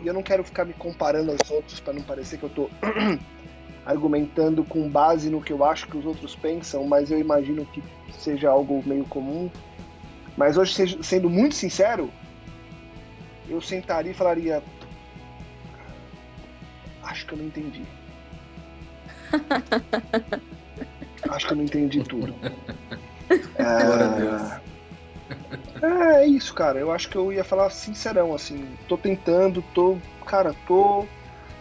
e 0.04 0.06
eu 0.06 0.12
não 0.12 0.22
quero 0.22 0.44
ficar 0.44 0.64
me 0.64 0.74
comparando 0.74 1.30
aos 1.30 1.50
outros 1.50 1.80
para 1.80 1.94
não 1.94 2.02
parecer 2.02 2.38
que 2.38 2.44
eu 2.44 2.50
tô 2.50 2.68
argumentando 3.86 4.62
com 4.64 4.88
base 4.88 5.30
no 5.30 5.40
que 5.40 5.52
eu 5.52 5.64
acho 5.64 5.86
que 5.86 5.96
os 5.96 6.04
outros 6.04 6.36
pensam, 6.36 6.84
mas 6.84 7.10
eu 7.10 7.18
imagino 7.18 7.64
que 7.66 7.82
seja 8.12 8.50
algo 8.50 8.82
meio 8.86 9.04
comum. 9.06 9.50
Mas 10.36 10.58
hoje, 10.58 11.02
sendo 11.02 11.30
muito 11.30 11.54
sincero, 11.54 12.10
eu 13.48 13.60
sentaria 13.60 14.10
e 14.12 14.14
falaria: 14.14 14.62
Acho 17.02 17.26
que 17.26 17.32
eu 17.32 17.38
não 17.38 17.46
entendi. 17.46 17.84
acho 21.30 21.46
que 21.46 21.52
eu 21.52 21.56
não 21.56 21.64
entendi 21.64 22.02
tudo. 22.02 22.34
Glória 23.56 24.06
a 24.06 24.08
Deus. 24.08 24.73
É, 25.84 26.24
é 26.24 26.26
isso, 26.26 26.54
cara. 26.54 26.78
Eu 26.78 26.90
acho 26.92 27.08
que 27.08 27.16
eu 27.16 27.32
ia 27.32 27.44
falar 27.44 27.70
sincerão, 27.70 28.34
assim. 28.34 28.66
Tô 28.88 28.96
tentando, 28.96 29.62
tô. 29.74 29.98
Cara, 30.26 30.54
tô 30.66 31.06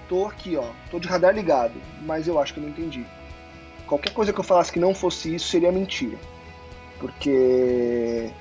tô 0.07 0.27
aqui, 0.27 0.55
ó, 0.55 0.69
tô 0.91 0.99
de 0.99 1.07
radar 1.07 1.33
ligado, 1.33 1.73
mas 2.01 2.27
eu 2.27 2.39
acho 2.39 2.53
que 2.53 2.59
eu 2.59 2.63
não 2.63 2.69
entendi. 2.69 3.05
Qualquer 3.87 4.13
coisa 4.13 4.31
que 4.31 4.39
eu 4.39 4.43
falasse 4.43 4.71
que 4.71 4.79
não 4.79 4.93
fosse 4.93 5.33
isso 5.33 5.47
seria 5.47 5.71
mentira. 5.71 6.17
Porque 6.99 8.31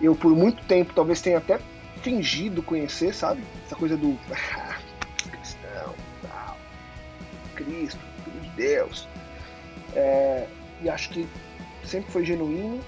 eu, 0.00 0.14
por 0.14 0.34
muito 0.34 0.62
tempo, 0.64 0.94
talvez 0.94 1.20
tenha 1.20 1.38
até 1.38 1.58
fingido 2.00 2.62
conhecer, 2.62 3.14
sabe? 3.14 3.42
Essa 3.66 3.76
coisa 3.76 3.96
do 3.96 4.16
cristão, 5.30 5.94
tal, 6.22 6.56
Cristo, 7.54 8.00
Filho 8.24 8.40
de 8.40 8.48
Deus. 8.50 9.08
É, 9.94 10.46
e 10.80 10.88
acho 10.88 11.10
que 11.10 11.28
sempre 11.84 12.10
foi 12.10 12.24
genuíno, 12.24 12.80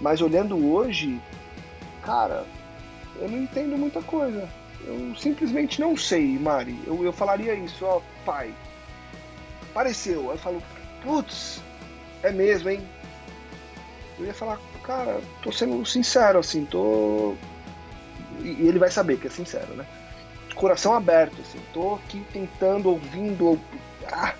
mas 0.00 0.20
olhando 0.20 0.56
hoje, 0.72 1.20
cara, 2.02 2.44
eu 3.16 3.28
não 3.28 3.38
entendo 3.38 3.76
muita 3.76 4.00
coisa. 4.02 4.48
Eu 4.84 5.14
simplesmente 5.16 5.80
não 5.80 5.96
sei, 5.96 6.38
Mari. 6.38 6.78
Eu, 6.86 7.04
eu 7.04 7.12
falaria 7.12 7.54
isso, 7.54 7.84
ó, 7.84 8.00
pai. 8.24 8.54
Apareceu. 9.70 10.30
Aí 10.30 10.36
eu 10.36 10.38
falo, 10.38 10.62
putz, 11.02 11.60
é 12.22 12.30
mesmo, 12.30 12.70
hein? 12.70 12.86
Eu 14.18 14.26
ia 14.26 14.34
falar, 14.34 14.58
cara, 14.82 15.20
tô 15.42 15.52
sendo 15.52 15.84
sincero, 15.84 16.38
assim, 16.38 16.64
tô. 16.64 17.34
E 18.40 18.66
ele 18.66 18.78
vai 18.78 18.90
saber 18.90 19.18
que 19.18 19.26
é 19.26 19.30
sincero, 19.30 19.74
né? 19.74 19.84
Coração 20.54 20.94
aberto, 20.94 21.40
assim, 21.40 21.60
tô 21.72 21.94
aqui 21.94 22.24
tentando, 22.32 22.88
ouvindo. 22.88 23.60
Ah, 24.10 24.34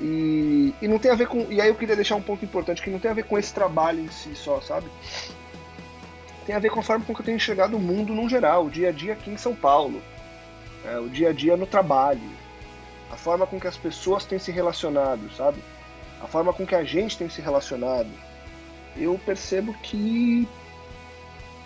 e, 0.00 0.74
e 0.80 0.88
não 0.88 0.98
tem 0.98 1.10
a 1.10 1.14
ver 1.14 1.26
com. 1.26 1.46
E 1.50 1.60
aí 1.60 1.68
eu 1.68 1.74
queria 1.74 1.96
deixar 1.96 2.14
um 2.14 2.22
ponto 2.22 2.44
importante 2.44 2.82
que 2.82 2.90
não 2.90 2.98
tem 2.98 3.10
a 3.10 3.14
ver 3.14 3.24
com 3.24 3.38
esse 3.38 3.52
trabalho 3.52 4.00
em 4.00 4.08
si 4.08 4.34
só, 4.34 4.60
sabe? 4.60 4.86
Tem 6.46 6.54
a 6.54 6.58
ver 6.58 6.70
com 6.70 6.80
a 6.80 6.82
forma 6.82 7.04
com 7.04 7.14
que 7.14 7.20
eu 7.20 7.24
tenho 7.24 7.36
enxergado 7.36 7.76
o 7.76 7.80
mundo 7.80 8.14
no 8.14 8.28
geral, 8.28 8.66
o 8.66 8.70
dia 8.70 8.88
a 8.88 8.92
dia 8.92 9.12
aqui 9.12 9.30
em 9.30 9.36
São 9.36 9.54
Paulo, 9.54 10.02
é, 10.84 10.98
o 10.98 11.08
dia 11.08 11.30
a 11.30 11.32
dia 11.32 11.56
no 11.56 11.66
trabalho, 11.66 12.20
a 13.10 13.16
forma 13.16 13.46
com 13.46 13.60
que 13.60 13.66
as 13.66 13.76
pessoas 13.76 14.24
têm 14.24 14.38
se 14.38 14.50
relacionado, 14.52 15.30
sabe? 15.36 15.62
A 16.22 16.26
forma 16.26 16.52
com 16.52 16.66
que 16.66 16.74
a 16.74 16.84
gente 16.84 17.18
tem 17.18 17.28
se 17.28 17.40
relacionado. 17.40 18.10
Eu 18.96 19.20
percebo 19.24 19.74
que. 19.82 20.48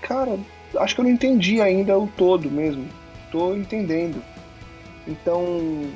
Cara, 0.01 0.39
acho 0.79 0.95
que 0.95 1.01
eu 1.01 1.05
não 1.05 1.13
entendi 1.13 1.61
ainda 1.61 1.99
o 1.99 2.07
todo 2.07 2.51
mesmo. 2.51 2.89
Tô 3.31 3.55
entendendo. 3.55 4.23
Então, 5.07 5.91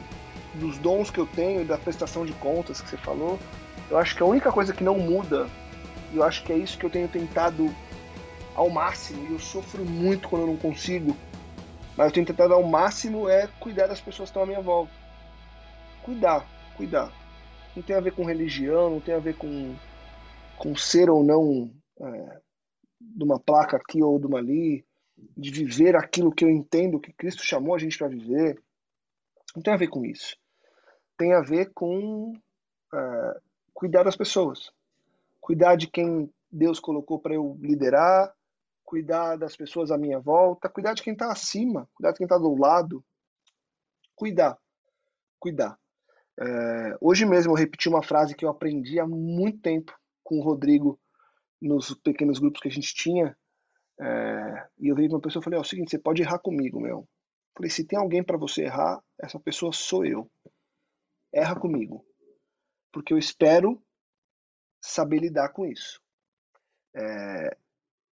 dos 0.57 0.79
dons 0.79 1.11
que 1.11 1.19
eu 1.19 1.27
tenho 1.27 1.63
e 1.63 1.65
da 1.65 1.79
prestação 1.79 2.27
de 2.27 2.33
contas 2.35 2.81
que 2.81 2.89
você 2.89 2.97
falou, 2.97 3.39
eu 3.91 3.99
acho 3.99 4.17
que 4.17 4.23
a 4.23 4.27
única 4.27 4.51
coisa 4.51 4.73
que 4.73 4.83
não 4.83 4.99
muda, 4.99 5.49
e 6.13 6.17
eu 6.17 6.23
acho 6.23 6.43
que 6.45 6.53
é 6.53 6.57
isso 6.57 6.79
que 6.79 6.85
eu 6.85 6.91
tenho 6.91 7.09
tentado 7.09 7.75
ao 8.55 8.69
máximo, 8.69 9.29
e 9.29 9.33
eu 9.33 9.39
sofro 9.39 9.85
muito 9.85 10.29
quando 10.29 10.43
eu 10.43 10.49
não 10.49 10.57
consigo, 10.57 11.17
mas 11.97 12.09
eu 12.09 12.13
tenho 12.13 12.27
tentado 12.27 12.55
ao 12.55 12.63
máximo 12.63 13.29
é 13.29 13.47
cuidar 13.61 13.87
das 13.87 14.01
pessoas 14.01 14.29
que 14.29 14.31
estão 14.31 14.43
à 14.43 14.47
minha 14.47 14.61
volta. 14.61 14.93
Cuidar, 16.03 16.47
cuidar. 16.77 17.13
Não 17.75 17.83
tem 17.83 17.97
a 17.97 18.01
ver 18.01 18.13
com 18.13 18.25
religião, 18.25 18.91
não 18.91 19.01
tem 19.01 19.15
a 19.15 19.19
ver 19.19 19.37
com, 19.37 19.75
com 20.59 20.77
ser 20.77 21.09
ou 21.09 21.23
não 21.23 21.71
é, 22.01 22.41
de 23.01 23.25
uma 23.25 23.39
placa 23.39 23.77
aqui 23.77 24.03
ou 24.03 24.19
de 24.19 24.27
uma 24.27 24.39
ali, 24.39 24.85
de 25.37 25.51
viver 25.51 25.97
aquilo 25.97 26.33
que 26.33 26.45
eu 26.45 26.51
entendo 26.51 27.01
que 27.01 27.13
Cristo 27.13 27.43
chamou 27.45 27.75
a 27.75 27.79
gente 27.79 27.97
para 27.97 28.09
viver. 28.09 28.61
Não 29.55 29.63
tem 29.63 29.73
a 29.73 29.79
ver 29.79 29.89
com 29.89 30.05
isso 30.05 30.37
tem 31.17 31.33
a 31.33 31.41
ver 31.41 31.73
com 31.73 32.33
uh, 32.33 33.41
cuidar 33.73 34.05
das 34.05 34.17
pessoas, 34.17 34.71
cuidar 35.41 35.77
de 35.77 35.87
quem 35.87 36.33
Deus 36.51 36.79
colocou 36.79 37.19
para 37.19 37.35
eu 37.35 37.59
liderar, 37.61 38.33
cuidar 38.85 39.37
das 39.37 39.57
pessoas 39.57 39.91
à 39.91 39.99
minha 39.99 40.21
volta, 40.21 40.69
cuidar 40.69 40.95
de 40.95 41.03
quem 41.03 41.13
está 41.13 41.31
acima, 41.31 41.89
cuidar 41.95 42.13
de 42.13 42.19
quem 42.19 42.25
está 42.25 42.39
do 42.39 42.55
lado, 42.55 43.05
cuidar, 44.15 44.57
cuidar. 45.39 45.79
Uh, 46.39 46.97
hoje 47.01 47.25
mesmo 47.25 47.53
eu 47.53 47.57
repeti 47.57 47.89
uma 47.89 48.03
frase 48.03 48.35
que 48.35 48.45
eu 48.45 48.51
aprendi 48.51 49.01
há 49.01 49.07
muito 49.07 49.59
tempo 49.61 49.93
com 50.23 50.39
o 50.39 50.43
Rodrigo 50.43 50.99
nos 51.61 51.95
pequenos 51.95 52.39
grupos 52.39 52.61
que 52.61 52.69
a 52.69 52.73
gente 52.73 52.95
tinha. 52.95 53.37
Uh, 53.99 54.69
e 54.79 54.89
eu 54.89 54.95
vi 54.95 55.09
uma 55.09 55.21
pessoa 55.21 55.41
e 55.41 55.45
falei: 55.45 55.59
é 55.59 55.61
o 55.61 55.65
seguinte, 55.65 55.91
você 55.91 55.99
pode 55.99 56.23
errar 56.23 56.39
comigo, 56.39 56.79
meu. 56.79 57.09
falei: 57.57 57.71
se 57.71 57.85
tem 57.85 57.99
alguém 57.99 58.23
para 58.23 58.37
você 58.37 58.65
errar, 58.65 59.03
essa 59.19 59.41
pessoa 59.41 59.73
sou 59.73 60.05
eu 60.05 60.31
erra 61.37 61.59
comigo. 61.59 62.05
Porque 62.93 63.13
eu 63.13 63.19
espero 63.19 63.83
saber 64.81 65.21
lidar 65.21 65.51
com 65.51 65.67
isso. 65.67 66.01
É, 66.95 67.57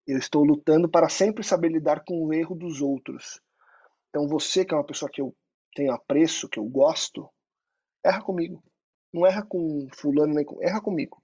eu 0.06 0.18
estou 0.18 0.44
lutando 0.44 0.88
para 0.88 1.08
sempre 1.08 1.42
saber 1.42 1.70
lidar 1.70 2.04
com 2.04 2.22
o 2.22 2.32
erro 2.34 2.54
dos 2.54 2.82
outros. 2.82 3.40
Então 4.10 4.28
você, 4.28 4.64
que 4.64 4.74
é 4.74 4.76
uma 4.76 4.86
pessoa 4.86 5.10
que 5.10 5.20
eu 5.20 5.34
tenho 5.74 5.92
apreço, 5.92 6.48
que 6.48 6.58
eu 6.58 6.64
gosto, 6.64 7.28
erra 8.04 8.22
comigo. 8.22 8.62
Não 9.12 9.26
erra 9.26 9.42
com 9.42 9.88
fulano, 9.92 10.34
nem 10.34 10.44
com... 10.44 10.62
erra 10.62 10.80
comigo. 10.80 11.22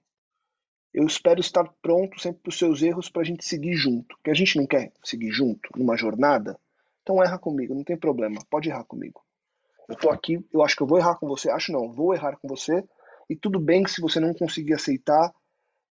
Eu 0.93 1.05
espero 1.05 1.39
estar 1.39 1.71
pronto 1.81 2.19
sempre 2.19 2.41
para 2.41 2.49
os 2.49 2.57
seus 2.57 2.81
erros 2.81 3.09
para 3.09 3.21
a 3.21 3.25
gente 3.25 3.45
seguir 3.45 3.75
junto. 3.75 4.15
Porque 4.15 4.31
a 4.31 4.33
gente 4.33 4.57
não 4.57 4.65
quer 4.65 4.91
seguir 5.03 5.31
junto 5.31 5.69
numa 5.77 5.95
jornada. 5.95 6.59
Então 7.01 7.23
erra 7.23 7.37
comigo, 7.37 7.75
não 7.75 7.83
tem 7.83 7.97
problema, 7.97 8.43
pode 8.49 8.69
errar 8.69 8.83
comigo. 8.85 9.23
Eu 9.91 9.97
tô 9.97 10.09
aqui, 10.09 10.41
eu 10.53 10.63
acho 10.63 10.73
que 10.73 10.83
eu 10.83 10.87
vou 10.87 10.97
errar 10.97 11.15
com 11.15 11.27
você, 11.27 11.49
acho 11.51 11.69
não, 11.69 11.91
vou 11.91 12.13
errar 12.13 12.37
com 12.37 12.47
você, 12.47 12.81
e 13.29 13.35
tudo 13.35 13.59
bem 13.59 13.85
se 13.85 13.99
você 13.99 14.21
não 14.21 14.33
conseguir 14.33 14.73
aceitar, 14.73 15.35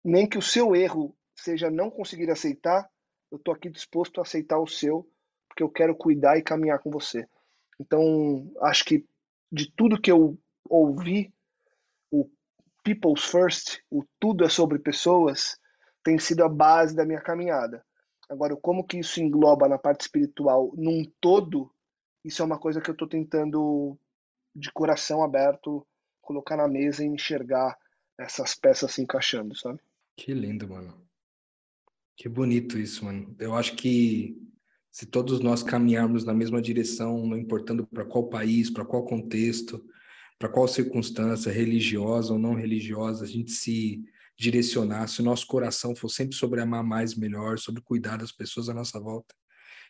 nem 0.04 0.28
que 0.28 0.36
o 0.36 0.42
seu 0.42 0.74
erro 0.74 1.16
seja 1.36 1.70
não 1.70 1.88
conseguir 1.88 2.28
aceitar, 2.28 2.90
eu 3.30 3.38
tô 3.38 3.52
aqui 3.52 3.70
disposto 3.70 4.18
a 4.18 4.22
aceitar 4.22 4.58
o 4.58 4.66
seu, 4.66 5.08
porque 5.46 5.62
eu 5.62 5.68
quero 5.70 5.94
cuidar 5.94 6.36
e 6.36 6.42
caminhar 6.42 6.80
com 6.80 6.90
você. 6.90 7.24
Então, 7.80 8.50
acho 8.62 8.84
que 8.84 9.06
de 9.50 9.70
tudo 9.76 10.00
que 10.00 10.10
eu 10.10 10.36
ouvi, 10.68 11.32
o 12.10 12.28
People's 12.82 13.24
First, 13.24 13.78
o 13.88 14.02
tudo 14.18 14.44
é 14.44 14.48
sobre 14.48 14.80
pessoas, 14.80 15.56
tem 16.02 16.18
sido 16.18 16.42
a 16.42 16.48
base 16.48 16.96
da 16.96 17.04
minha 17.04 17.20
caminhada. 17.20 17.86
Agora, 18.28 18.56
como 18.56 18.84
que 18.84 18.98
isso 18.98 19.20
engloba 19.20 19.68
na 19.68 19.78
parte 19.78 20.00
espiritual 20.00 20.72
num 20.74 21.04
todo, 21.20 21.70
isso 22.24 22.42
é 22.42 22.44
uma 22.44 22.58
coisa 22.58 22.80
que 22.80 22.88
eu 22.88 22.94
estou 22.94 23.08
tentando, 23.08 23.98
de 24.54 24.72
coração 24.72 25.22
aberto, 25.22 25.86
colocar 26.20 26.56
na 26.56 26.66
mesa 26.66 27.04
e 27.04 27.08
enxergar 27.08 27.78
essas 28.18 28.54
peças 28.54 28.92
se 28.92 29.02
encaixando, 29.02 29.56
sabe? 29.56 29.80
Que 30.16 30.32
lindo, 30.32 30.68
mano. 30.68 31.04
Que 32.16 32.28
bonito 32.28 32.78
isso, 32.78 33.04
mano. 33.04 33.34
Eu 33.38 33.54
acho 33.54 33.74
que 33.74 34.40
se 34.90 35.06
todos 35.06 35.40
nós 35.40 35.62
caminharmos 35.62 36.24
na 36.24 36.32
mesma 36.32 36.62
direção, 36.62 37.26
não 37.26 37.36
importando 37.36 37.86
para 37.86 38.04
qual 38.04 38.28
país, 38.28 38.70
para 38.70 38.84
qual 38.84 39.04
contexto, 39.04 39.84
para 40.38 40.48
qual 40.48 40.68
circunstância, 40.68 41.50
religiosa 41.50 42.32
ou 42.32 42.38
não 42.38 42.54
religiosa, 42.54 43.24
a 43.24 43.28
gente 43.28 43.50
se 43.50 44.04
direcionar, 44.36 45.08
se 45.08 45.20
o 45.20 45.24
nosso 45.24 45.46
coração 45.46 45.94
for 45.94 46.08
sempre 46.08 46.36
sobre 46.36 46.60
amar 46.60 46.84
mais, 46.84 47.14
melhor, 47.14 47.58
sobre 47.58 47.82
cuidar 47.82 48.18
das 48.18 48.32
pessoas 48.32 48.68
à 48.68 48.74
nossa 48.74 48.98
volta, 49.00 49.34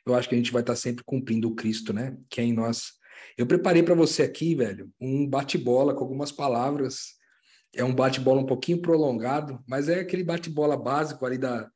eu 0.07 0.15
acho 0.15 0.29
que 0.29 0.35
a 0.35 0.39
gente 0.39 0.53
vai 0.53 0.63
estar 0.63 0.77
sempre 0.77 1.05
cumprindo 1.05 1.49
o 1.49 1.55
Cristo, 1.55 1.93
né? 1.93 2.17
Que 2.29 2.41
é 2.41 2.45
em 2.45 2.53
nós. 2.53 2.93
Eu 3.37 3.47
preparei 3.47 3.83
para 3.83 3.95
você 3.95 4.23
aqui, 4.23 4.55
velho, 4.55 4.91
um 5.01 5.27
bate-bola 5.27 5.95
com 5.95 6.03
algumas 6.05 6.31
palavras. 6.31 7.15
É 7.75 7.83
um 7.83 7.95
bate-bola 7.95 8.41
um 8.41 8.47
pouquinho 8.47 8.81
prolongado, 8.81 9.59
mas 9.67 9.89
é 9.89 10.01
aquele 10.01 10.23
bate-bola 10.23 10.77
básico 10.77 11.27
ali 11.27 11.39
da, 11.39 11.69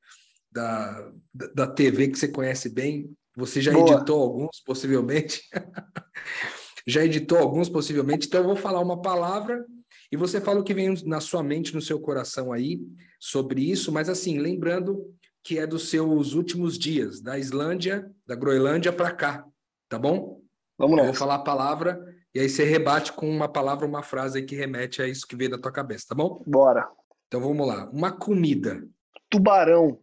da, 0.53 1.13
da 1.55 1.67
TV 1.67 2.09
que 2.09 2.19
você 2.19 2.29
conhece 2.29 2.69
bem. 2.69 3.11
Você 3.37 3.61
já 3.61 3.73
Boa. 3.73 3.95
editou 3.95 4.21
alguns, 4.21 4.61
possivelmente. 4.65 5.43
já 6.87 7.05
editou 7.05 7.39
alguns, 7.39 7.69
possivelmente. 7.69 8.27
Então, 8.27 8.41
eu 8.41 8.47
vou 8.47 8.57
falar 8.57 8.81
uma 8.81 9.01
palavra 9.01 9.65
e 10.11 10.17
você 10.17 10.41
fala 10.41 10.61
o 10.61 10.65
que 10.65 10.75
vem 10.75 10.95
na 11.05 11.21
sua 11.21 11.43
mente, 11.43 11.75
no 11.75 11.81
seu 11.81 12.01
coração 12.01 12.53
aí 12.53 12.81
sobre 13.21 13.69
isso, 13.69 13.93
mas 13.93 14.09
assim, 14.09 14.39
lembrando 14.39 15.15
que 15.49 15.59
é 15.59 15.67
dos 15.67 15.89
seus 15.89 16.35
últimos 16.35 16.79
dias, 16.79 17.23
da 17.23 17.39
Islândia, 17.39 18.15
da 18.27 18.35
Groenlândia 18.35 18.93
para 18.93 19.11
cá, 19.11 19.47
tá 19.89 19.99
bom? 19.99 20.43
Vamos 20.77 20.95
lá. 20.95 21.05
Eu 21.05 21.07
vou 21.07 21.15
falar 21.15 21.37
a 21.37 21.43
palavra 21.43 21.99
e 22.35 22.41
aí 22.41 22.51
você 22.51 22.65
rebate 22.65 23.15
com 23.15 23.27
uma 23.27 23.51
palavra, 23.51 23.87
uma 23.87 24.03
frase 24.03 24.43
que 24.43 24.55
remete 24.55 25.01
a 25.01 25.09
isso 25.09 25.27
que 25.27 25.35
veio 25.35 25.53
da 25.53 25.59
tua 25.59 25.73
cabeça, 25.73 26.09
tá 26.11 26.15
bom? 26.15 26.45
Bora. 26.47 26.87
Então 27.27 27.41
vamos 27.41 27.67
lá. 27.67 27.89
Uma 27.89 28.13
comida. 28.13 28.87
Tubarão. 29.31 29.99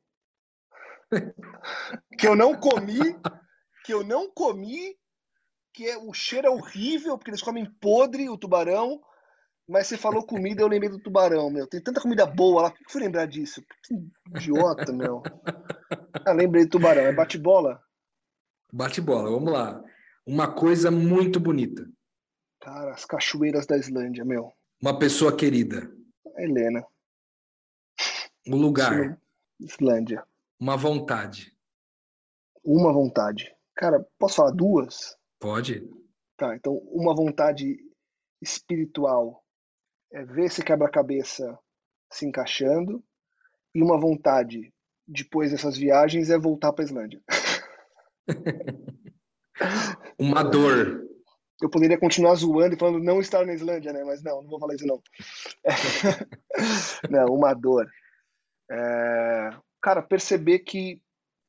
que 2.18 2.28
eu 2.28 2.36
não 2.36 2.56
comi, 2.56 3.16
que 3.86 3.93
eu 3.93 4.04
não 4.04 4.28
comi, 4.32 4.98
que 5.72 5.88
é, 5.88 5.96
o 5.96 6.12
cheiro 6.12 6.48
é 6.48 6.50
horrível, 6.50 7.20
porque 7.20 7.30
eles 7.30 7.43
comem 7.43 7.72
podre 7.80 8.28
o 8.30 8.38
tubarão. 8.38 9.00
Mas 9.68 9.88
você 9.88 9.97
falou 9.97 10.26
comida, 10.26 10.61
eu 10.61 10.68
lembrei 10.68 10.89
do 10.89 10.99
tubarão, 10.99 11.49
meu. 11.49 11.68
Tem 11.68 11.82
tanta 11.82 11.99
comida 11.99 12.26
boa 12.26 12.63
lá. 12.63 12.72
Por 12.72 12.78
que 12.80 12.91
fui 12.91 13.01
lembrar 13.01 13.26
disso? 13.26 13.63
Que 13.84 13.95
idiota, 14.36 14.93
meu. 14.93 15.24
Ah, 16.26 16.32
lembrei 16.32 16.66
do 16.66 16.72
tubarão. 16.72 17.03
É 17.03 17.13
bate-bola? 17.13 17.82
Bate-bola, 18.72 19.30
vamos 19.30 19.51
lá. 19.51 19.84
Uma 20.26 20.53
coisa 20.53 20.91
muito 20.91 21.39
bonita. 21.39 21.88
Cara, 22.59 22.93
as 22.93 23.05
cachoeiras 23.05 23.66
da 23.66 23.78
Islândia, 23.78 24.24
meu. 24.24 24.53
Uma 24.82 24.99
pessoa 24.99 25.36
querida. 25.36 25.91
A 26.36 26.43
Helena. 26.43 26.86
Um 28.47 28.57
lugar. 28.57 29.20
Islândia. 29.59 30.24
Uma 30.59 30.78
vontade. 30.78 31.55
Uma 32.63 32.93
vontade. 32.93 33.55
Cara, 33.76 34.05
posso 34.20 34.36
falar 34.38 34.51
duas? 34.51 35.18
Pode. 35.39 35.89
Tá, 36.38 36.55
então 36.55 36.78
uma 36.91 37.16
vontade 37.16 37.78
espiritual 38.41 39.45
é 40.16 40.24
ver 40.24 40.45
esse 40.45 40.63
quebra-cabeça 40.63 41.59
se 42.09 42.26
encaixando 42.26 43.03
E 43.74 43.84
uma 43.84 43.99
vontade 43.99 44.74
depois 45.05 45.51
dessas 45.51 45.78
viagens 45.78 46.30
é 46.30 46.39
voltar 46.39 46.74
para 46.74 46.84
a 46.84 46.88
Islândia. 46.88 47.22
uma 50.18 50.41
dor. 50.41 51.05
Eu 51.61 51.70
poderia 51.70 51.99
continuar 51.99 52.34
zoando 52.36 52.76
e 52.76 52.80
falando 52.80 53.03
não 53.03 53.20
estar 53.20 53.45
na 53.45 53.53
Islândia, 53.53 53.93
né? 53.93 54.03
Mas 54.03 54.24
não, 54.24 54.41
não 54.41 54.49
vou 54.49 54.59
falar 54.59 54.74
isso 54.74 54.88
não. 54.88 54.99
não, 57.11 57.36
uma 57.36 57.53
dor. 57.53 57.88
É... 58.72 59.49
Cara, 59.80 60.01
perceber 60.01 60.59
que 60.59 60.99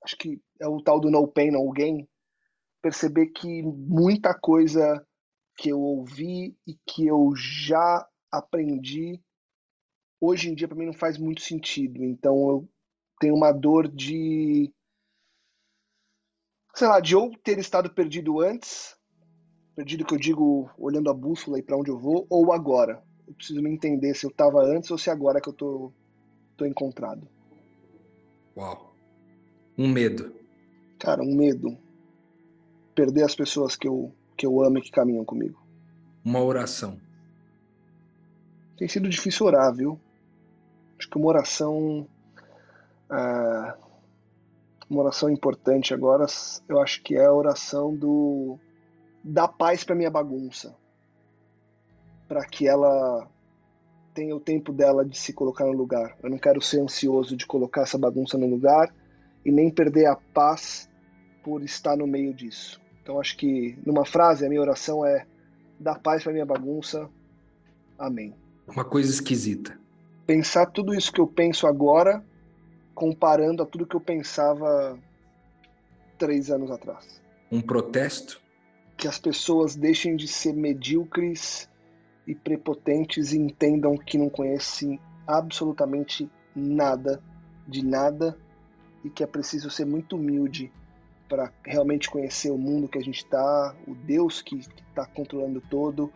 acho 0.04 0.18
que 0.18 0.38
é 0.60 0.68
o 0.68 0.82
tal 0.82 1.00
do 1.00 1.10
no 1.10 1.26
pain 1.26 1.50
no 1.50 1.70
gain. 1.70 2.06
Perceber 2.82 3.28
que 3.28 3.62
muita 3.62 4.34
coisa 4.34 5.02
que 5.56 5.70
eu 5.70 5.80
ouvi 5.80 6.54
e 6.66 6.76
que 6.86 7.06
eu 7.06 7.32
já 7.34 8.06
aprendi 8.38 9.20
hoje 10.20 10.50
em 10.50 10.54
dia 10.54 10.68
para 10.68 10.76
mim 10.76 10.86
não 10.86 10.92
faz 10.92 11.18
muito 11.18 11.42
sentido. 11.42 12.04
Então 12.04 12.34
eu 12.48 12.68
tenho 13.20 13.34
uma 13.34 13.52
dor 13.52 13.88
de 13.88 14.72
sei 16.76 16.86
lá, 16.88 17.00
de 17.00 17.16
ou 17.16 17.34
ter 17.38 17.58
estado 17.58 17.90
perdido 17.90 18.40
antes, 18.40 18.94
perdido 19.74 20.04
que 20.04 20.14
eu 20.14 20.18
digo 20.18 20.70
olhando 20.78 21.08
a 21.08 21.14
bússola 21.14 21.58
e 21.58 21.62
para 21.62 21.76
onde 21.76 21.90
eu 21.90 21.98
vou, 21.98 22.26
ou 22.28 22.52
agora. 22.52 23.02
Eu 23.26 23.34
preciso 23.34 23.62
me 23.62 23.70
entender 23.70 24.14
se 24.14 24.26
eu 24.26 24.30
estava 24.30 24.62
antes 24.62 24.90
ou 24.90 24.98
se 24.98 25.10
agora 25.10 25.40
que 25.40 25.48
eu 25.48 25.54
tô 25.54 25.92
tô 26.56 26.64
encontrado. 26.64 27.26
Uau. 28.56 28.94
Um 29.76 29.88
medo. 29.88 30.34
Cara, 30.98 31.22
um 31.22 31.34
medo. 31.34 31.76
Perder 32.94 33.24
as 33.24 33.34
pessoas 33.34 33.74
que 33.74 33.88
eu 33.88 34.14
que 34.36 34.46
eu 34.46 34.62
amo 34.62 34.78
e 34.78 34.82
que 34.82 34.90
caminham 34.90 35.24
comigo. 35.24 35.66
Uma 36.22 36.42
oração. 36.42 37.00
Tem 38.76 38.88
sido 38.88 39.08
difícil 39.08 39.46
orar, 39.46 39.74
viu? 39.74 39.98
Acho 40.98 41.08
que 41.08 41.16
uma 41.16 41.28
oração. 41.28 42.06
Ah, 43.08 43.76
uma 44.88 45.02
oração 45.02 45.28
importante 45.28 45.92
agora, 45.92 46.26
eu 46.68 46.80
acho 46.80 47.02
que 47.02 47.16
é 47.16 47.26
a 47.26 47.32
oração 47.32 47.94
do 47.94 48.58
da 49.22 49.48
paz 49.48 49.82
para 49.82 49.96
minha 49.96 50.10
bagunça, 50.10 50.76
para 52.28 52.44
que 52.44 52.68
ela 52.68 53.28
tenha 54.14 54.34
o 54.34 54.40
tempo 54.40 54.72
dela 54.72 55.04
de 55.04 55.18
se 55.18 55.32
colocar 55.32 55.64
no 55.64 55.72
lugar. 55.72 56.16
Eu 56.22 56.30
não 56.30 56.38
quero 56.38 56.62
ser 56.62 56.80
ansioso 56.80 57.36
de 57.36 57.44
colocar 57.44 57.82
essa 57.82 57.98
bagunça 57.98 58.38
no 58.38 58.46
lugar 58.46 58.94
e 59.44 59.50
nem 59.50 59.68
perder 59.68 60.06
a 60.06 60.16
paz 60.16 60.88
por 61.42 61.62
estar 61.64 61.96
no 61.96 62.06
meio 62.06 62.32
disso. 62.32 62.80
Então 63.02 63.20
acho 63.20 63.36
que 63.36 63.76
numa 63.84 64.04
frase 64.04 64.46
a 64.46 64.48
minha 64.48 64.60
oração 64.60 65.04
é 65.04 65.26
dar 65.78 65.98
paz 65.98 66.22
para 66.22 66.32
minha 66.32 66.46
bagunça. 66.46 67.10
Amém. 67.98 68.32
Uma 68.66 68.84
coisa 68.84 69.10
esquisita. 69.10 69.78
Pensar 70.26 70.66
tudo 70.66 70.94
isso 70.94 71.12
que 71.12 71.20
eu 71.20 71.26
penso 71.26 71.66
agora 71.66 72.24
comparando 72.94 73.62
a 73.62 73.66
tudo 73.66 73.86
que 73.86 73.94
eu 73.94 74.00
pensava 74.00 74.98
três 76.18 76.50
anos 76.50 76.70
atrás. 76.70 77.22
Um 77.52 77.60
protesto? 77.60 78.40
Que 78.96 79.06
as 79.06 79.18
pessoas 79.18 79.76
deixem 79.76 80.16
de 80.16 80.26
ser 80.26 80.54
medíocres 80.54 81.68
e 82.26 82.34
prepotentes 82.34 83.32
e 83.32 83.38
entendam 83.38 83.96
que 83.96 84.18
não 84.18 84.28
conhecem 84.28 84.98
absolutamente 85.26 86.28
nada 86.54 87.22
de 87.68 87.84
nada 87.84 88.36
e 89.04 89.10
que 89.10 89.22
é 89.22 89.26
preciso 89.26 89.70
ser 89.70 89.84
muito 89.84 90.16
humilde 90.16 90.72
para 91.28 91.52
realmente 91.64 92.08
conhecer 92.08 92.50
o 92.50 92.58
mundo 92.58 92.88
que 92.88 92.98
a 92.98 93.02
gente 93.02 93.18
está, 93.18 93.74
o 93.86 93.94
Deus 93.94 94.40
que 94.40 94.56
está 94.56 95.04
controlando 95.06 95.60
todo 95.60 96.12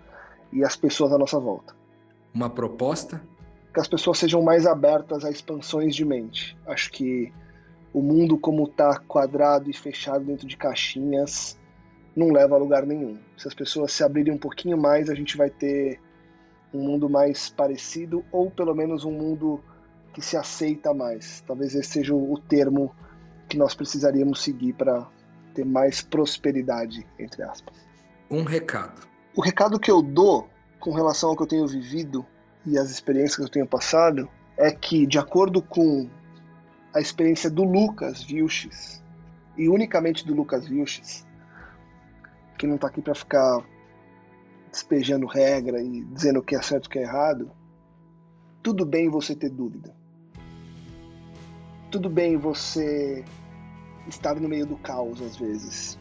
e 0.52 0.64
as 0.64 0.76
pessoas 0.76 1.12
à 1.12 1.18
nossa 1.18 1.38
volta. 1.38 1.79
Uma 2.32 2.48
proposta 2.48 3.22
que 3.72 3.80
as 3.80 3.88
pessoas 3.88 4.18
sejam 4.18 4.42
mais 4.42 4.66
abertas 4.66 5.24
a 5.24 5.30
expansões 5.30 5.94
de 5.94 6.04
mente. 6.04 6.56
Acho 6.66 6.90
que 6.90 7.32
o 7.92 8.02
mundo 8.02 8.38
como 8.38 8.64
está 8.64 8.98
quadrado 8.98 9.70
e 9.70 9.72
fechado 9.72 10.24
dentro 10.24 10.46
de 10.46 10.56
caixinhas 10.56 11.58
não 12.14 12.32
leva 12.32 12.56
a 12.56 12.58
lugar 12.58 12.84
nenhum. 12.84 13.18
Se 13.36 13.46
as 13.46 13.54
pessoas 13.54 13.92
se 13.92 14.02
abrirem 14.02 14.34
um 14.34 14.38
pouquinho 14.38 14.76
mais, 14.76 15.08
a 15.08 15.14
gente 15.14 15.36
vai 15.36 15.50
ter 15.50 16.00
um 16.74 16.82
mundo 16.82 17.08
mais 17.08 17.48
parecido 17.48 18.24
ou 18.30 18.50
pelo 18.50 18.74
menos 18.74 19.04
um 19.04 19.12
mundo 19.12 19.60
que 20.12 20.20
se 20.20 20.36
aceita 20.36 20.92
mais. 20.92 21.42
Talvez 21.46 21.74
esse 21.74 21.90
seja 21.90 22.14
o 22.14 22.38
termo 22.38 22.94
que 23.48 23.56
nós 23.56 23.74
precisaríamos 23.74 24.42
seguir 24.42 24.72
para 24.72 25.06
ter 25.54 25.64
mais 25.64 26.02
prosperidade, 26.02 27.06
entre 27.18 27.42
aspas. 27.42 27.74
Um 28.30 28.42
recado. 28.42 29.08
O 29.36 29.40
recado 29.40 29.78
que 29.78 29.90
eu 29.90 30.02
dou 30.02 30.48
com 30.80 30.92
relação 30.92 31.30
ao 31.30 31.36
que 31.36 31.42
eu 31.42 31.46
tenho 31.46 31.66
vivido 31.66 32.26
e 32.66 32.78
as 32.78 32.90
experiências 32.90 33.36
que 33.36 33.42
eu 33.42 33.48
tenho 33.48 33.66
passado 33.66 34.28
é 34.56 34.72
que, 34.72 35.06
de 35.06 35.18
acordo 35.18 35.62
com 35.62 36.08
a 36.92 37.00
experiência 37.00 37.48
do 37.48 37.62
Lucas 37.62 38.22
Vilches, 38.24 39.00
e 39.56 39.68
unicamente 39.68 40.26
do 40.26 40.34
Lucas 40.34 40.66
Vilches, 40.66 41.26
que 42.58 42.66
não 42.66 42.76
está 42.76 42.88
aqui 42.88 43.00
para 43.00 43.14
ficar 43.14 43.64
despejando 44.70 45.26
regra 45.26 45.82
e 45.82 46.02
dizendo 46.04 46.40
o 46.40 46.42
que 46.42 46.56
é 46.56 46.62
certo 46.62 46.86
e 46.86 46.88
o 46.88 46.90
que 46.90 46.98
é 46.98 47.02
errado, 47.02 47.50
tudo 48.62 48.84
bem 48.84 49.08
você 49.08 49.34
ter 49.34 49.50
dúvida. 49.50 49.94
Tudo 51.90 52.08
bem 52.08 52.36
você 52.36 53.24
estar 54.06 54.34
no 54.36 54.48
meio 54.48 54.66
do 54.66 54.76
caos 54.76 55.20
às 55.20 55.36
vezes. 55.36 55.98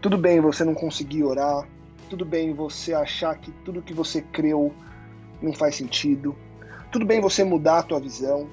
Tudo 0.00 0.16
bem 0.16 0.40
você 0.40 0.64
não 0.64 0.74
conseguir 0.74 1.24
orar. 1.24 1.68
Tudo 2.08 2.24
bem 2.24 2.54
você 2.54 2.94
achar 2.94 3.36
que 3.36 3.50
tudo 3.50 3.82
que 3.82 3.92
você 3.92 4.22
creu 4.22 4.72
não 5.42 5.52
faz 5.52 5.76
sentido. 5.76 6.34
Tudo 6.90 7.04
bem 7.04 7.20
você 7.20 7.44
mudar 7.44 7.80
a 7.80 7.82
tua 7.82 8.00
visão. 8.00 8.48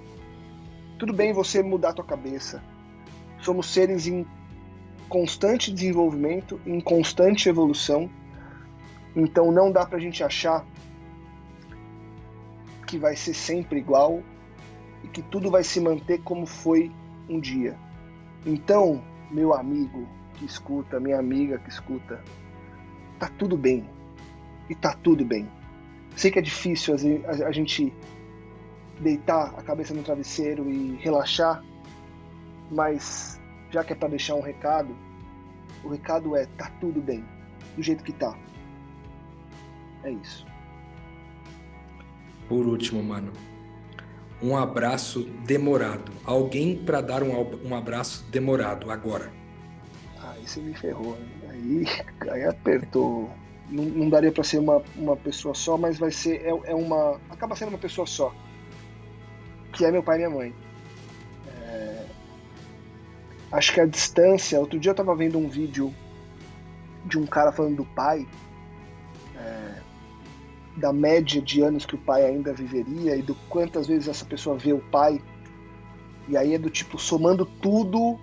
Tudo 1.00 1.14
bem 1.14 1.32
você 1.32 1.64
mudar 1.64 1.90
a 1.90 1.94
tua 1.94 2.06
cabeça. 2.06 2.62
Somos 3.42 3.72
seres 3.72 4.08
em 4.08 4.26
constante 5.08 5.72
desenvolvimento, 5.72 6.60
em 6.66 6.82
constante 6.82 7.48
evolução. 7.48 8.10
Então 9.16 9.52
não 9.54 9.72
dá 9.72 9.86
pra 9.86 10.00
gente 10.00 10.22
achar 10.22 10.66
que 12.86 12.98
vai 12.98 13.16
ser 13.16 13.34
sempre 13.34 13.80
igual 13.80 14.22
e 15.02 15.08
que 15.08 15.22
tudo 15.22 15.50
vai 15.50 15.64
se 15.64 15.80
manter 15.80 16.22
como 16.24 16.46
foi 16.46 16.92
um 17.30 17.40
dia. 17.40 17.78
Então, 18.46 19.02
meu 19.32 19.54
amigo 19.54 20.06
que 20.34 20.46
escuta, 20.46 21.00
minha 21.00 21.18
amiga 21.18 21.58
que 21.58 21.70
escuta, 21.70 22.22
tá 23.20 23.30
tudo 23.38 23.58
bem. 23.58 23.88
E 24.70 24.76
tá 24.76 24.94
tudo 24.94 25.24
bem. 25.24 25.48
Sei 26.16 26.32
que 26.32 26.40
é 26.40 26.42
difícil 26.42 26.96
a 27.46 27.52
gente 27.52 27.94
deitar 29.00 29.54
a 29.58 29.62
cabeça 29.62 29.94
no 29.94 30.02
travesseiro 30.02 30.70
e 30.70 30.96
relaxar, 30.96 31.64
mas 32.72 33.40
já 33.70 33.84
que 33.84 33.94
é 33.94 33.96
para 33.96 34.10
deixar 34.10 34.36
um 34.36 34.42
recado, 34.42 34.96
o 35.84 35.90
recado 35.90 36.36
é: 36.36 36.46
tá 36.58 36.72
tudo 36.80 37.02
bem, 37.02 37.24
do 37.76 37.84
jeito 37.84 38.04
que 38.04 38.14
tá. 38.14 38.38
É 40.04 40.12
isso. 40.12 40.46
Por 42.48 42.66
último, 42.66 43.04
mano, 43.04 43.34
um 44.42 44.56
abraço 44.56 45.24
demorado. 45.46 46.12
Alguém 46.24 46.78
para 46.78 47.02
dar 47.02 47.24
um, 47.24 47.68
um 47.68 47.76
abraço 47.76 48.24
demorado 48.30 48.92
agora. 48.92 49.32
Aí 50.36 50.48
você 50.48 50.60
me 50.60 50.74
ferrou. 50.74 51.18
Aí, 51.50 51.86
aí 52.32 52.46
apertou 52.46 53.30
não, 53.70 53.84
não 53.84 54.10
daria 54.10 54.32
para 54.32 54.44
ser 54.44 54.60
uma, 54.60 54.82
uma 54.96 55.16
pessoa 55.16 55.54
só, 55.54 55.78
mas 55.78 55.98
vai 55.98 56.12
ser 56.12 56.42
é, 56.42 56.50
é, 56.50 56.76
uma 56.76 57.20
acaba 57.30 57.56
sendo 57.56 57.70
uma 57.70 57.78
pessoa 57.78 58.06
só, 58.06 58.34
que 59.74 59.86
é 59.86 59.92
meu 59.92 60.04
pai 60.04 60.16
e 60.16 60.18
minha 60.20 60.30
mãe. 60.30 60.54
É, 61.48 62.06
acho 63.52 63.74
que 63.74 63.82
a 63.82 63.86
distância. 63.86 64.60
Outro 64.60 64.80
dia 64.80 64.92
eu 64.92 64.96
tava 64.96 65.16
vendo 65.16 65.38
um 65.38 65.50
vídeo 65.50 65.94
de 67.06 67.18
um 67.18 67.26
cara 67.26 67.52
falando 67.52 67.78
do 67.78 67.86
pai, 67.86 68.28
é, 69.36 69.82
da 70.78 70.94
média 70.94 71.42
de 71.42 71.62
anos 71.62 71.86
que 71.86 71.96
o 71.96 72.00
pai 72.00 72.26
ainda 72.26 72.54
viveria 72.54 73.16
e 73.16 73.22
do 73.22 73.36
quantas 73.50 73.88
vezes 73.88 74.08
essa 74.08 74.26
pessoa 74.26 74.58
vê 74.58 74.74
o 74.74 74.80
pai. 74.80 75.22
E 76.28 76.36
aí 76.36 76.54
é 76.56 76.58
do 76.58 76.70
tipo 76.70 76.98
somando 76.98 77.46
tudo, 77.46 78.20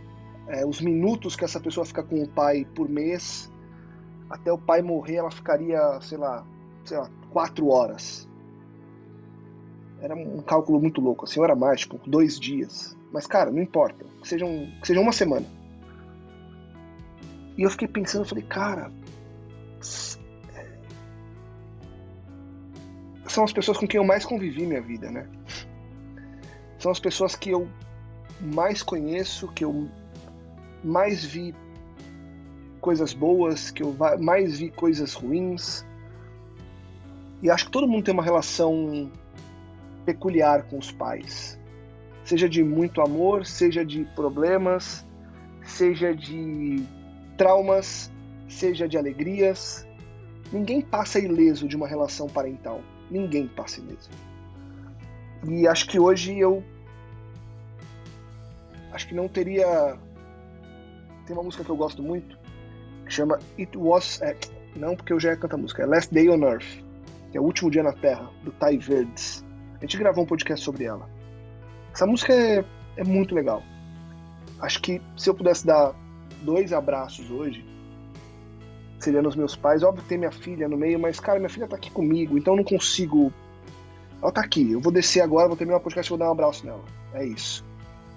é, 0.49 0.66
os 0.66 0.80
minutos 0.80 1.36
que 1.36 1.45
essa 1.45 1.61
pessoa 1.61 1.84
fica 1.84 2.03
com 2.03 2.22
o 2.22 2.28
pai 2.28 2.66
por 2.74 2.88
mês 2.88 3.51
até 4.32 4.51
o 4.51 4.57
pai 4.57 4.80
morrer, 4.80 5.16
ela 5.16 5.30
ficaria, 5.30 6.01
sei 6.01 6.16
lá, 6.16 6.43
sei 6.86 6.97
lá, 6.97 7.11
quatro 7.30 7.68
horas. 7.68 8.26
Era 10.01 10.14
um 10.14 10.40
cálculo 10.40 10.80
muito 10.80 11.03
louco, 11.03 11.26
assim, 11.26 11.43
era 11.45 11.55
mais, 11.55 11.80
tipo, 11.80 12.01
dois 12.09 12.40
dias. 12.40 12.97
Mas, 13.12 13.26
cara, 13.26 13.51
não 13.51 13.61
importa, 13.61 14.07
que 14.22 14.26
seja, 14.26 14.47
um, 14.47 14.70
que 14.80 14.86
seja 14.86 15.01
uma 15.01 15.12
semana. 15.12 15.47
E 17.59 17.62
eu 17.62 17.70
fiquei 17.70 17.86
pensando, 17.86 18.24
falei, 18.24 18.43
cara, 18.45 18.90
são 23.26 23.45
as 23.45 23.53
pessoas 23.53 23.76
com 23.76 23.86
quem 23.86 23.99
eu 23.99 24.05
mais 24.05 24.24
convivi 24.24 24.66
minha 24.66 24.80
vida, 24.80 25.11
né? 25.11 25.28
São 26.78 26.90
as 26.90 26.99
pessoas 26.99 27.36
que 27.36 27.51
eu 27.51 27.68
mais 28.40 28.82
conheço, 28.82 29.47
que 29.49 29.62
eu 29.62 29.88
mais 30.83 31.24
vi 31.24 31.55
coisas 32.80 33.12
boas, 33.12 33.70
que 33.70 33.83
eu 33.83 33.95
mais 34.20 34.59
vi 34.59 34.70
coisas 34.70 35.14
ruins. 35.14 35.85
E 37.43 37.51
acho 37.51 37.66
que 37.66 37.70
todo 37.70 37.89
mundo 37.89 38.05
tem 38.05 38.14
uma 38.14 38.22
relação 38.22 39.11
peculiar 40.05 40.64
com 40.64 40.78
os 40.78 40.91
pais. 40.91 41.59
seja 42.24 42.49
de 42.49 42.62
muito 42.62 43.01
amor, 43.01 43.45
seja 43.45 43.85
de 43.85 44.05
problemas, 44.14 45.05
seja 45.64 46.14
de 46.14 46.85
traumas, 47.37 48.11
seja 48.49 48.89
de 48.89 48.97
alegrias. 48.97 49.87
Ninguém 50.53 50.80
passa 50.80 51.18
ileso 51.18 51.66
de 51.66 51.76
uma 51.76 51.89
relação 51.89 52.28
parental. 52.28 52.80
Ninguém 53.11 53.49
passa 53.49 53.80
ileso. 53.80 54.11
E 55.49 55.66
acho 55.66 55.89
que 55.89 55.99
hoje 55.99 56.39
eu. 56.39 56.62
Acho 58.93 59.09
que 59.09 59.14
não 59.14 59.28
teria. 59.28 59.99
Tem 61.27 61.37
uma 61.37 61.43
música 61.43 61.64
que 61.64 61.70
eu 61.70 61.77
gosto 61.77 62.03
muito 62.03 62.39
que 63.05 63.12
chama 63.12 63.39
It 63.59 63.77
Was. 63.77 64.20
É, 64.23 64.37
não, 64.77 64.97
porque 64.97 65.12
eu 65.12 65.20
já 65.20 65.31
ia 65.31 65.37
cantar 65.37 65.57
a 65.57 65.61
música. 65.61 65.83
É 65.83 65.87
Last 65.87 66.12
Day 66.12 66.29
on 66.29 66.43
Earth, 66.43 66.83
que 67.31 67.37
é 67.37 67.41
o 67.41 67.45
último 67.45 67.70
dia 67.70 67.83
na 67.83 67.93
Terra, 67.93 68.31
do 68.43 68.53
Ty 68.53 68.79
Verdes. 68.79 69.45
A 69.79 69.81
gente 69.81 69.99
gravou 69.99 70.25
um 70.25 70.27
podcast 70.27 70.64
sobre 70.64 70.85
ela. 70.85 71.09
Essa 71.93 72.07
música 72.07 72.33
é, 72.33 72.64
é 72.97 73.05
muito 73.05 73.35
legal. 73.35 73.62
Acho 74.61 74.81
que 74.81 75.03
se 75.16 75.29
eu 75.29 75.35
pudesse 75.35 75.66
dar 75.66 75.95
dois 76.43 76.73
abraços 76.73 77.31
hoje, 77.31 77.64
seria 78.99 79.20
nos 79.20 79.37
meus 79.37 79.57
pais. 79.57 79.83
Óbvio 79.83 80.03
que 80.03 80.09
tem 80.09 80.18
minha 80.18 80.31
filha 80.31 80.68
no 80.68 80.77
meio, 80.77 80.99
mas, 80.99 81.20
cara, 81.20 81.39
minha 81.39 81.51
filha 81.51 81.66
tá 81.66 81.77
aqui 81.77 81.91
comigo, 81.91 82.39
então 82.39 82.55
eu 82.55 82.59
não 82.59 82.64
consigo. 82.64 83.33
Ela 84.23 84.31
tá 84.31 84.41
aqui, 84.41 84.70
eu 84.70 84.81
vou 84.81 84.93
descer 84.93 85.20
agora, 85.20 85.49
vou 85.49 85.57
terminar 85.57 85.79
o 85.79 85.81
podcast 85.81 86.09
e 86.09 86.11
vou 86.11 86.18
dar 86.18 86.29
um 86.29 86.33
abraço 86.33 86.64
nela. 86.64 86.85
É 87.12 87.27
isso. 87.27 87.64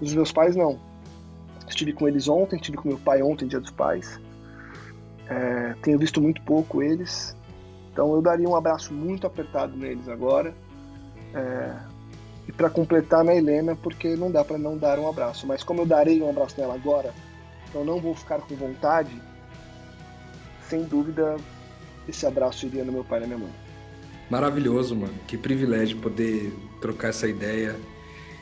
Os 0.00 0.14
meus 0.14 0.30
pais, 0.30 0.54
não. 0.54 0.78
Estive 1.68 1.92
com 1.92 2.06
eles 2.08 2.28
ontem, 2.28 2.56
estive 2.56 2.76
com 2.76 2.88
meu 2.88 2.98
pai 2.98 3.22
ontem, 3.22 3.46
dia 3.46 3.60
dos 3.60 3.70
pais. 3.70 4.20
É, 5.28 5.74
tenho 5.82 5.98
visto 5.98 6.20
muito 6.20 6.40
pouco 6.42 6.82
eles. 6.82 7.36
Então 7.92 8.14
eu 8.14 8.22
daria 8.22 8.48
um 8.48 8.54
abraço 8.54 8.92
muito 8.92 9.26
apertado 9.26 9.76
neles 9.76 10.08
agora. 10.08 10.54
É, 11.34 11.76
e 12.48 12.52
para 12.52 12.70
completar 12.70 13.24
na 13.24 13.34
Helena, 13.34 13.74
porque 13.74 14.14
não 14.16 14.30
dá 14.30 14.44
para 14.44 14.56
não 14.56 14.78
dar 14.78 14.98
um 14.98 15.08
abraço. 15.08 15.46
Mas 15.46 15.62
como 15.62 15.82
eu 15.82 15.86
darei 15.86 16.22
um 16.22 16.30
abraço 16.30 16.58
nela 16.58 16.74
agora, 16.74 17.12
então 17.68 17.84
não 17.84 18.00
vou 18.00 18.14
ficar 18.14 18.38
com 18.40 18.54
vontade, 18.54 19.10
sem 20.68 20.84
dúvida 20.84 21.36
esse 22.08 22.24
abraço 22.24 22.66
iria 22.66 22.84
no 22.84 22.92
meu 22.92 23.04
pai 23.04 23.18
e 23.18 23.20
na 23.22 23.26
minha 23.26 23.38
mãe. 23.38 23.52
Maravilhoso, 24.30 24.94
mano. 24.94 25.14
Que 25.26 25.36
privilégio 25.36 25.98
poder 25.98 26.52
trocar 26.80 27.08
essa 27.08 27.28
ideia. 27.28 27.76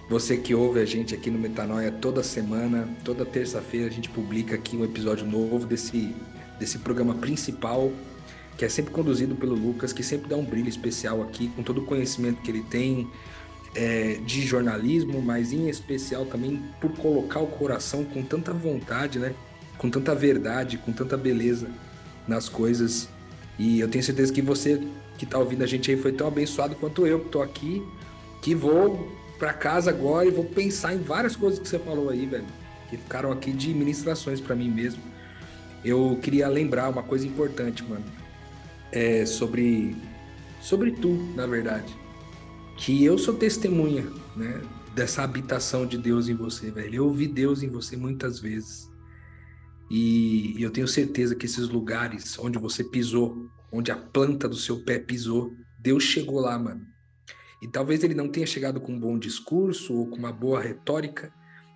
Você 0.09 0.37
que 0.37 0.55
ouve 0.55 0.81
a 0.81 0.85
gente 0.85 1.15
aqui 1.15 1.31
no 1.31 1.39
Metanoia 1.39 1.91
toda 1.91 2.23
semana, 2.23 2.89
toda 3.03 3.25
terça-feira 3.25 3.87
a 3.87 3.91
gente 3.91 4.11
publica 4.11 4.55
aqui 4.55 4.77
um 4.77 4.85
episódio 4.85 5.27
novo 5.27 5.67
desse, 5.67 6.15
desse 6.59 6.79
programa 6.79 7.15
principal, 7.15 7.91
que 8.59 8.67
é 8.67 8.69
sempre 8.69 8.93
conduzido 8.93 9.35
pelo 9.35 9.55
Lucas, 9.55 9.95
que 9.95 10.03
sempre 10.03 10.29
dá 10.29 10.37
um 10.37 10.45
brilho 10.45 10.69
especial 10.69 11.23
aqui, 11.23 11.49
com 11.57 11.63
todo 11.63 11.81
o 11.81 11.87
conhecimento 11.87 12.43
que 12.43 12.51
ele 12.51 12.63
tem, 12.65 13.09
é, 13.75 14.19
de 14.25 14.43
jornalismo, 14.43 15.23
mas 15.23 15.53
em 15.53 15.69
especial 15.71 16.27
também 16.27 16.63
por 16.81 16.93
colocar 16.93 17.41
o 17.41 17.47
coração 17.47 18.05
com 18.05 18.23
tanta 18.23 18.53
vontade, 18.53 19.19
né? 19.19 19.35
Com 19.79 19.89
tanta 19.89 20.15
verdade, 20.15 20.77
com 20.77 20.93
tanta 20.93 21.17
beleza 21.17 21.69
nas 22.29 22.49
coisas. 22.49 23.09
E 23.59 23.81
eu 23.81 23.89
tenho 23.89 24.05
certeza 24.05 24.33
que 24.33 24.43
você 24.43 24.81
que 25.17 25.25
está 25.25 25.39
ouvindo 25.39 25.63
a 25.63 25.67
gente 25.67 25.91
aí 25.91 25.97
foi 25.97 26.13
tão 26.13 26.27
abençoado 26.27 26.75
quanto 26.75 27.07
eu 27.07 27.21
que 27.21 27.27
estou 27.27 27.43
aqui, 27.43 27.83
que 28.43 28.55
vou 28.55 29.24
para 29.39 29.53
casa 29.53 29.91
agora 29.91 30.26
e 30.26 30.30
vou 30.30 30.45
pensar 30.45 30.95
em 30.95 30.99
várias 30.99 31.37
coisas 31.37 31.59
que 31.59 31.68
você 31.68 31.78
falou 31.78 32.11
aí, 32.11 32.26
velho, 32.26 32.47
que 32.89 32.97
ficaram 32.97 33.32
aqui 33.32 33.53
de 33.53 33.74
ministrações 33.74 34.41
para 34.41 34.55
mim 34.55 34.70
mesmo. 34.70 35.03
Eu 35.85 36.18
queria 36.22 36.49
lembrar 36.49 36.89
uma 36.89 37.03
coisa 37.03 37.26
importante, 37.26 37.82
mano, 37.85 38.05
é 38.91 39.26
sobre 39.26 39.97
sobre 40.61 40.93
tu, 40.93 41.12
na 41.35 41.47
verdade 41.47 42.05
que 42.76 43.05
eu 43.05 43.16
sou 43.18 43.35
testemunha, 43.35 44.05
né, 44.37 44.61
dessa 44.95 45.22
habitação 45.22 45.87
de 45.87 45.99
Deus 45.99 46.28
em 46.28 46.35
você, 46.35 46.70
velho. 46.70 46.95
Eu 46.95 47.07
ouvi 47.07 47.26
Deus 47.26 47.62
em 47.62 47.68
você 47.68 47.97
muitas 47.97 48.41
vezes. 48.41 48.91
E, 49.91 50.55
eu 50.59 50.70
tenho 50.70 50.89
certeza 50.89 51.35
que 51.35 51.47
esses 51.47 51.68
lugares 51.68 52.39
onde 52.39 52.59
você 52.59 52.82
pisou, 52.82 53.51
onde 53.70 53.91
a 53.91 53.97
planta 53.97 54.49
do 54.49 54.57
seu 54.57 54.82
pé 54.82 54.99
pisou, 54.99 55.55
Deus 55.78 56.03
chegou 56.05 56.41
lá, 56.41 56.59
mano. 56.59 56.87
E 57.65 57.67
talvez 57.67 58.05
ele 58.05 58.12
não 58.12 58.29
tenha 58.29 58.47
chegado 58.47 58.79
com 58.79 58.93
um 58.93 59.01
bom 59.01 59.19
discurso 59.19 59.95
ou 59.95 60.07
com 60.07 60.19
uma 60.19 60.31
boa 60.31 60.61
retórica 60.61 61.33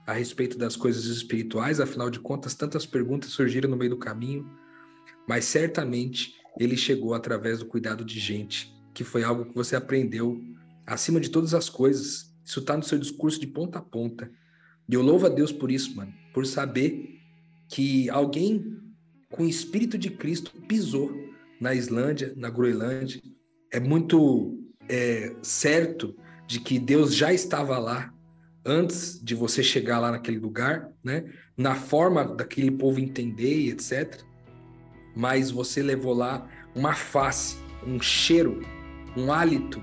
a 0.06 0.12
respeito 0.12 0.58
das 0.58 0.76
coisas 0.76 1.06
espirituais, 1.06 1.80
afinal 1.80 2.10
de 2.10 2.20
contas, 2.20 2.54
tantas 2.54 2.84
perguntas 2.84 3.30
surgiram 3.30 3.70
no 3.70 3.76
meio 3.76 3.92
do 3.92 3.96
caminho, 3.96 4.46
mas 5.26 5.46
certamente 5.46 6.34
ele 6.60 6.76
chegou 6.76 7.14
através 7.14 7.60
do 7.60 7.64
cuidado 7.64 8.04
de 8.04 8.20
gente, 8.20 8.70
que 8.92 9.02
foi 9.02 9.24
algo 9.24 9.46
que 9.46 9.54
você 9.54 9.76
aprendeu 9.76 10.38
acima 10.86 11.18
de 11.18 11.30
todas 11.30 11.54
as 11.54 11.70
coisas. 11.70 12.34
Isso 12.44 12.60
está 12.60 12.76
no 12.76 12.82
seu 12.82 12.98
discurso 12.98 13.40
de 13.40 13.46
ponta 13.46 13.78
a 13.78 13.82
ponta. 13.82 14.30
E 14.86 14.92
eu 14.92 15.00
louvo 15.00 15.24
a 15.24 15.30
Deus 15.30 15.50
por 15.50 15.70
isso, 15.70 15.96
mano, 15.96 16.12
por 16.34 16.44
saber 16.44 17.18
que 17.66 18.10
alguém 18.10 18.78
com 19.30 19.44
o 19.44 19.48
espírito 19.48 19.96
de 19.96 20.10
Cristo 20.10 20.52
pisou 20.68 21.10
na 21.58 21.74
Islândia, 21.74 22.34
na 22.36 22.50
Groenlândia. 22.50 23.22
É 23.72 23.80
muito 23.80 24.67
é, 24.88 25.34
certo 25.42 26.14
de 26.46 26.60
que 26.60 26.78
Deus 26.78 27.14
já 27.14 27.32
estava 27.32 27.78
lá 27.78 28.12
antes 28.64 29.20
de 29.22 29.34
você 29.34 29.62
chegar 29.62 29.98
lá 29.98 30.10
naquele 30.10 30.38
lugar, 30.38 30.90
né? 31.02 31.24
Na 31.56 31.74
forma 31.74 32.24
daquele 32.24 32.70
povo 32.70 33.00
entender 33.00 33.60
e 33.60 33.70
etc. 33.70 34.22
Mas 35.16 35.50
você 35.50 35.82
levou 35.82 36.14
lá 36.14 36.46
uma 36.74 36.94
face, 36.94 37.56
um 37.86 38.00
cheiro, 38.00 38.60
um 39.16 39.32
hálito 39.32 39.82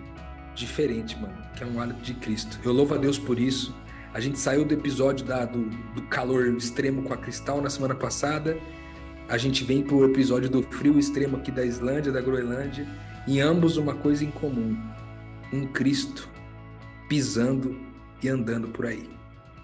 diferente, 0.56 1.20
mano, 1.20 1.36
que 1.56 1.64
é 1.64 1.68
um 1.68 1.80
hálito 1.80 2.02
de 2.02 2.14
Cristo. 2.16 2.60
Eu 2.64 2.72
louvo 2.72 2.94
a 2.94 2.98
Deus 2.98 3.18
por 3.18 3.40
isso. 3.40 3.76
A 4.14 4.20
gente 4.20 4.40
saiu 4.40 4.64
do 4.64 4.74
episódio 4.74 5.26
da, 5.26 5.46
do, 5.46 5.70
do 5.94 6.02
calor 6.04 6.48
extremo 6.56 7.04
com 7.04 7.14
a 7.14 7.18
Cristal 7.18 7.62
na 7.62 7.70
semana 7.70 7.96
passada. 7.96 8.58
A 9.28 9.38
gente 9.38 9.64
vem 9.64 9.84
pro 9.84 10.06
episódio 10.06 10.50
do 10.50 10.62
frio 10.64 10.98
extremo 10.98 11.38
aqui 11.38 11.52
da 11.52 11.66
Islândia, 11.66 12.12
da 12.12 12.22
Groenlândia. 12.22 12.88
E 13.28 13.40
ambos 13.40 13.78
uma 13.78 13.96
coisa 13.96 14.24
em 14.24 14.32
comum: 14.32 14.78
um 15.52 15.66
Cristo 15.68 16.30
pisando 17.10 17.80
e 18.22 18.30
andando 18.30 18.68
por 18.70 18.86
aí. 18.86 19.10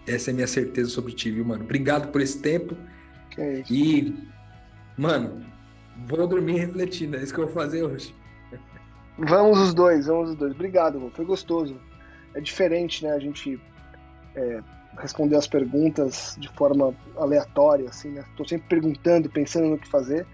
Essa 0.07 0.30
é 0.30 0.32
a 0.32 0.36
minha 0.36 0.47
certeza 0.47 0.89
sobre 0.89 1.14
ti, 1.14 1.32
viu, 1.32 1.45
mano? 1.45 1.64
Obrigado 1.64 2.12
por 2.12 2.22
esse 2.22 2.39
tempo. 2.39 2.76
É 3.38 3.64
e, 3.70 4.16
mano, 4.97 5.45
vou 6.07 6.28
dormir 6.28 6.57
refletindo. 6.57 7.18
É 7.18 7.24
isso 7.24 7.34
que 7.34 7.39
eu 7.39 7.45
vou 7.45 7.53
fazer 7.53 7.84
hoje. 7.84 8.14
Vamos 9.18 9.59
os 9.59 9.74
dois, 9.74 10.07
vamos 10.07 10.32
os 10.32 10.36
dois. 10.36 10.53
Obrigado, 10.53 11.12
foi 11.14 11.26
gostoso. 11.26 11.80
É 12.34 12.39
diferente, 12.39 13.03
né? 13.03 13.12
A 13.12 13.20
gente 13.20 13.59
é, 14.36 14.62
responder 14.97 15.36
as 15.36 15.47
perguntas 15.47 16.36
de 16.39 16.47
forma 16.49 16.95
aleatória, 17.18 17.89
assim, 17.89 18.09
né? 18.09 18.24
Tô 18.36 18.45
sempre 18.45 18.68
perguntando, 18.68 19.30
pensando 19.30 19.68
no 19.68 19.78
que 19.78 19.88
fazer. 19.88 20.26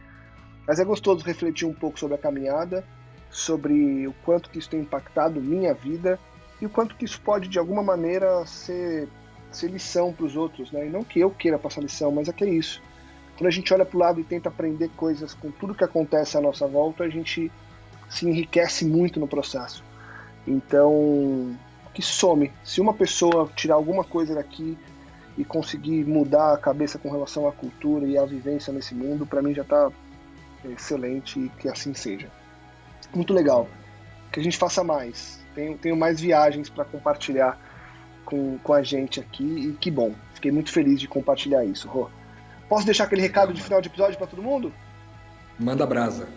Mas 0.65 0.80
é 0.80 0.86
gostoso 0.86 1.25
refletir 1.25 1.65
um 1.65 1.73
pouco 1.73 1.99
sobre 1.99 2.15
a 2.15 2.17
caminhada, 2.17 2.86
sobre 3.30 4.07
o 4.07 4.13
quanto 4.25 4.49
que 4.49 4.59
isso 4.59 4.69
tem 4.69 4.82
impactado 4.82 5.41
minha 5.41 5.73
vida 5.73 6.19
e 6.61 6.65
o 6.65 6.69
quanto 6.69 6.95
que 6.95 7.05
isso 7.05 7.21
pode, 7.21 7.47
de 7.47 7.59
alguma 7.59 7.84
maneira, 7.84 8.45
ser, 8.45 9.07
ser 9.51 9.69
lição 9.69 10.11
para 10.11 10.25
os 10.25 10.36
outros, 10.36 10.71
né? 10.71 10.88
E 10.88 10.89
não 10.89 11.03
que 11.03 11.19
eu 11.19 11.30
queira 11.30 11.59
passar 11.59 11.82
lição, 11.82 12.11
mas 12.11 12.28
é 12.28 12.34
que 12.34 12.43
é 12.43 12.49
isso. 12.49 12.82
Quando 13.38 13.47
a 13.47 13.51
gente 13.51 13.71
olha 13.73 13.86
para 13.86 13.95
o 13.95 13.99
lado 13.99 14.19
e 14.19 14.23
tenta 14.23 14.49
aprender 14.49 14.89
coisas 14.95 15.34
com 15.34 15.51
tudo 15.51 15.75
que 15.75 15.84
acontece 15.84 16.36
à 16.38 16.41
nossa 16.41 16.65
volta, 16.65 17.03
a 17.03 17.09
gente 17.09 17.51
se 18.09 18.28
enriquece 18.28 18.86
muito 18.86 19.19
no 19.19 19.28
processo. 19.28 19.84
Então, 20.47 21.55
que 21.93 22.01
some. 22.01 22.51
Se 22.63 22.82
uma 22.82 22.93
pessoa 22.93 23.49
tirar 23.55 23.75
alguma 23.75 24.03
coisa 24.03 24.34
daqui 24.34 24.78
e 25.38 25.45
conseguir 25.45 26.05
mudar 26.05 26.53
a 26.53 26.57
cabeça 26.57 26.97
com 26.97 27.11
relação 27.11 27.47
à 27.47 27.51
cultura 27.51 28.07
e 28.07 28.17
à 28.17 28.25
vivência 28.25 28.73
nesse 28.73 28.95
mundo, 28.95 29.25
para 29.25 29.41
mim 29.41 29.53
já 29.53 29.61
está 29.61 29.91
excelente 30.65 31.39
e 31.39 31.49
que 31.49 31.69
assim 31.69 31.93
seja. 31.93 32.32
Muito 33.14 33.34
legal. 33.34 33.68
Que 34.32 34.39
a 34.39 34.43
gente 34.43 34.58
faça 34.58 34.84
mais. 34.84 35.39
Tenho, 35.56 35.78
tenho 35.78 35.95
mais 35.95 36.20
viagens 36.20 36.70
para 36.70 36.86
compartilhar 36.86 37.60
com, 38.26 38.58
com 38.60 38.74
a 38.74 38.84
gente 38.84 39.20
aqui 39.20 39.43
e 39.43 39.74
que 39.74 39.89
bom. 39.89 40.14
Fiquei 40.34 40.52
muito 40.52 40.72
feliz 40.72 41.00
de 41.00 41.08
compartilhar 41.08 41.64
isso, 41.66 41.88
Rô. 41.88 42.10
Posso 42.70 42.86
deixar 42.86 43.06
aquele 43.06 43.22
recado 43.22 43.54
de 43.54 43.64
final 43.64 43.82
de 43.82 43.88
episódio 43.88 44.18
para 44.18 44.28
todo 44.28 44.43
mundo? 44.43 44.74
Manda 45.58 45.86
brasa. 45.86 46.28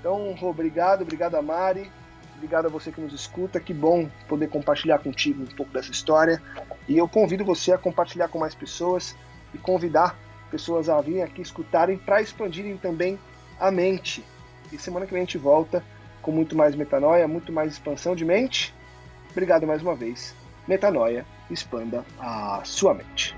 Então, 0.00 0.34
obrigado, 0.42 1.02
obrigado 1.02 1.36
a 1.36 1.42
Mari, 1.42 1.88
obrigado 2.34 2.66
a 2.66 2.68
você 2.68 2.90
que 2.90 3.00
nos 3.00 3.12
escuta. 3.12 3.60
Que 3.60 3.72
bom 3.72 4.08
poder 4.26 4.48
compartilhar 4.48 4.98
contigo 4.98 5.42
um 5.42 5.54
pouco 5.54 5.72
dessa 5.72 5.92
história. 5.92 6.42
E 6.88 6.96
eu 6.96 7.06
convido 7.06 7.44
você 7.44 7.72
a 7.72 7.78
compartilhar 7.78 8.28
com 8.28 8.38
mais 8.38 8.54
pessoas 8.54 9.14
e 9.54 9.58
convidar 9.58 10.18
pessoas 10.50 10.88
a 10.88 11.00
virem 11.00 11.22
aqui 11.22 11.40
escutarem 11.40 11.96
para 11.96 12.20
expandirem 12.20 12.76
também 12.76 13.18
a 13.60 13.70
mente. 13.70 14.24
E 14.72 14.78
semana 14.78 15.06
que 15.06 15.12
vem 15.12 15.22
a 15.22 15.24
gente 15.24 15.38
volta 15.38 15.84
com 16.22 16.32
muito 16.32 16.56
mais 16.56 16.74
metanoia, 16.74 17.28
muito 17.28 17.52
mais 17.52 17.72
expansão 17.72 18.16
de 18.16 18.24
mente. 18.24 18.74
Obrigado 19.30 19.66
mais 19.66 19.82
uma 19.82 19.94
vez. 19.94 20.34
Metanoia, 20.66 21.26
expanda 21.50 22.04
a 22.18 22.62
sua 22.64 22.94
mente. 22.94 23.36